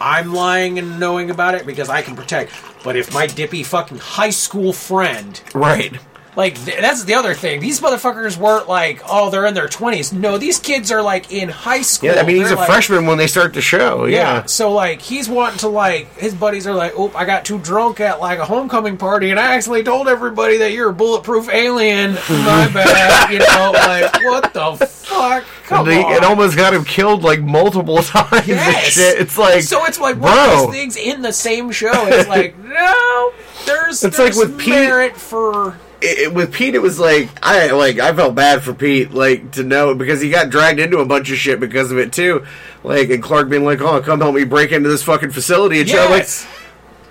[0.00, 2.52] I'm lying and knowing about it because I can protect.
[2.84, 5.98] But if my dippy fucking high school friend Right.
[6.36, 7.60] Like th- that's the other thing.
[7.60, 10.12] These motherfuckers weren't like, oh, they're in their twenties.
[10.12, 12.10] No, these kids are like in high school.
[12.10, 14.06] Yeah, I mean he's They're a like- freshman when they start the show.
[14.06, 14.16] Yeah.
[14.16, 14.44] Yeah.
[14.46, 18.00] So like he's wanting to like his buddies are like, oh, I got too drunk
[18.00, 22.14] at like a homecoming party and I actually told everybody that you're a bulletproof alien.
[22.28, 23.30] My bad.
[23.32, 25.44] you know, like what the fuck?
[25.66, 26.12] Come They, on.
[26.14, 28.32] it almost got him killed like multiple times.
[28.32, 28.92] and Yes.
[28.94, 29.20] shit.
[29.20, 30.56] It's like so it's like one of bro.
[30.66, 31.92] those things in the same show.
[32.08, 33.32] It's like no,
[33.66, 37.28] there's It's like there's with Pete- merit for it, it- with Pete, it was like
[37.42, 40.98] I like I felt bad for Pete, like to know because he got dragged into
[40.98, 42.44] a bunch of shit because of it too.
[42.82, 45.88] Like and Clark being like, "Oh, come help me break into this fucking facility," and
[45.88, 45.96] shit.
[45.96, 46.46] Yes.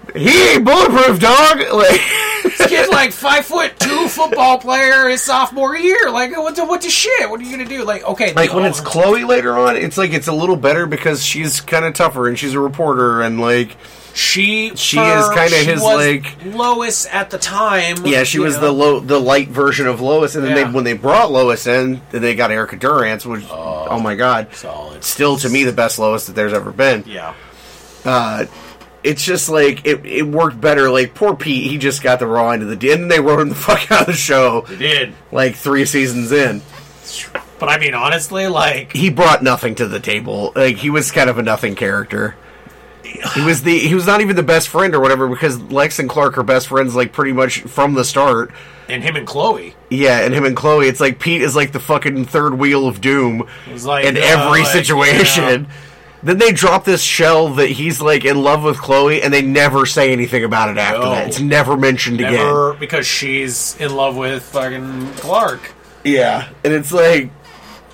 [0.06, 2.00] like, "He ain't bulletproof, dog." Like,
[2.44, 6.10] This kid's like five foot two football player his sophomore year.
[6.12, 7.30] Like, what the, what the shit?
[7.30, 7.84] What are you gonna do?
[7.84, 11.24] Like, okay, like when it's Chloe later on, it's like it's a little better because
[11.26, 13.76] she's kind of tougher and she's a reporter and like
[14.14, 18.06] she she for- is kinda his, was like- Lois at the time.
[18.06, 18.62] yeah, she was know.
[18.62, 20.66] the low the light version of Lois, and then Yeah.
[20.66, 24.54] they when they brought Lois in, then they got Erica Durance, which oh, my god,
[24.54, 25.04] solid.
[25.04, 27.04] still to me the best Lois that there's ever been.
[27.08, 27.34] Yeah,
[28.06, 28.46] uh,
[29.04, 30.90] it's just like it, it worked better.
[30.90, 33.40] Like poor Pete, he just got the raw end of the deal, and they wrote
[33.42, 35.14] him the fuck out of the show they did.
[35.32, 36.62] like three seasons in.
[37.60, 40.52] But I mean, honestly, like he brought nothing to the table.
[40.56, 42.36] Like he was kind of a nothing character.
[43.36, 46.10] He was the he was not even the best friend or whatever because Lex and
[46.10, 48.52] Clark are best friends like pretty much from the start.
[48.90, 49.76] and him and Chloe.
[49.90, 53.02] Yeah, and him and Chloe, it's like Pete is like the fucking third wheel of
[53.02, 53.48] doom
[53.84, 55.68] like, in uh, every like, situation.
[56.24, 59.86] Then they drop this shell that he's like in love with Chloe, and they never
[59.86, 61.10] say anything about it after No.
[61.12, 61.28] that.
[61.28, 62.34] It's never mentioned again.
[62.34, 65.74] Never because she's in love with fucking Clark.
[66.06, 67.30] Yeah, and it's like,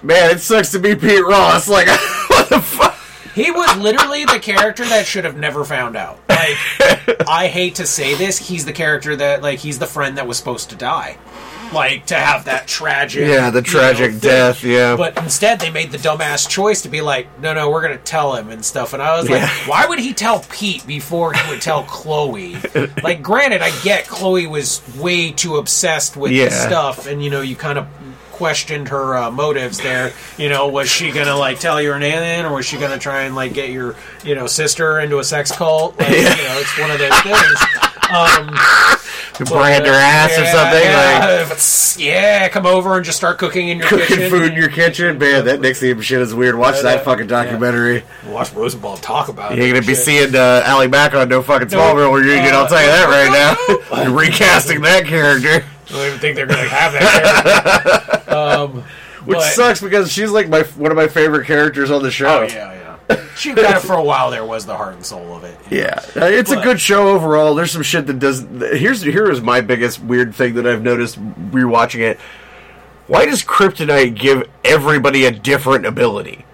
[0.03, 1.67] man, it sucks to be Pete Ross.
[1.69, 1.87] Like,
[2.29, 2.95] what the fuck?
[3.35, 6.19] He was literally the character that should have never found out.
[6.27, 6.57] Like,
[7.29, 10.37] I hate to say this, he's the character that, like, he's the friend that was
[10.37, 11.17] supposed to die.
[11.73, 13.27] Like, to have that tragic.
[13.27, 14.63] Yeah, the you know, tragic death.
[14.63, 17.97] Yeah, But instead, they made the dumbass choice to be like, no, no, we're going
[17.97, 18.93] to tell him and stuff.
[18.93, 19.49] And I was like, Yeah.
[19.67, 22.57] why would he tell Pete before he would tell Chloe?
[23.03, 26.49] like, granted, I get Chloe was way too obsessed with Yeah.
[26.49, 27.87] stuff, and, you know, you kind of
[28.31, 30.13] questioned her uh, motives there.
[30.37, 32.91] You know, was she going to, like, tell you're an alien, or was she going
[32.91, 35.99] to try and, like, get your, you know, sister into a sex cult?
[35.99, 37.59] Like, You know, it's one of those things.
[38.09, 38.57] Um,
[39.45, 40.81] brand her ass or something.
[40.83, 44.29] Yeah, Like, if it's- yeah, come over and just start cooking in your cooking kitchen.
[44.29, 45.45] food in your kitchen, man.
[45.45, 46.55] That NXIVM shit is weird.
[46.55, 48.03] Watch Yeah, that that- fucking documentary.
[48.27, 49.59] Watch Rosenbaum talk about it.
[49.59, 50.03] You're gonna be Shit.
[50.05, 52.53] seeing uh, Allie Mack on No Fucking Smallville reunion.
[52.53, 53.31] I'll tell you that right
[54.01, 54.11] now.
[54.11, 58.23] Recasting that character, I don't even think they're going to have that.
[58.25, 58.35] character.
[58.35, 58.83] um,
[59.25, 62.39] which but- sucks because she's like my one of my favorite characters on the show.
[62.39, 62.88] Oh yeah, yeah.
[63.35, 65.57] She kind of for a while there was the heart and soul of it.
[65.71, 67.55] Yeah, Uh, it's a good show overall.
[67.55, 68.41] There's some shit that does.
[68.77, 71.19] Here's here is my biggest weird thing that I've noticed
[71.51, 72.19] rewatching it.
[73.07, 76.45] Why does Kryptonite give everybody a different ability?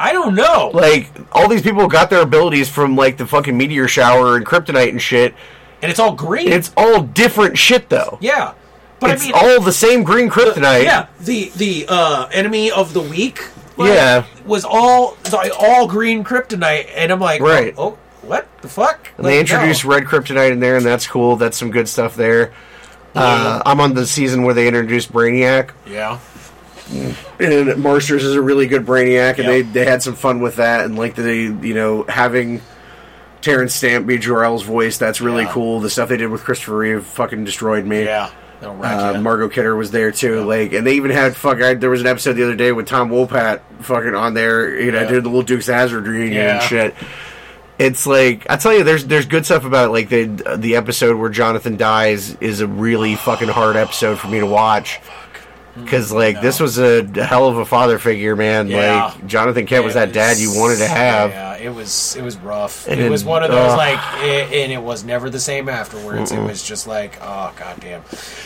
[0.00, 0.70] I don't know.
[0.74, 4.88] Like all these people got their abilities from like the fucking meteor shower and kryptonite
[4.88, 5.34] and shit.
[5.80, 6.48] and it's all green.
[6.50, 8.18] It's all different shit though.
[8.20, 8.54] yeah,
[8.98, 10.82] but it's I mean, all the same green kryptonite.
[10.82, 13.42] yeah, the the uh, enemy of the week.
[13.76, 14.24] Like, Yeah.
[14.44, 15.16] was all
[15.58, 17.74] all green kryptonite, and I'm like, Right.
[17.78, 19.08] Oh, oh, what the fuck?
[19.16, 19.90] And they Like, introduced no.
[19.92, 21.36] red kryptonite in there, and that's cool.
[21.36, 22.52] That's some good stuff there.
[23.14, 26.18] Uh, I'm on the season where they introduced Brainiac, Yeah,
[27.38, 30.84] and Marsters is a really good Brainiac, and they they had some fun with that,
[30.84, 32.60] and like the you know having
[33.40, 35.52] Terence Stamp be Jor-El's voice, that's really Yeah.
[35.52, 35.80] cool.
[35.80, 38.04] The stuff they did with Christopher Reeve fucking destroyed me.
[38.04, 38.30] yeah.
[38.62, 39.20] Uh.
[39.20, 41.60] Margot Kidder was there too, like, and they even had fuck.
[41.60, 44.78] I, there was an episode the other day with Tom Wopat fucking on there.
[44.80, 45.08] You know, Yeah.
[45.08, 46.94] did the little Dukes Hazard reunion and shit.
[47.78, 49.90] It's like I tell you, there's there's good stuff about it.
[49.92, 54.38] like the the episode where Jonathan dies is a really fucking hard episode for me
[54.40, 55.00] to watch
[55.72, 55.84] Mm-hmm.
[55.84, 58.68] because like this was a hell of a father figure, man.
[58.68, 59.06] Yeah.
[59.06, 61.30] Like Jonathan Kent was It that dad you wanted to have.
[61.30, 62.86] Yeah, it was it was rough.
[62.86, 63.78] And it was one of those ugh.
[63.78, 66.30] like, it, and it was never the same afterwards.
[66.30, 68.02] It was just like, oh goddamn.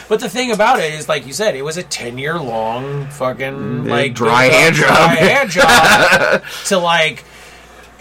[0.09, 3.09] But the thing about it is, like you said, it was a ten year long
[3.09, 4.87] fucking mm, like dry hand job.
[4.87, 7.25] dry hand job to like,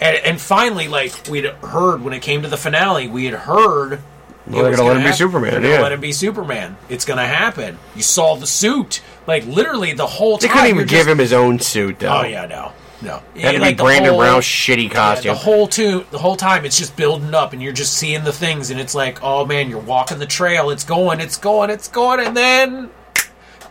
[0.00, 4.00] and, and finally, like we'd heard when it came to the finale, we had heard.
[4.46, 5.80] Well, they're gonna let him be Superman, They're gonna yeah.
[5.82, 6.76] let him be Superman.
[6.88, 7.78] It's gonna happen.
[7.96, 10.48] You saw the suit, like literally the whole time.
[10.48, 12.18] They couldn't even you're give him his own suit though.
[12.18, 13.22] Oh yeah, no, no.
[13.34, 15.32] It had to Like, be Brandon whole- Brown's shitty yeah, costume.
[15.32, 18.32] the whole two, the whole time, it's just building up, and you're just seeing the
[18.32, 20.70] things, and it's like, oh man, you're walking the trail.
[20.70, 22.90] It's going, it's going, it's going, and then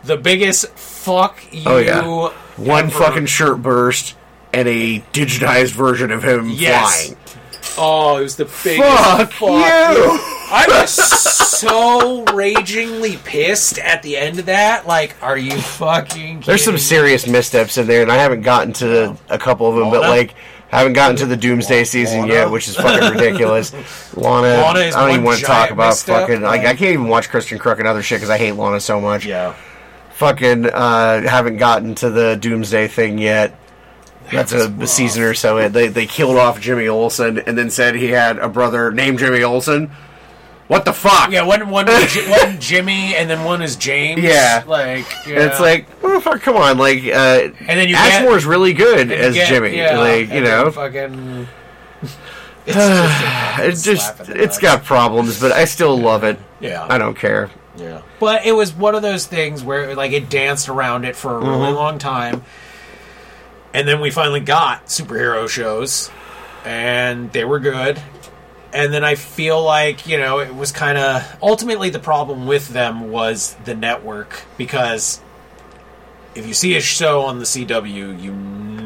[0.04, 1.62] the biggest fuck oh, you.
[1.66, 2.30] Oh, yeah.
[2.62, 4.14] One ever- fucking shirt burst
[4.52, 7.06] and a digitized version of him Yes.
[7.06, 7.18] flying.
[7.78, 9.32] Oh, it was the biggest.
[9.32, 10.35] Fuck you!
[10.48, 14.86] I was so ragingly pissed at the end of that.
[14.86, 16.40] Like, are you fucking?
[16.40, 16.80] There's some me?
[16.80, 20.34] serious missteps in there, and I haven't gotten to a couple of them, but like,
[20.68, 22.32] haven't gotten to the Doomsday season Lana?
[22.32, 23.72] yet, which is fucking ridiculous.
[24.16, 26.28] Lana, Lana I don't even want to talk about misstep.
[26.28, 26.42] fucking.
[26.42, 29.00] Like, I can't even watch Kristin Kreuk and other shit because I hate Lana so
[29.00, 29.26] much.
[29.26, 29.54] Yeah.
[30.14, 33.58] Fucking uh, haven't gotten to the Doomsday thing yet.
[34.32, 34.88] That's a rough.
[34.88, 35.68] season or so.
[35.68, 39.42] They they killed off Jimmy Olsen and then said he had a brother named Jimmy
[39.42, 39.90] Olsen.
[40.68, 41.30] What the fuck?
[41.30, 44.20] Yeah, one one was Ji- one Jimmy, and then one is James.
[44.22, 44.64] Yeah.
[44.66, 45.46] like yeah.
[45.46, 46.40] It's like, what the fuck?
[46.42, 47.08] Come on, like, uh,
[47.60, 49.76] And then you get- Ashmore's really good as get- Jimmy.
[49.76, 51.46] yeah, like, you and know, fucking.
[52.68, 54.58] It's just a it's just slap in the it's nuts.
[54.58, 56.36] got problems, but I still love it.
[56.58, 56.84] Yeah.
[56.88, 57.48] I don't care.
[57.76, 61.36] Yeah, but it was one of those things where like it danced around it for
[61.36, 61.74] a really Mm-hmm.
[61.76, 62.42] long time,
[63.72, 66.10] and then we finally got superhero shows,
[66.64, 68.00] and they were good.
[68.72, 72.68] And then I feel like you know it was kind of ultimately the problem with
[72.68, 75.20] them was the network because
[76.34, 78.32] if you see a show on the CW, you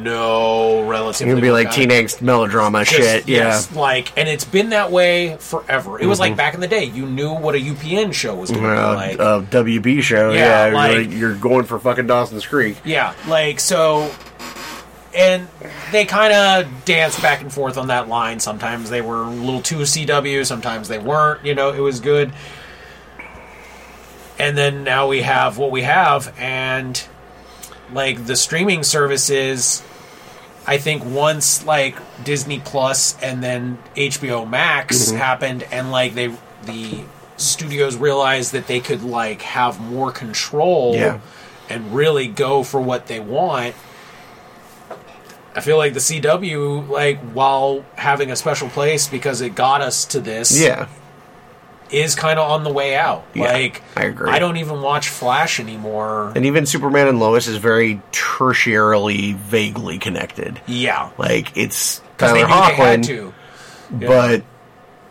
[0.00, 1.32] know relatively.
[1.32, 3.28] Gonna be like teen angst melodrama Just- shit.
[3.28, 6.00] yes, like, and it's been that way forever.
[6.00, 6.30] It was Mm-hmm.
[6.30, 8.90] like back in the day, you knew what a UPN show was going to Yeah.
[8.90, 9.18] be like.
[9.20, 10.30] Uh, uh, WB show.
[10.30, 12.76] Yeah, Yeah, like- you're going for fucking Dawson's Creek.
[12.84, 14.10] Yeah, like so,
[15.14, 15.48] and
[15.92, 18.38] they kind of danced back and forth on that line.
[18.40, 21.44] Sometimes they were a little too CW, sometimes they weren't.
[21.44, 22.32] You know, it was good.
[24.38, 27.02] And then now we have what we have, and
[27.92, 29.82] like the streaming services.
[30.66, 35.16] I think once like Disney Plus and then HBO Max Mm-hmm.
[35.18, 36.32] happened, and like they
[36.64, 37.00] the
[37.36, 41.20] studios realized that they could like have more control Yeah.
[41.68, 43.74] and really go for what they want.
[45.54, 50.04] I feel like the CW, like while having a special place because it got us
[50.06, 50.86] to this, Yeah.
[51.90, 53.24] is kind of on the way out.
[53.34, 54.30] Yeah, like I agree.
[54.30, 56.32] I don't even watch Flash anymore.
[56.36, 60.60] And even Superman and Lois is very tertiarily, vaguely connected.
[60.66, 63.34] Yeah, Like it's Tyler knew they had Hoechlin, to.
[64.06, 64.42] but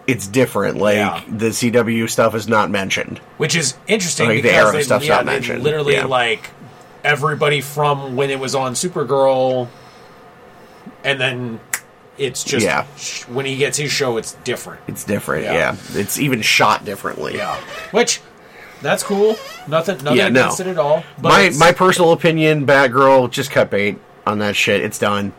[0.08, 0.78] it's different.
[0.78, 1.22] Like Yeah.
[1.28, 3.20] the CW stuff is not mentioned.
[3.38, 5.64] which is interesting Like, the Arrow they, stuff's yeah, not mentioned.
[5.64, 6.06] literally Yeah.
[6.06, 6.50] like
[7.04, 9.68] everybody from when it was on Supergirl,
[11.04, 11.60] and then
[12.18, 12.86] it's just Yeah.
[12.98, 14.82] sh- when he gets his show, it's different.
[14.88, 15.46] It's different.
[15.46, 15.54] Yeah.
[15.54, 17.36] Yeah, it's even shot differently.
[17.38, 17.56] Yeah,
[17.92, 18.22] which
[18.82, 19.38] that's cool.
[19.68, 20.42] Nothing, nothing Yeah, no.
[20.42, 21.04] against it at all.
[21.22, 23.98] But my my personal opinion, Batgirl, just cut bait
[24.28, 24.82] on that shit.
[24.82, 25.34] It's done.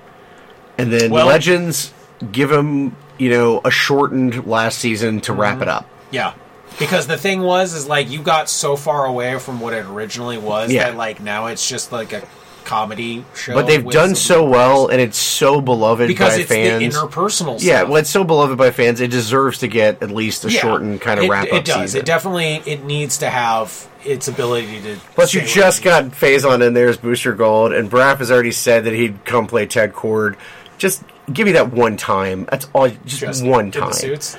[0.78, 1.92] And then Well- Legends,
[2.32, 5.40] give him you know a shortened last season to Mm-hmm.
[5.40, 5.86] wrap it up.
[6.10, 6.32] Yeah.
[6.78, 10.38] Because the thing was, is like you got so far away from what it originally
[10.38, 10.84] was Yeah.
[10.84, 12.22] that like now it's just like a
[12.70, 13.54] comedy show.
[13.54, 16.94] But they've done so well, and it's so beloved because by it's fans.
[16.94, 17.60] the interpersonal.
[17.60, 17.88] yeah, stuff.
[17.88, 19.00] well, it's so beloved by fans.
[19.00, 20.60] It deserves to get at least a Yeah.
[20.60, 21.76] shortened kind of wrap up It does.
[21.80, 22.00] season.
[22.00, 24.96] It definitely it needs to have its ability to.
[25.16, 28.84] Plus, you just got Faison in there as Booster Gold, and Braff has already said
[28.84, 30.36] that he'd come play Ted Kord.
[30.78, 31.02] Just
[31.32, 32.46] give me that one time.
[32.50, 32.88] That's all.
[33.04, 33.92] Just, just one time.
[33.92, 34.36] suits.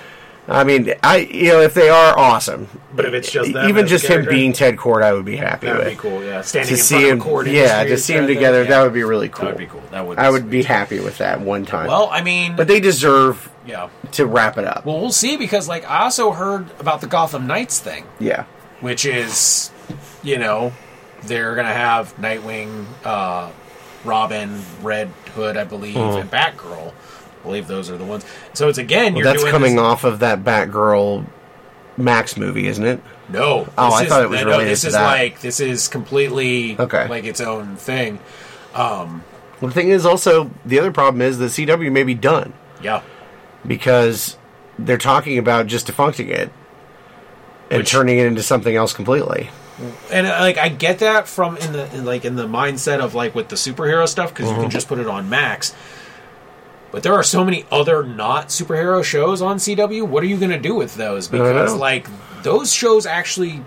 [0.52, 3.88] I mean, I you know if they are awesome, But if it's just them even
[3.88, 5.94] just him being Ted Kord, I would be happy That would with.
[5.94, 6.24] be cool.
[6.24, 8.72] Yeah, standing To see him, yeah, to see him together, thing.
[8.72, 9.46] that would be really cool.
[9.46, 9.84] That would be cool.
[9.92, 10.18] That would.
[10.20, 11.88] I would be happy with that one time.
[11.88, 13.90] Well, I mean, but they deserve yeah.
[14.14, 14.86] to wrap it up.
[14.86, 18.06] Well, we'll see because like I also heard about the Gotham Knights thing.
[18.20, 18.46] yeah,
[18.82, 19.72] which is,
[20.24, 20.74] you know,
[21.24, 23.52] they're gonna have Nightwing, uh,
[24.04, 26.94] Robin, Red Hood, I believe, and Batgirl.
[27.42, 28.24] I believe those are the ones.
[28.54, 31.26] So it's again, well, that's coming this- off of that Batgirl
[31.98, 33.02] Max movie, isn't it?
[33.30, 35.04] No, Oh, I is- thought it was no, related This to is that.
[35.06, 37.08] like this is completely Okay.
[37.08, 38.20] like its own thing.
[38.76, 39.22] Well,
[39.62, 43.02] the thing is, also the other problem is the CW may be done Yeah,
[43.66, 44.38] because
[44.80, 46.52] they're talking about just defuncting it
[47.70, 49.50] and Which- turning it into something else completely.
[50.12, 53.16] and uh, like I get that from in the in, like in the mindset of
[53.16, 54.62] like with the superhero stuff because you Mm-hmm.
[54.64, 55.74] can just put it on Max.
[56.92, 60.06] But there are so many other not superhero shows on CW.
[60.08, 61.28] What are you going to do with those?
[61.28, 62.08] Because like
[62.44, 63.64] those shows actually,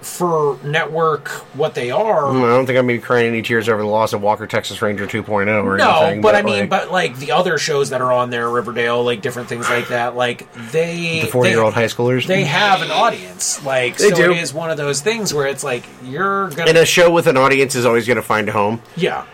[0.00, 2.26] for network, what they are.
[2.28, 4.46] I don't think I'm going to be crying any tears over the loss of Walker
[4.46, 6.20] Texas Ranger 2.0 or No, anything.
[6.20, 9.20] but I mean, like, but like the other shows that are on there, Riverdale, like
[9.20, 12.26] different things like that, like they the 40 year old high schoolers.
[12.26, 14.16] They have an audience, like They so.
[14.16, 14.30] do.
[14.32, 17.26] It is one of those things where it's like you're gonna, and a show with
[17.26, 18.82] an audience is always going to find a home.
[18.96, 19.24] yeah,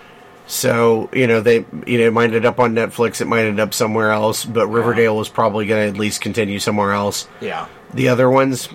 [0.47, 3.61] So you know they you know it might end up on Netflix, it might end
[3.61, 7.29] up somewhere else, but Riverdale is probably going to at least continue somewhere else.
[7.41, 8.69] yeah, The other ones,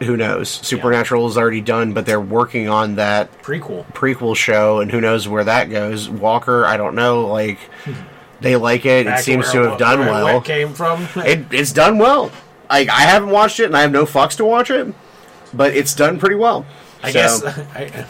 [0.00, 0.48] who knows?
[0.48, 3.86] Supernatural is already done, but they're working on that prequel.
[3.92, 6.08] prequel show, and who knows where that goes.
[6.08, 7.26] Walker, I don't know.
[7.26, 7.94] Like hmm.
[8.40, 10.38] they like it; it seems to where- have done where well.
[10.38, 11.08] It came from.
[11.16, 12.30] It, it's done well.
[12.68, 14.94] Like I haven't watched it, and I have no fucks to watch it,
[15.52, 16.66] but it's done pretty well.
[17.04, 17.44] I So, guess
[17.74, 18.04] I,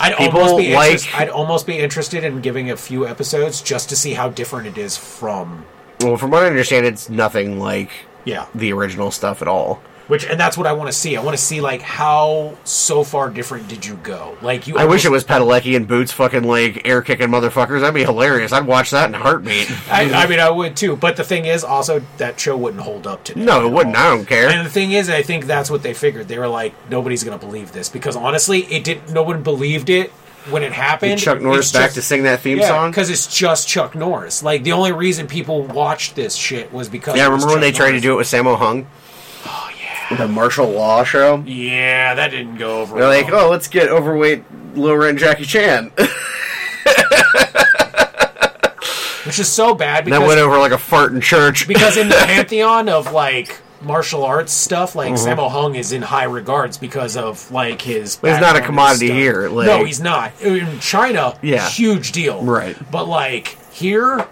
[0.00, 3.88] I'd almost be like- interest, I'd almost be interested in giving a few episodes just
[3.90, 5.64] to see how different it is from
[6.00, 7.90] Well, from what I understand, it's nothing like
[8.24, 8.46] yeah.
[8.54, 9.80] the original stuff at all.
[10.10, 11.16] Which and that's what I want to see.
[11.16, 14.36] I want to see like how so far different did you go?
[14.42, 14.76] Like you.
[14.76, 17.78] I wish it was Padalecki and Boots fucking like air kicking motherfuckers.
[17.80, 18.52] That'd be hilarious.
[18.52, 19.70] I'd watch that in a heartbeat.
[19.88, 20.96] I, I mean, I would too.
[20.96, 23.44] But the thing is, also that show wouldn't hold up today.
[23.44, 23.94] No, it wouldn't.
[23.94, 24.02] all.
[24.02, 24.48] I don't care.
[24.48, 26.26] And the thing is, I think that's what they figured.
[26.26, 29.12] They were like, nobody's going to believe this because honestly, it didn't.
[29.12, 30.10] No one believed it
[30.50, 31.20] when it happened.
[31.20, 32.90] Chuck Norris back just- to sing that theme Yeah, song.
[32.90, 34.42] because it's just Chuck Norris.
[34.42, 37.16] Like the only reason people watched this shit was because.
[37.16, 38.88] Yeah, remember when Chuck they tried to do it with Sammo Hung?
[40.16, 41.42] The martial law show.
[41.46, 42.98] Yeah, that didn't go over.
[42.98, 45.92] They're like, oh, let's get overweight Lil Ren Jackie Chan.
[49.24, 51.68] which is so bad that went over like a fart in church.
[51.68, 55.40] because in the pantheon of like martial arts stuff, like mm-hmm.
[55.40, 58.16] Sammo Hung is in high regards because of like his.
[58.16, 60.32] But he's not a commodity here, like- no, he's not.
[60.42, 61.68] In China, Yeah.
[61.68, 62.76] huge deal, Right.
[62.90, 64.26] But like here,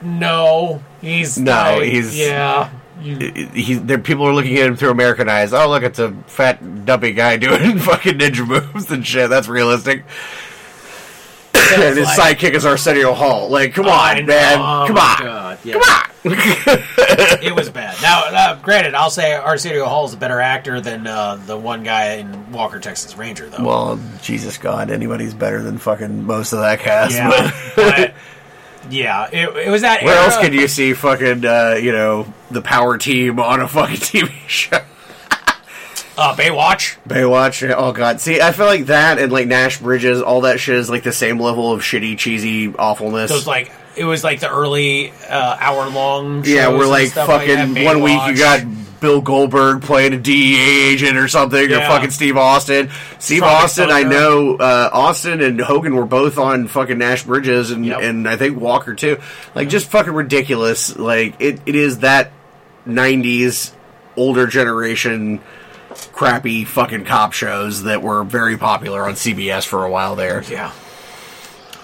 [0.00, 2.70] no, he's No, like, he's- yeah.
[3.00, 5.52] He, there, people are looking at him through American eyes.
[5.52, 9.30] Oh, look, it's a fat, dumpy guy doing fucking ninja moves and shit.
[9.30, 10.04] That's realistic.
[11.54, 13.48] and his like- sidekick is Arsenio Hall.
[13.48, 14.58] Like, come I on, man.
[14.58, 15.18] oh come on.
[15.22, 15.72] God, yeah.
[15.74, 16.04] Come on.
[16.24, 17.96] it was bad.
[18.02, 21.84] Now, uh, granted, I'll say Arsenio Hall is a better actor than uh, the one
[21.84, 23.64] guy in Walker Texas Ranger, though.
[23.64, 27.14] well, Jesus God, anybody's better than fucking most of that cast.
[27.14, 28.14] yeah, but,
[28.90, 30.02] yeah, it, it was that.
[30.02, 30.24] Where era.
[30.24, 34.30] else could you see fucking, uh, you know, the power team on a fucking TV
[34.46, 34.80] show?
[36.16, 36.96] Uh, Baywatch.
[37.08, 37.72] Baywatch.
[37.76, 38.20] Oh god.
[38.20, 41.12] See, I feel like that and like Nash Bridges, all that shit is like the
[41.12, 43.30] same level of shitty, cheesy awfulness.
[43.30, 46.42] Those like it was like the early uh, hour long.
[46.44, 48.64] yeah, we're like fucking one week you got
[49.00, 52.90] Bill Goldberg playing a DEA agent or something, or fucking Steve Austin.
[53.18, 57.70] Steve Tropic Austin, I know uh, Austin and Hogan were both on fucking Nash Bridges
[57.70, 58.00] and, Yep.
[58.02, 59.18] and I think Walker too.
[59.54, 60.96] Like just fucking ridiculous.
[60.96, 62.32] Like it, it is that
[62.86, 63.72] nineties
[64.16, 65.40] older generation
[66.12, 70.42] crappy fucking cop shows that were very popular on CBS for a while there.
[70.44, 70.72] Yeah.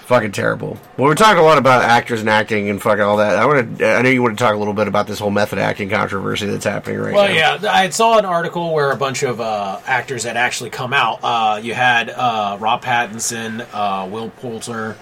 [0.05, 0.77] Fucking terrible.
[0.97, 3.37] Well, we're talking a lot about actors and acting and fucking all that.
[3.37, 3.87] I want to.
[3.87, 6.45] I know you want to talk a little bit about this whole method acting controversy
[6.45, 7.33] that's happening right Well, now.
[7.33, 10.93] Well, yeah, I saw an article where a bunch of uh, actors had actually come
[10.93, 11.21] out.
[11.23, 14.95] Uh, you had uh, Rob Pattinson, uh, Will Poulter,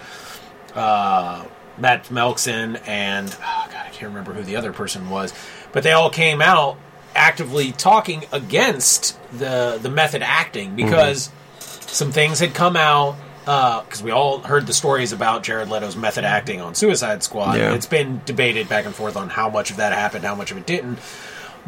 [0.74, 1.44] uh,
[1.78, 5.34] Mads Mikkelsen, and oh God, I can't remember who the other person was,
[5.74, 6.78] but they all came out
[7.14, 14.02] actively talking against the the method acting because some things had come out Uh, because
[14.02, 17.58] we all heard the stories about Jared Leto's method acting on Suicide Squad.
[17.58, 17.74] Yeah.
[17.74, 20.58] It's been debated back and forth on how much of that happened, how much of
[20.58, 21.00] it didn't.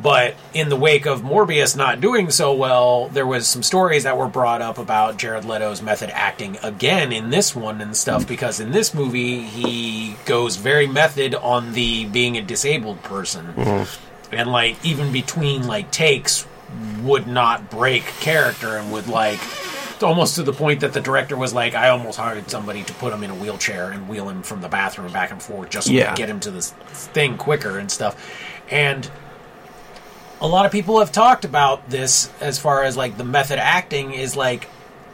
[0.02, 4.18] But in the wake of Morbius not doing so well, there was some stories that
[4.18, 8.60] were brought up about Jared Leto's method acting again in this one and stuff because
[8.60, 13.54] in this movie he goes very method on the being a disabled person.
[13.54, 14.36] Mm-hmm.
[14.36, 16.46] And like even between like takes
[17.02, 19.40] would not break character and would like
[20.02, 23.14] almost to the point that the director was like I almost hired somebody to put
[23.14, 25.94] him in a wheelchair and wheel him from the bathroom back and forth just so
[25.94, 26.10] we Yeah.
[26.10, 28.16] could get him to this thing quicker and stuff.
[28.70, 29.10] And
[30.42, 34.14] a lot of people have talked about this as far as like the method acting
[34.14, 34.68] is like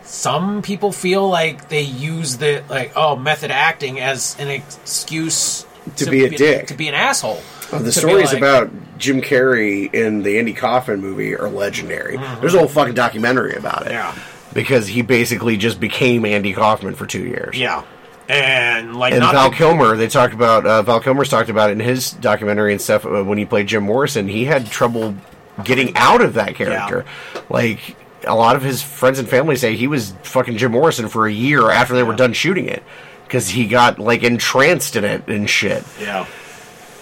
[0.04, 5.66] some people feel like they use the like oh method acting as an excuse
[5.98, 6.68] To be a dick.
[6.68, 7.42] to be an asshole
[7.74, 12.18] Oh, the stories like- about Jim Carrey in the Andy Kaufman movie are legendary.
[12.40, 13.94] There's a whole fucking documentary about it.
[13.94, 14.18] Mm-hmm.
[14.20, 14.24] Yeah.
[14.54, 17.58] Because he basically just became Andy Kaufman for two years.
[17.58, 17.84] yeah
[18.30, 21.74] and like And not Val Kilmer, they talked about uh, Val Kilmer's talked about it
[21.74, 24.28] in his documentary and stuff uh, when he played Jim Morrison.
[24.28, 25.16] He had trouble
[25.64, 27.06] getting out of that character.
[27.50, 31.28] Like a lot of his friends and family say he was fucking Jim Morrison for
[31.28, 32.84] a year after they were done shooting it
[33.26, 35.84] because he got like entranced in it and shit.
[36.00, 36.26] yeah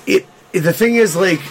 [0.07, 1.41] It the thing is like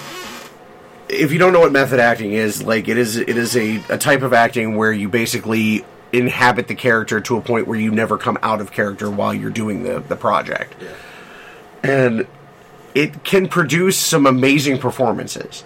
[1.08, 3.98] if you don't know what method acting is, like it is it is a, a
[3.98, 8.16] type of acting where you basically inhabit the character to a point where you never
[8.16, 10.74] come out of character while you're doing the, the project.
[11.82, 12.26] And
[12.94, 15.64] it can produce some amazing performances.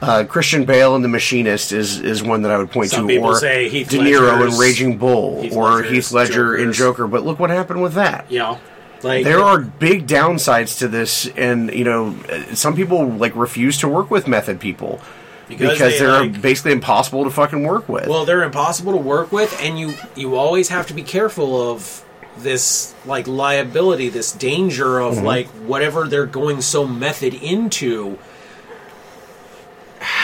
[0.00, 3.18] Uh, Christian Bale in The Machinist is, is one that I would point Some to,
[3.18, 7.06] or De Niro in Raging Bull, Heath or Ledger's Heath Ledger in Joker.
[7.06, 8.58] But look what happened with that yeah
[9.02, 12.16] like there are big downsides to this and you know
[12.54, 15.00] some people like refuse to work with method people
[15.48, 18.98] Because because, they, they're like- basically impossible to fucking work with Well, they're impossible to
[18.98, 22.04] work with, and you you always have to be careful of
[22.38, 25.24] this like liability, this danger of Mm-hmm.
[25.26, 28.18] like whatever they're going so method into.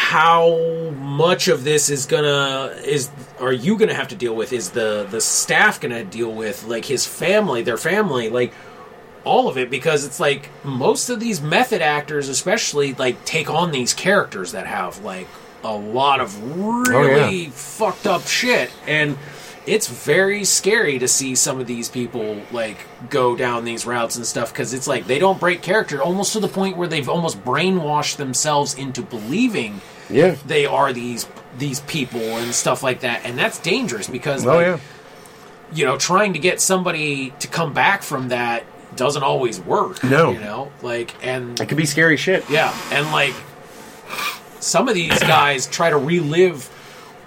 [0.03, 3.09] How much of this is gonna is
[3.41, 4.53] are you gonna have to deal with?
[4.53, 8.53] Is the the staff gonna deal with like his family, their family, like
[9.25, 9.71] all of it?
[9.71, 14.67] Because it's like most of these method actors, especially, like take on these characters that
[14.67, 15.29] have like
[15.65, 19.17] a lot of oh, really fucked up shit and
[19.67, 22.79] it's very scary to see some of these people like
[23.11, 26.41] go down these routes and stuff because it's like they don't break character almost to
[26.41, 29.81] the point where they've almost brainwashed themselves into believing
[30.11, 30.37] yeah.
[30.47, 31.29] they are these
[31.59, 34.79] these people and stuff like that and that's dangerous because oh like, yeah.
[35.73, 38.65] you know trying to get somebody to come back from that
[38.97, 40.33] doesn't always work No.
[40.33, 40.71] you know?
[40.83, 42.49] Like and it could be scary shit.
[42.51, 43.35] Yeah, and like
[44.61, 46.67] some of these guys try to relive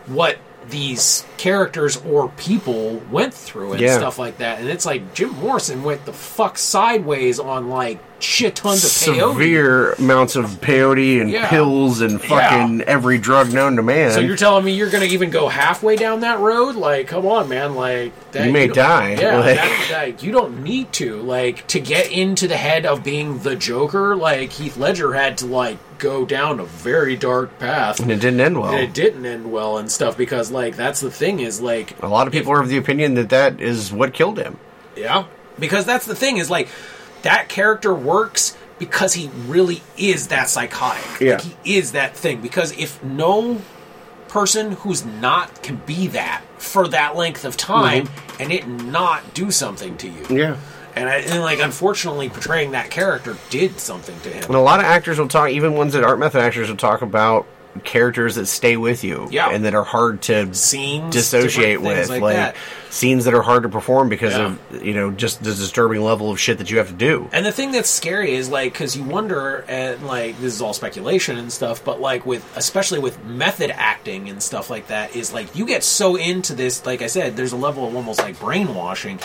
[0.08, 0.38] what
[0.70, 3.98] these characters or people went through and Yeah.
[3.98, 4.60] stuff like that.
[4.60, 9.34] And it's like Jim Morrison went the fuck sideways on like shit tons of peyote.
[9.34, 11.48] severe amounts of peyote and Yeah.
[11.50, 14.12] pills and fucking every drug known to man.
[14.12, 16.76] So you're telling me you're going to even go halfway down that road?
[16.76, 17.76] Like, come on, man!
[17.76, 21.22] Like, that, You may don't- die, Yeah, like- that, like, you don't need to.
[21.22, 25.46] Like, to get into the head of being the Joker, like Heath Ledger had to
[25.46, 28.00] like go down a very dark path.
[28.00, 28.72] and it didn't end well.
[28.74, 32.08] And it didn't end well and stuff because, like, that's the thing is like, a
[32.08, 34.58] lot of people are of the opinion that that is what killed him.
[34.96, 35.26] Yeah,
[35.60, 36.68] because that's the thing is like
[37.26, 41.20] that character works because he really is that psychotic.
[41.20, 41.34] Yeah.
[41.34, 42.42] Like, he is that thing.
[42.42, 43.62] Because if no
[44.28, 48.42] person who's not can be that for that length of time mm-hmm.
[48.42, 50.26] and it not do something to you.
[50.30, 50.58] Yeah.
[50.96, 54.44] And, I, and like unfortunately portraying that character did something to him.
[54.46, 57.02] And a lot of actors will talk, even ones that aren't method actors, will talk
[57.02, 57.46] about
[57.84, 59.50] characters that stay with you, Yeah.
[59.50, 62.56] and that are hard to Scenes, dissociate with, like that.
[62.90, 64.56] scenes that are hard to perform because Yeah.
[64.74, 67.28] of you know just the disturbing level of shit that you have to do.
[67.34, 70.74] And the thing that's scary is like because you wonder, and like this is all
[70.74, 75.34] speculation and stuff, but like with especially with method acting and stuff like that, is
[75.34, 76.86] like you get so into this.
[76.86, 79.20] Like I said, there's a level of almost like brainwashing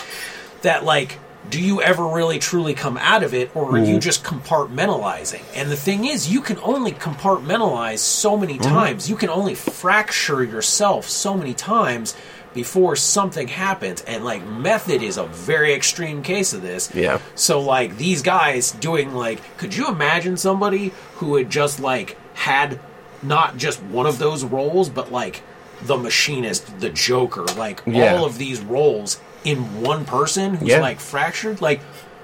[0.63, 1.17] that like.
[1.49, 3.99] Do you ever really truly come out of it, or are you mm-hmm.
[3.99, 5.43] just compartmentalizing?
[5.55, 8.73] And the thing is, you can only compartmentalize so many mm-hmm.
[8.73, 9.09] times.
[9.09, 12.15] You can only fracture yourself so many times
[12.53, 14.01] before something happens.
[14.01, 16.93] And like method is a very extreme case of this.
[16.93, 17.19] Yeah.
[17.35, 22.79] So like these guys doing like, could you imagine somebody who had just like had
[23.23, 25.43] not just one of those roles, but like
[25.83, 28.15] the machinist, the Joker, like Yeah.
[28.15, 30.79] all of these roles in one person who's Yeah.
[30.81, 31.61] like fractured?
[31.61, 31.81] Like,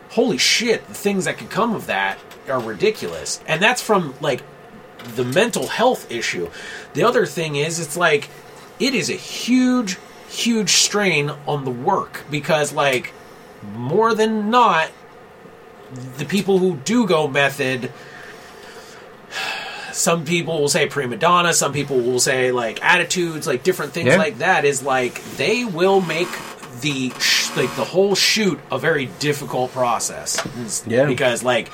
[0.09, 2.17] holy shit, the things that could come of that
[2.49, 3.39] are ridiculous.
[3.47, 4.41] And that's from like
[5.15, 6.49] the mental health issue.
[6.93, 8.29] The other thing is, it's like
[8.79, 9.97] it is a huge,
[10.29, 13.13] huge strain on the work because, like,
[13.75, 14.89] more than not,
[16.17, 17.91] the people who do go method.
[19.93, 21.53] Some people will say prima donna.
[21.53, 24.17] Some people will say like attitudes, like different things Yeah.
[24.17, 24.63] like that.
[24.63, 26.27] Is like they will make
[26.81, 30.41] the sh- like the whole shoot a very difficult process.
[30.87, 31.05] Yeah.
[31.05, 31.69] because like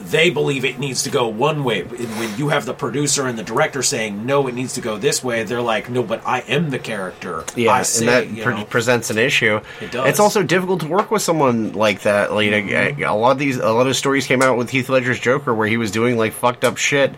[0.00, 1.80] they believe it needs to go one way.
[1.80, 4.96] And when you have the producer and the director saying no, it needs to go
[4.96, 7.42] this way, they're like, no, but I am the character.
[7.56, 9.60] Yeah, I say, and that pre- presents an issue.
[9.80, 10.08] It does.
[10.08, 12.32] It's also difficult to work with someone like that.
[12.32, 13.02] Like Mm-hmm.
[13.02, 15.66] a lot of these, a lot of stories came out with Heath Ledger's Joker, where
[15.66, 17.12] he was doing like fucked up shit.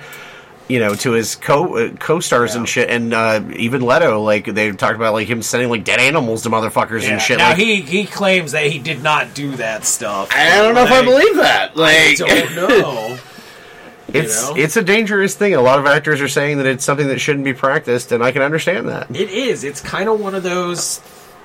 [0.71, 4.45] You know, to his co uh, co stars and shit, and uh, even Leto, like
[4.47, 7.15] they talked about, like him sending like dead animals to motherfuckers Yeah.
[7.15, 7.39] and shit.
[7.39, 10.29] Now like, he he claims that he did not do that stuff.
[10.33, 11.73] I don't know if I believe that.
[11.77, 13.19] I Like, don't know.
[14.13, 14.57] it's know?
[14.57, 15.55] it's a dangerous thing.
[15.55, 18.31] A lot of actors are saying that it's something that shouldn't be practiced, and I
[18.33, 19.11] can understand that.
[19.15, 19.65] It is.
[19.65, 21.01] It's kind of one of those,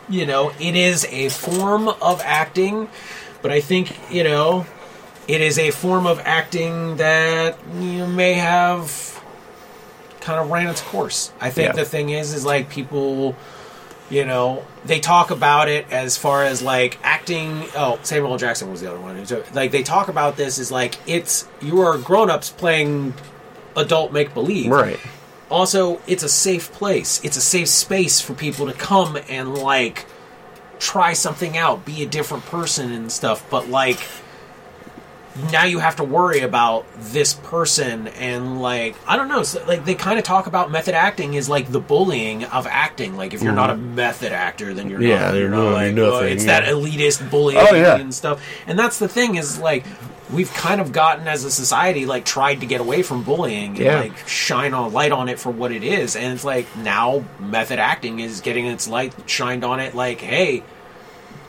[0.08, 2.90] you know, it is a form of acting,
[3.42, 4.66] but I think, you know,
[5.28, 9.15] it is a form of acting that you may have
[10.26, 11.32] kind of ran its course.
[11.40, 11.84] I think Yeah.
[11.84, 13.36] the thing is, is like people,
[14.10, 17.64] you know, they talk about it as far as like acting.
[17.76, 18.38] Oh, Samuel L.
[18.38, 19.24] Jackson was the other one.
[19.54, 23.14] Like they talk about this is like it's you are grown ups playing
[23.78, 25.00] adult make believe Right.
[25.50, 30.06] also it's a safe place it's a safe space for people to come and like
[30.80, 34.00] try something out be a different person and stuff but like
[35.52, 39.84] now you have to worry about this person and like i don't know so, like
[39.86, 43.42] they kind of talk about method acting is like the bullying of acting like if
[43.44, 45.10] you're not a method actor then you're Mm-hmm.
[45.10, 46.62] Yeah, not, you're not like you're oh, it's yeah.
[46.62, 47.98] that elitist bullying Oh, yeah.
[47.98, 49.86] and stuff and that's the thing is like
[50.34, 53.78] we've kind of gotten as a society like tried to get away from bullying and
[53.78, 54.00] Yeah.
[54.00, 57.78] like shine a light on it for what it is and it's like now method
[57.78, 60.64] acting is getting its light shined on it like hey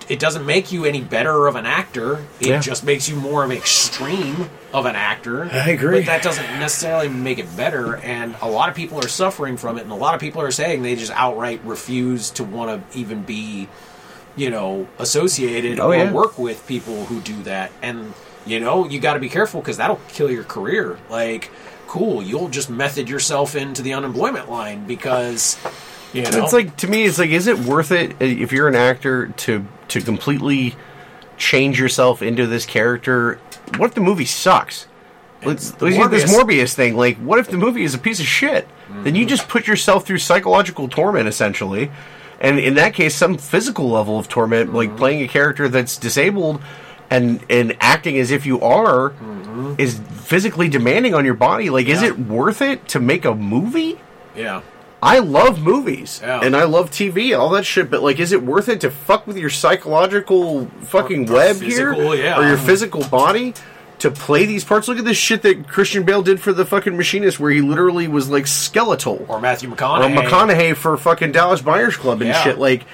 [0.09, 2.61] it doesn't make you any better of an actor it Yeah.
[2.61, 5.99] just makes you more of an extreme of an actor I agree.
[6.01, 9.79] but that doesn't necessarily make it better and a lot of people are suffering from
[9.79, 12.99] it and a lot of people are saying they just outright refuse to want to
[12.99, 13.69] even be
[14.37, 16.13] you know associated Oh, or yeah.
[16.13, 18.13] work with people who do that and
[18.45, 21.51] you know you got to be careful because that'll kill your career like
[21.89, 25.57] cool you'll just method yourself into the unemployment line because
[26.13, 28.69] you know It's like to me, it's like, is it worth it uh, if you're
[28.69, 30.75] an actor to to completely
[31.37, 33.41] change yourself into this character?
[33.77, 34.87] What if the movie sucks?
[35.45, 36.43] Let's, let's use this Morbius.
[36.43, 36.97] Morbius thing.
[36.97, 38.67] Like, what if the movie is a piece of shit?
[39.03, 41.91] Then you just put yourself through psychological torment, essentially.
[42.41, 44.99] And in that case, some physical level of torment, like mm-hmm.
[44.99, 46.61] playing a character that's disabled
[47.09, 49.75] and and acting as if you are, mm-hmm.
[49.79, 51.71] is physically demanding on your body.
[51.71, 53.99] Like, is it worth it to make a movie?
[54.37, 54.61] yeah
[55.03, 56.41] I love movies Yeah.
[56.43, 57.91] and I love TV, all that shit.
[57.91, 62.13] But like, is it worth it to fuck with your psychological fucking Or web physical,
[62.13, 62.39] here, yeah.
[62.39, 63.55] or your physical body?
[63.99, 64.89] to play these parts.
[64.89, 68.09] Look at this shit that Christian Bale did for the fucking machinist, where he literally
[68.09, 69.25] was like skeletal.
[69.27, 70.29] Or Matthew Or McConaughey.
[70.29, 72.43] McConaughey for fucking Dallas Buyers Club and Yeah.
[72.43, 72.59] shit.
[72.59, 72.85] Like,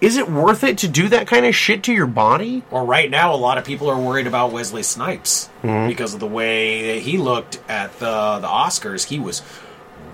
[0.00, 2.64] is it worth it to do that kind of shit to your body?
[2.72, 5.86] Or right now, a lot of people are worried about Wesley Snipes Mm-hmm.
[5.90, 9.04] because of the way that he looked at the the Oscars.
[9.04, 9.42] He was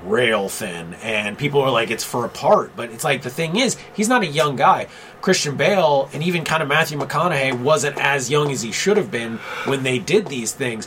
[0.05, 3.57] rail thin, and people are like, "It's for a part," but it's like the thing
[3.57, 4.87] is, he's not a young guy.
[5.21, 9.11] Christian Bale and even kind of Matthew McConaughey wasn't as young as he should have
[9.11, 10.87] been when they did these things.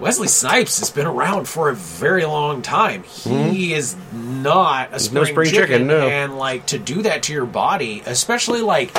[0.00, 3.04] Wesley Snipes has been around for a very long time.
[3.04, 5.14] He is not a spring, Mm-hmm.
[5.14, 6.08] no spring chicken, chicken, no.
[6.08, 8.90] and like to do that to your body, especially like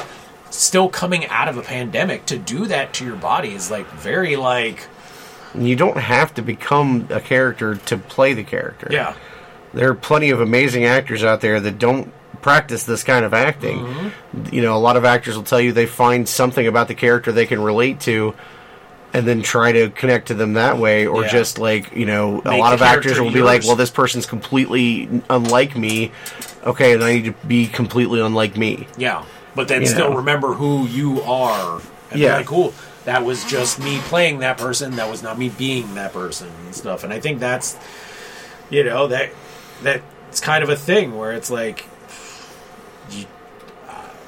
[0.52, 4.38] still coming out of a pandemic, to do that to your body is like very
[4.38, 4.88] like
[5.54, 8.88] You don't have to become a character to play the character.
[8.90, 9.16] yeah.
[9.76, 12.12] There are plenty of amazing actors out there that don't
[12.42, 13.80] practice this kind of acting.
[13.80, 14.54] Mm-hmm.
[14.56, 17.32] You know, a lot of actors will tell you they find something about the character
[17.32, 18.34] they can relate to
[19.14, 21.30] and then try to connect to them that way or Yeah.
[21.30, 25.08] just like, you know, a lot of actors will be like, "Well, this person's completely
[25.30, 26.12] unlike me.
[26.66, 29.24] Okay, then I need to be completely unlike me." Yeah.
[29.56, 30.18] But then You still know.
[30.18, 31.80] remember who you are.
[32.12, 32.28] And Yeah.
[32.32, 32.38] yeah.
[32.38, 32.74] Like, cool.
[33.06, 34.98] That was just me playing that person.
[34.98, 37.04] That was not me being that person and stuff.
[37.06, 37.78] And I think that's,
[38.70, 39.30] you know, that
[39.84, 41.86] that's kind of a thing where it's like,
[43.12, 43.26] you,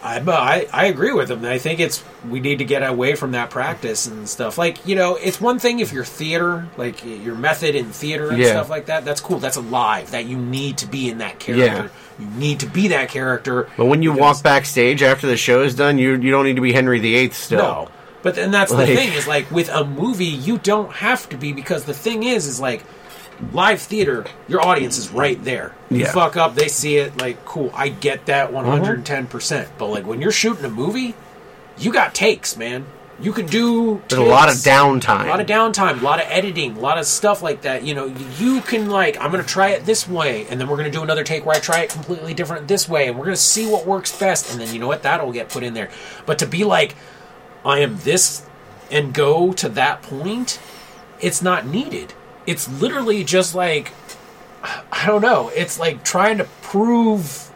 [0.04, 1.44] I, I I agree with him.
[1.44, 4.58] I think it's we need to get away from that practice and stuff.
[4.58, 8.38] Like you know, it's one thing if you're theater, like your method in theater and
[8.38, 8.52] Yeah.
[8.52, 9.04] stuff like that.
[9.06, 9.40] That's cool.
[9.40, 10.12] That's alive.
[10.12, 11.92] That you need to be in that character.
[12.20, 13.70] You need to be that character.
[13.78, 16.62] But when you walk backstage after the show is done, you you don't need to
[16.62, 17.60] be Henry VIII still.
[17.60, 17.90] no.
[18.24, 21.38] But then that's Like- the thing is like with a movie, you don't have to
[21.38, 22.84] be because the thing is is like
[23.52, 25.76] live theater, your audience is right there.
[25.90, 26.12] You Yeah.
[26.12, 27.20] fuck up, they see it.
[27.20, 28.78] Like, cool, I get that one uh-huh.
[28.78, 29.70] hundred and ten percent.
[29.78, 31.16] But like when you're shooting a movie,
[31.78, 32.86] you got takes, man.
[33.20, 34.02] You can do.
[34.10, 35.26] There's a lot of downtime.
[35.26, 37.84] A lot of downtime, a lot of editing, a lot of stuff like that.
[37.84, 40.78] You know, you can like, I'm going to try it this way, and then we're
[40.78, 43.26] going to do another take where I try it completely different this way, and we're
[43.26, 45.74] going to see what works best, and then you know what, that'll get put in
[45.74, 45.90] there.
[46.28, 46.96] But to be like,
[47.66, 48.46] I am this,
[48.92, 50.60] and go to that point,
[51.20, 52.14] it's not needed.
[52.48, 53.94] It's literally just like,
[54.64, 55.50] I don't know.
[55.50, 57.52] It's like trying to prove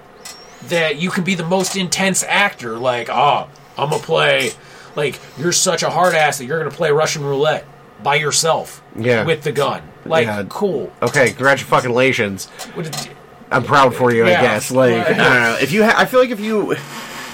[0.67, 2.77] that you can be the most intense actor.
[2.77, 4.51] Like, ah, oh, I'm gonna play.
[4.95, 7.65] Like, you're such a hard ass that you're gonna play Russian roulette
[8.03, 8.83] by yourself.
[8.95, 9.25] Yeah.
[9.25, 9.81] With the gun.
[10.05, 10.43] Like, Yeah.
[10.49, 10.91] cool.
[11.01, 12.49] Okay, congratulations.
[13.49, 14.71] I'm proud for you, I guess.
[14.71, 14.93] Like.
[14.93, 15.57] I don't know.
[15.61, 16.75] If you, ha- I feel like if you,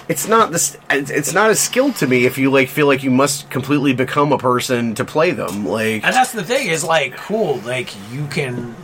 [0.09, 0.77] it's not this.
[0.89, 2.25] It's not a skill to me.
[2.25, 6.03] If you like feel like you must completely become a person to play them, like
[6.03, 7.57] And that's the thing is like, cool.
[7.57, 8.75] Like, you can.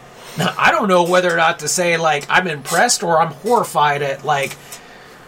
[0.58, 4.26] I don't know whether or not to say like I'm impressed or I'm horrified at
[4.26, 4.58] like,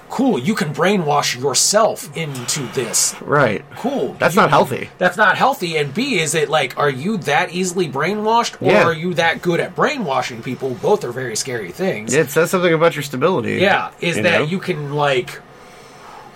[0.09, 0.39] cool.
[0.39, 3.13] You can brainwash yourself into this.
[3.21, 3.63] right.
[3.77, 4.15] Cool.
[4.19, 4.89] That's not healthy.
[4.97, 5.77] that's not healthy.
[5.77, 8.83] And B, is it like, are you that easily brainwashed, or Yeah.
[8.83, 10.71] are you that good at brainwashing people?
[10.81, 12.13] Both are very scary things.
[12.13, 13.55] It says something about your stability.
[13.57, 14.45] Yeah, is you that know?
[14.45, 15.39] you can like,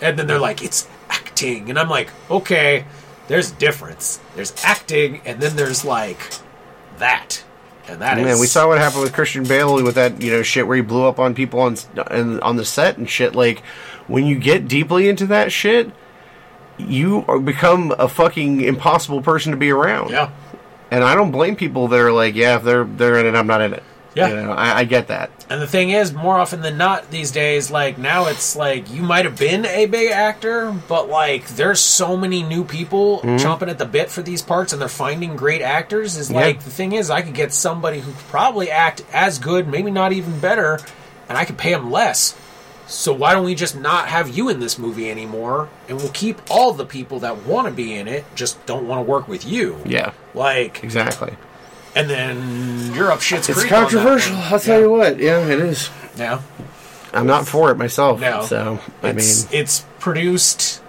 [0.01, 2.85] and then they're like, it's acting, and I'm like, okay,
[3.27, 4.19] there's difference.
[4.35, 6.19] There's acting, and then there's like
[6.97, 7.43] that,
[7.87, 10.67] and that Man, we saw what happened with Christian Bale with that you know shit
[10.67, 11.77] where he blew up on people on
[12.09, 13.35] and on the set and shit.
[13.35, 13.59] Like
[14.07, 15.91] when you get deeply into that shit,
[16.77, 20.11] you are, become a fucking impossible person to be around.
[20.11, 20.31] Yeah,
[20.91, 23.47] And I don't blame people that are like, yeah, if they're they're in it, I'm
[23.47, 23.83] not in it.
[24.19, 24.27] Yeah.
[24.29, 25.29] You know, I, I get that.
[25.49, 29.01] and the thing is, more often than not these days, like now it's like you
[29.01, 33.37] might have been a big actor, but like there's so many new people Mm-hmm.
[33.37, 36.17] chomping at the bit for these parts, and they're finding great actors.
[36.17, 36.39] Is Yeah.
[36.41, 39.91] like the thing is, I could get somebody who could probably act as good, maybe
[39.91, 40.79] not even better,
[41.27, 42.35] and I could pay them less.
[42.87, 46.41] So why don't we just not have you in this movie anymore, and we'll keep
[46.49, 49.45] all the people that want to be in it, just don't want to work with
[49.45, 49.77] you.
[49.85, 51.33] Yeah, Like, exactly.
[51.95, 54.35] And then you're up shit's It's creek on that controversial.
[54.35, 54.43] one.
[54.53, 55.19] I'll tell you what.
[55.19, 55.89] Yeah, it is.
[56.17, 56.41] Yeah.
[57.13, 58.19] I'm not for it myself.
[58.19, 58.43] No.
[58.43, 60.81] So I mean, it's, it's produced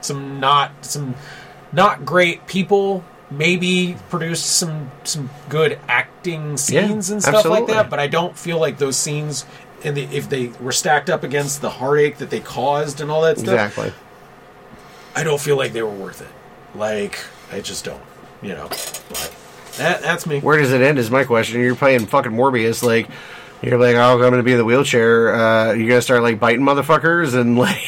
[0.00, 1.14] some not some
[1.72, 7.74] not great people maybe produced some some good acting scenes and stuff like absolutely.
[7.74, 9.44] that but i don't feel like those scenes
[9.82, 13.22] in the if they were stacked up against the heartache that they caused and all
[13.22, 13.92] that stuff exactly.
[15.16, 17.18] i don't feel like they were worth it like
[17.50, 18.02] i just don't
[18.42, 19.34] you know but
[19.76, 20.98] that, that's me Where does it end?
[20.98, 21.60] Is my question.
[21.60, 23.08] You're playing fucking Morbius, like.
[23.62, 25.34] You're like, oh, I'm to be in the wheelchair.
[25.34, 27.80] Uh, you're to start like biting motherfuckers and like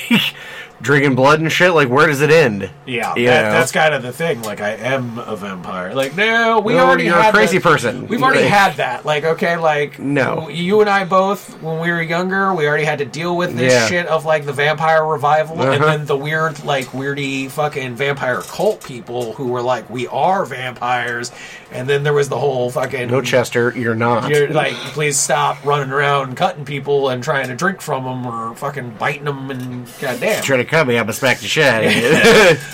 [0.81, 1.73] drinking blood and shit.
[1.73, 2.71] Like, where does it end?
[2.87, 4.43] Yeah, that, that's kind of the thing.
[4.43, 5.95] Like, I am a vampire.
[5.95, 8.07] Like, no, we No, already you're a crazy that- person.
[8.09, 9.05] We've already Like- had that.
[9.07, 10.49] Like, okay, like No.
[10.49, 13.73] you and I both, when we were younger, we already had to deal with this
[13.73, 13.87] Yeah.
[13.87, 15.97] shit of like the vampire revival, and Uh-huh.
[15.97, 21.33] then the weird, like, weirdy fucking vampire cult people who were like, we are vampires,
[21.73, 24.29] and then there was the whole fucking No, Chester, you're not.
[24.31, 28.55] You're like, please stop running around cutting people and trying to drink from them or
[28.57, 30.43] fucking biting them and goddamn.
[30.43, 32.07] Trying to cut me, I'm gonna smack the shit out of you.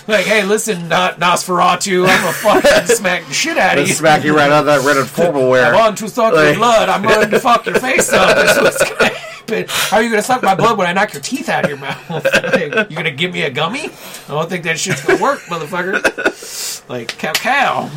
[0.13, 3.95] Like, hey, listen, not Nosferatu, I'm a fucking smack the shit out of you.
[3.95, 5.75] smack you right out of that red and formal wear.
[5.75, 6.89] I'm on to suck your blood.
[6.89, 8.37] I'm going to fuck your face up.
[8.37, 9.65] That's what's gonna happen.
[9.69, 11.71] How are you going to suck my blood when I knock your teeth out of
[11.71, 11.99] your mouth?
[12.53, 13.85] Like, you going to give me a gummy?
[13.85, 16.89] I don't think that shit's to work, motherfucker.
[16.89, 17.91] Like, cow cow.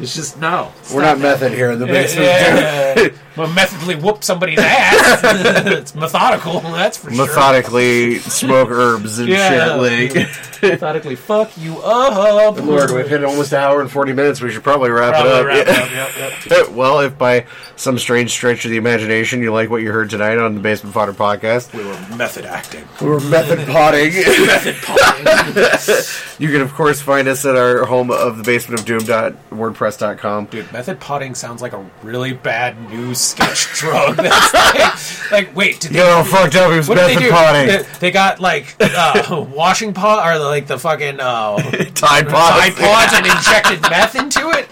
[0.00, 0.72] It's just, no.
[0.94, 2.26] We're not method here in the basement.
[2.26, 3.08] Yeah.
[3.38, 5.20] Well, methodically whoop somebody's ass.
[5.68, 7.24] it's methodical, that's for sure.
[7.24, 9.78] Methodically smoke herbs and Yeah.
[9.78, 10.14] shit.
[10.16, 10.28] Like,
[10.62, 12.56] Methodically fuck you up.
[12.64, 14.40] Lord, we've hit almost an hour and 40 minutes.
[14.40, 15.46] We should probably wrap Probably it up.
[15.46, 16.04] wrap it Yeah.
[16.04, 16.68] up, yep, yep.
[16.70, 20.38] well, if by some strange stretch of the imagination you like what you heard tonight
[20.38, 22.86] on the Basement Fodder podcast, We were method acting.
[23.00, 24.12] we were method potting.
[24.48, 26.04] Method potting.
[26.38, 30.46] you can, of course, find us at our home of the basement of doom.wordpress.com.
[30.46, 34.16] Dude, method potting sounds like a really bad new sketch drug.
[34.16, 36.70] That's like, like, wait, did You they, know, fucked up.
[36.70, 37.66] He was what did they method potting.
[37.68, 41.56] They, they got like uh, washing pot or like the fucking uh,
[41.94, 42.74] Tide pods.
[42.74, 44.68] Tide pods and injected meth into it.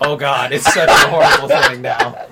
[0.00, 2.26] Oh god, it's such a horrible thing now.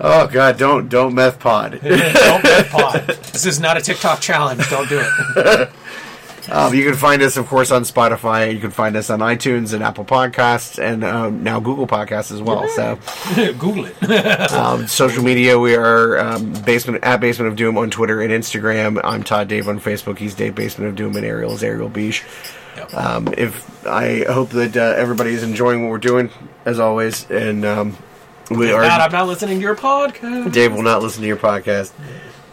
[0.00, 1.72] Oh god, don't don't meth pod.
[1.82, 3.06] Don't meth pod.
[3.06, 4.68] This is not a TikTok challenge.
[4.68, 5.70] Don't do it.
[6.50, 8.52] Um, you can find us, of course, on Spotify.
[8.54, 12.40] You can find us on iTunes and Apple Podcasts, and um, now Google Podcasts as
[12.40, 12.68] well.
[12.68, 12.98] So,
[13.58, 14.02] Google it.
[14.52, 19.00] um, social media, we are um, basement at Basement of Doom on Twitter and Instagram.
[19.02, 20.18] I'm Todd Dave on Facebook.
[20.18, 22.24] He's Dave Basement of Doom, and Ariel is Ariel Beach.
[22.76, 22.94] Yep.
[22.94, 26.30] Um, if I hope that uh, everybody is enjoying what we're doing,
[26.64, 27.96] as always, and um,
[28.50, 28.82] we If are.
[28.82, 30.52] not, I'm not listening to your podcast.
[30.52, 31.92] Dave will not listen to your podcast,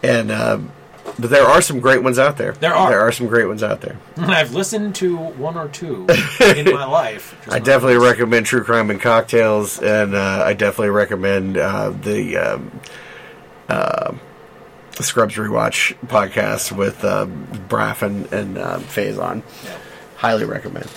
[0.02, 0.72] and um,
[1.18, 2.52] but there are some great ones out there.
[2.52, 2.90] There are.
[2.90, 3.96] There are some great ones out there.
[4.16, 6.06] I've listened to one or two
[6.40, 7.34] in my life.
[7.52, 12.80] I definitely recommend True Crime and Cocktails, and uh, I definitely recommend uh, the um,
[13.68, 14.14] uh,
[15.00, 19.42] Scrubs Rewatch podcast with uh, Braff and, and Faison.
[19.64, 19.78] Yeah.
[20.16, 20.90] Highly recommend.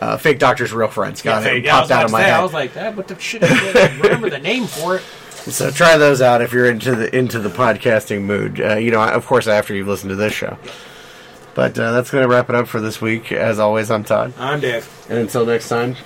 [0.00, 1.22] Uh, Fake Doctors, Real Friends.
[1.22, 1.64] Got Yeah, it.
[1.64, 2.34] yeah, Popped out of my say, head.
[2.40, 3.42] I was like, that, what the shit?
[3.42, 5.02] I remember the name for it.
[5.52, 8.60] So try those out if you're into the into the podcasting mood.
[8.60, 10.58] Uh, you know, of course, after you've listened to this show.
[11.54, 13.32] But uh, that's going to wrap it up for this week.
[13.32, 14.34] As always, I'm Todd.
[14.38, 14.88] I'm Dave.
[15.08, 15.96] And until next time,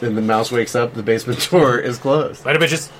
[0.00, 2.44] then the mouse wakes up, the basement door is closed.
[2.44, 2.90] Later, bitches.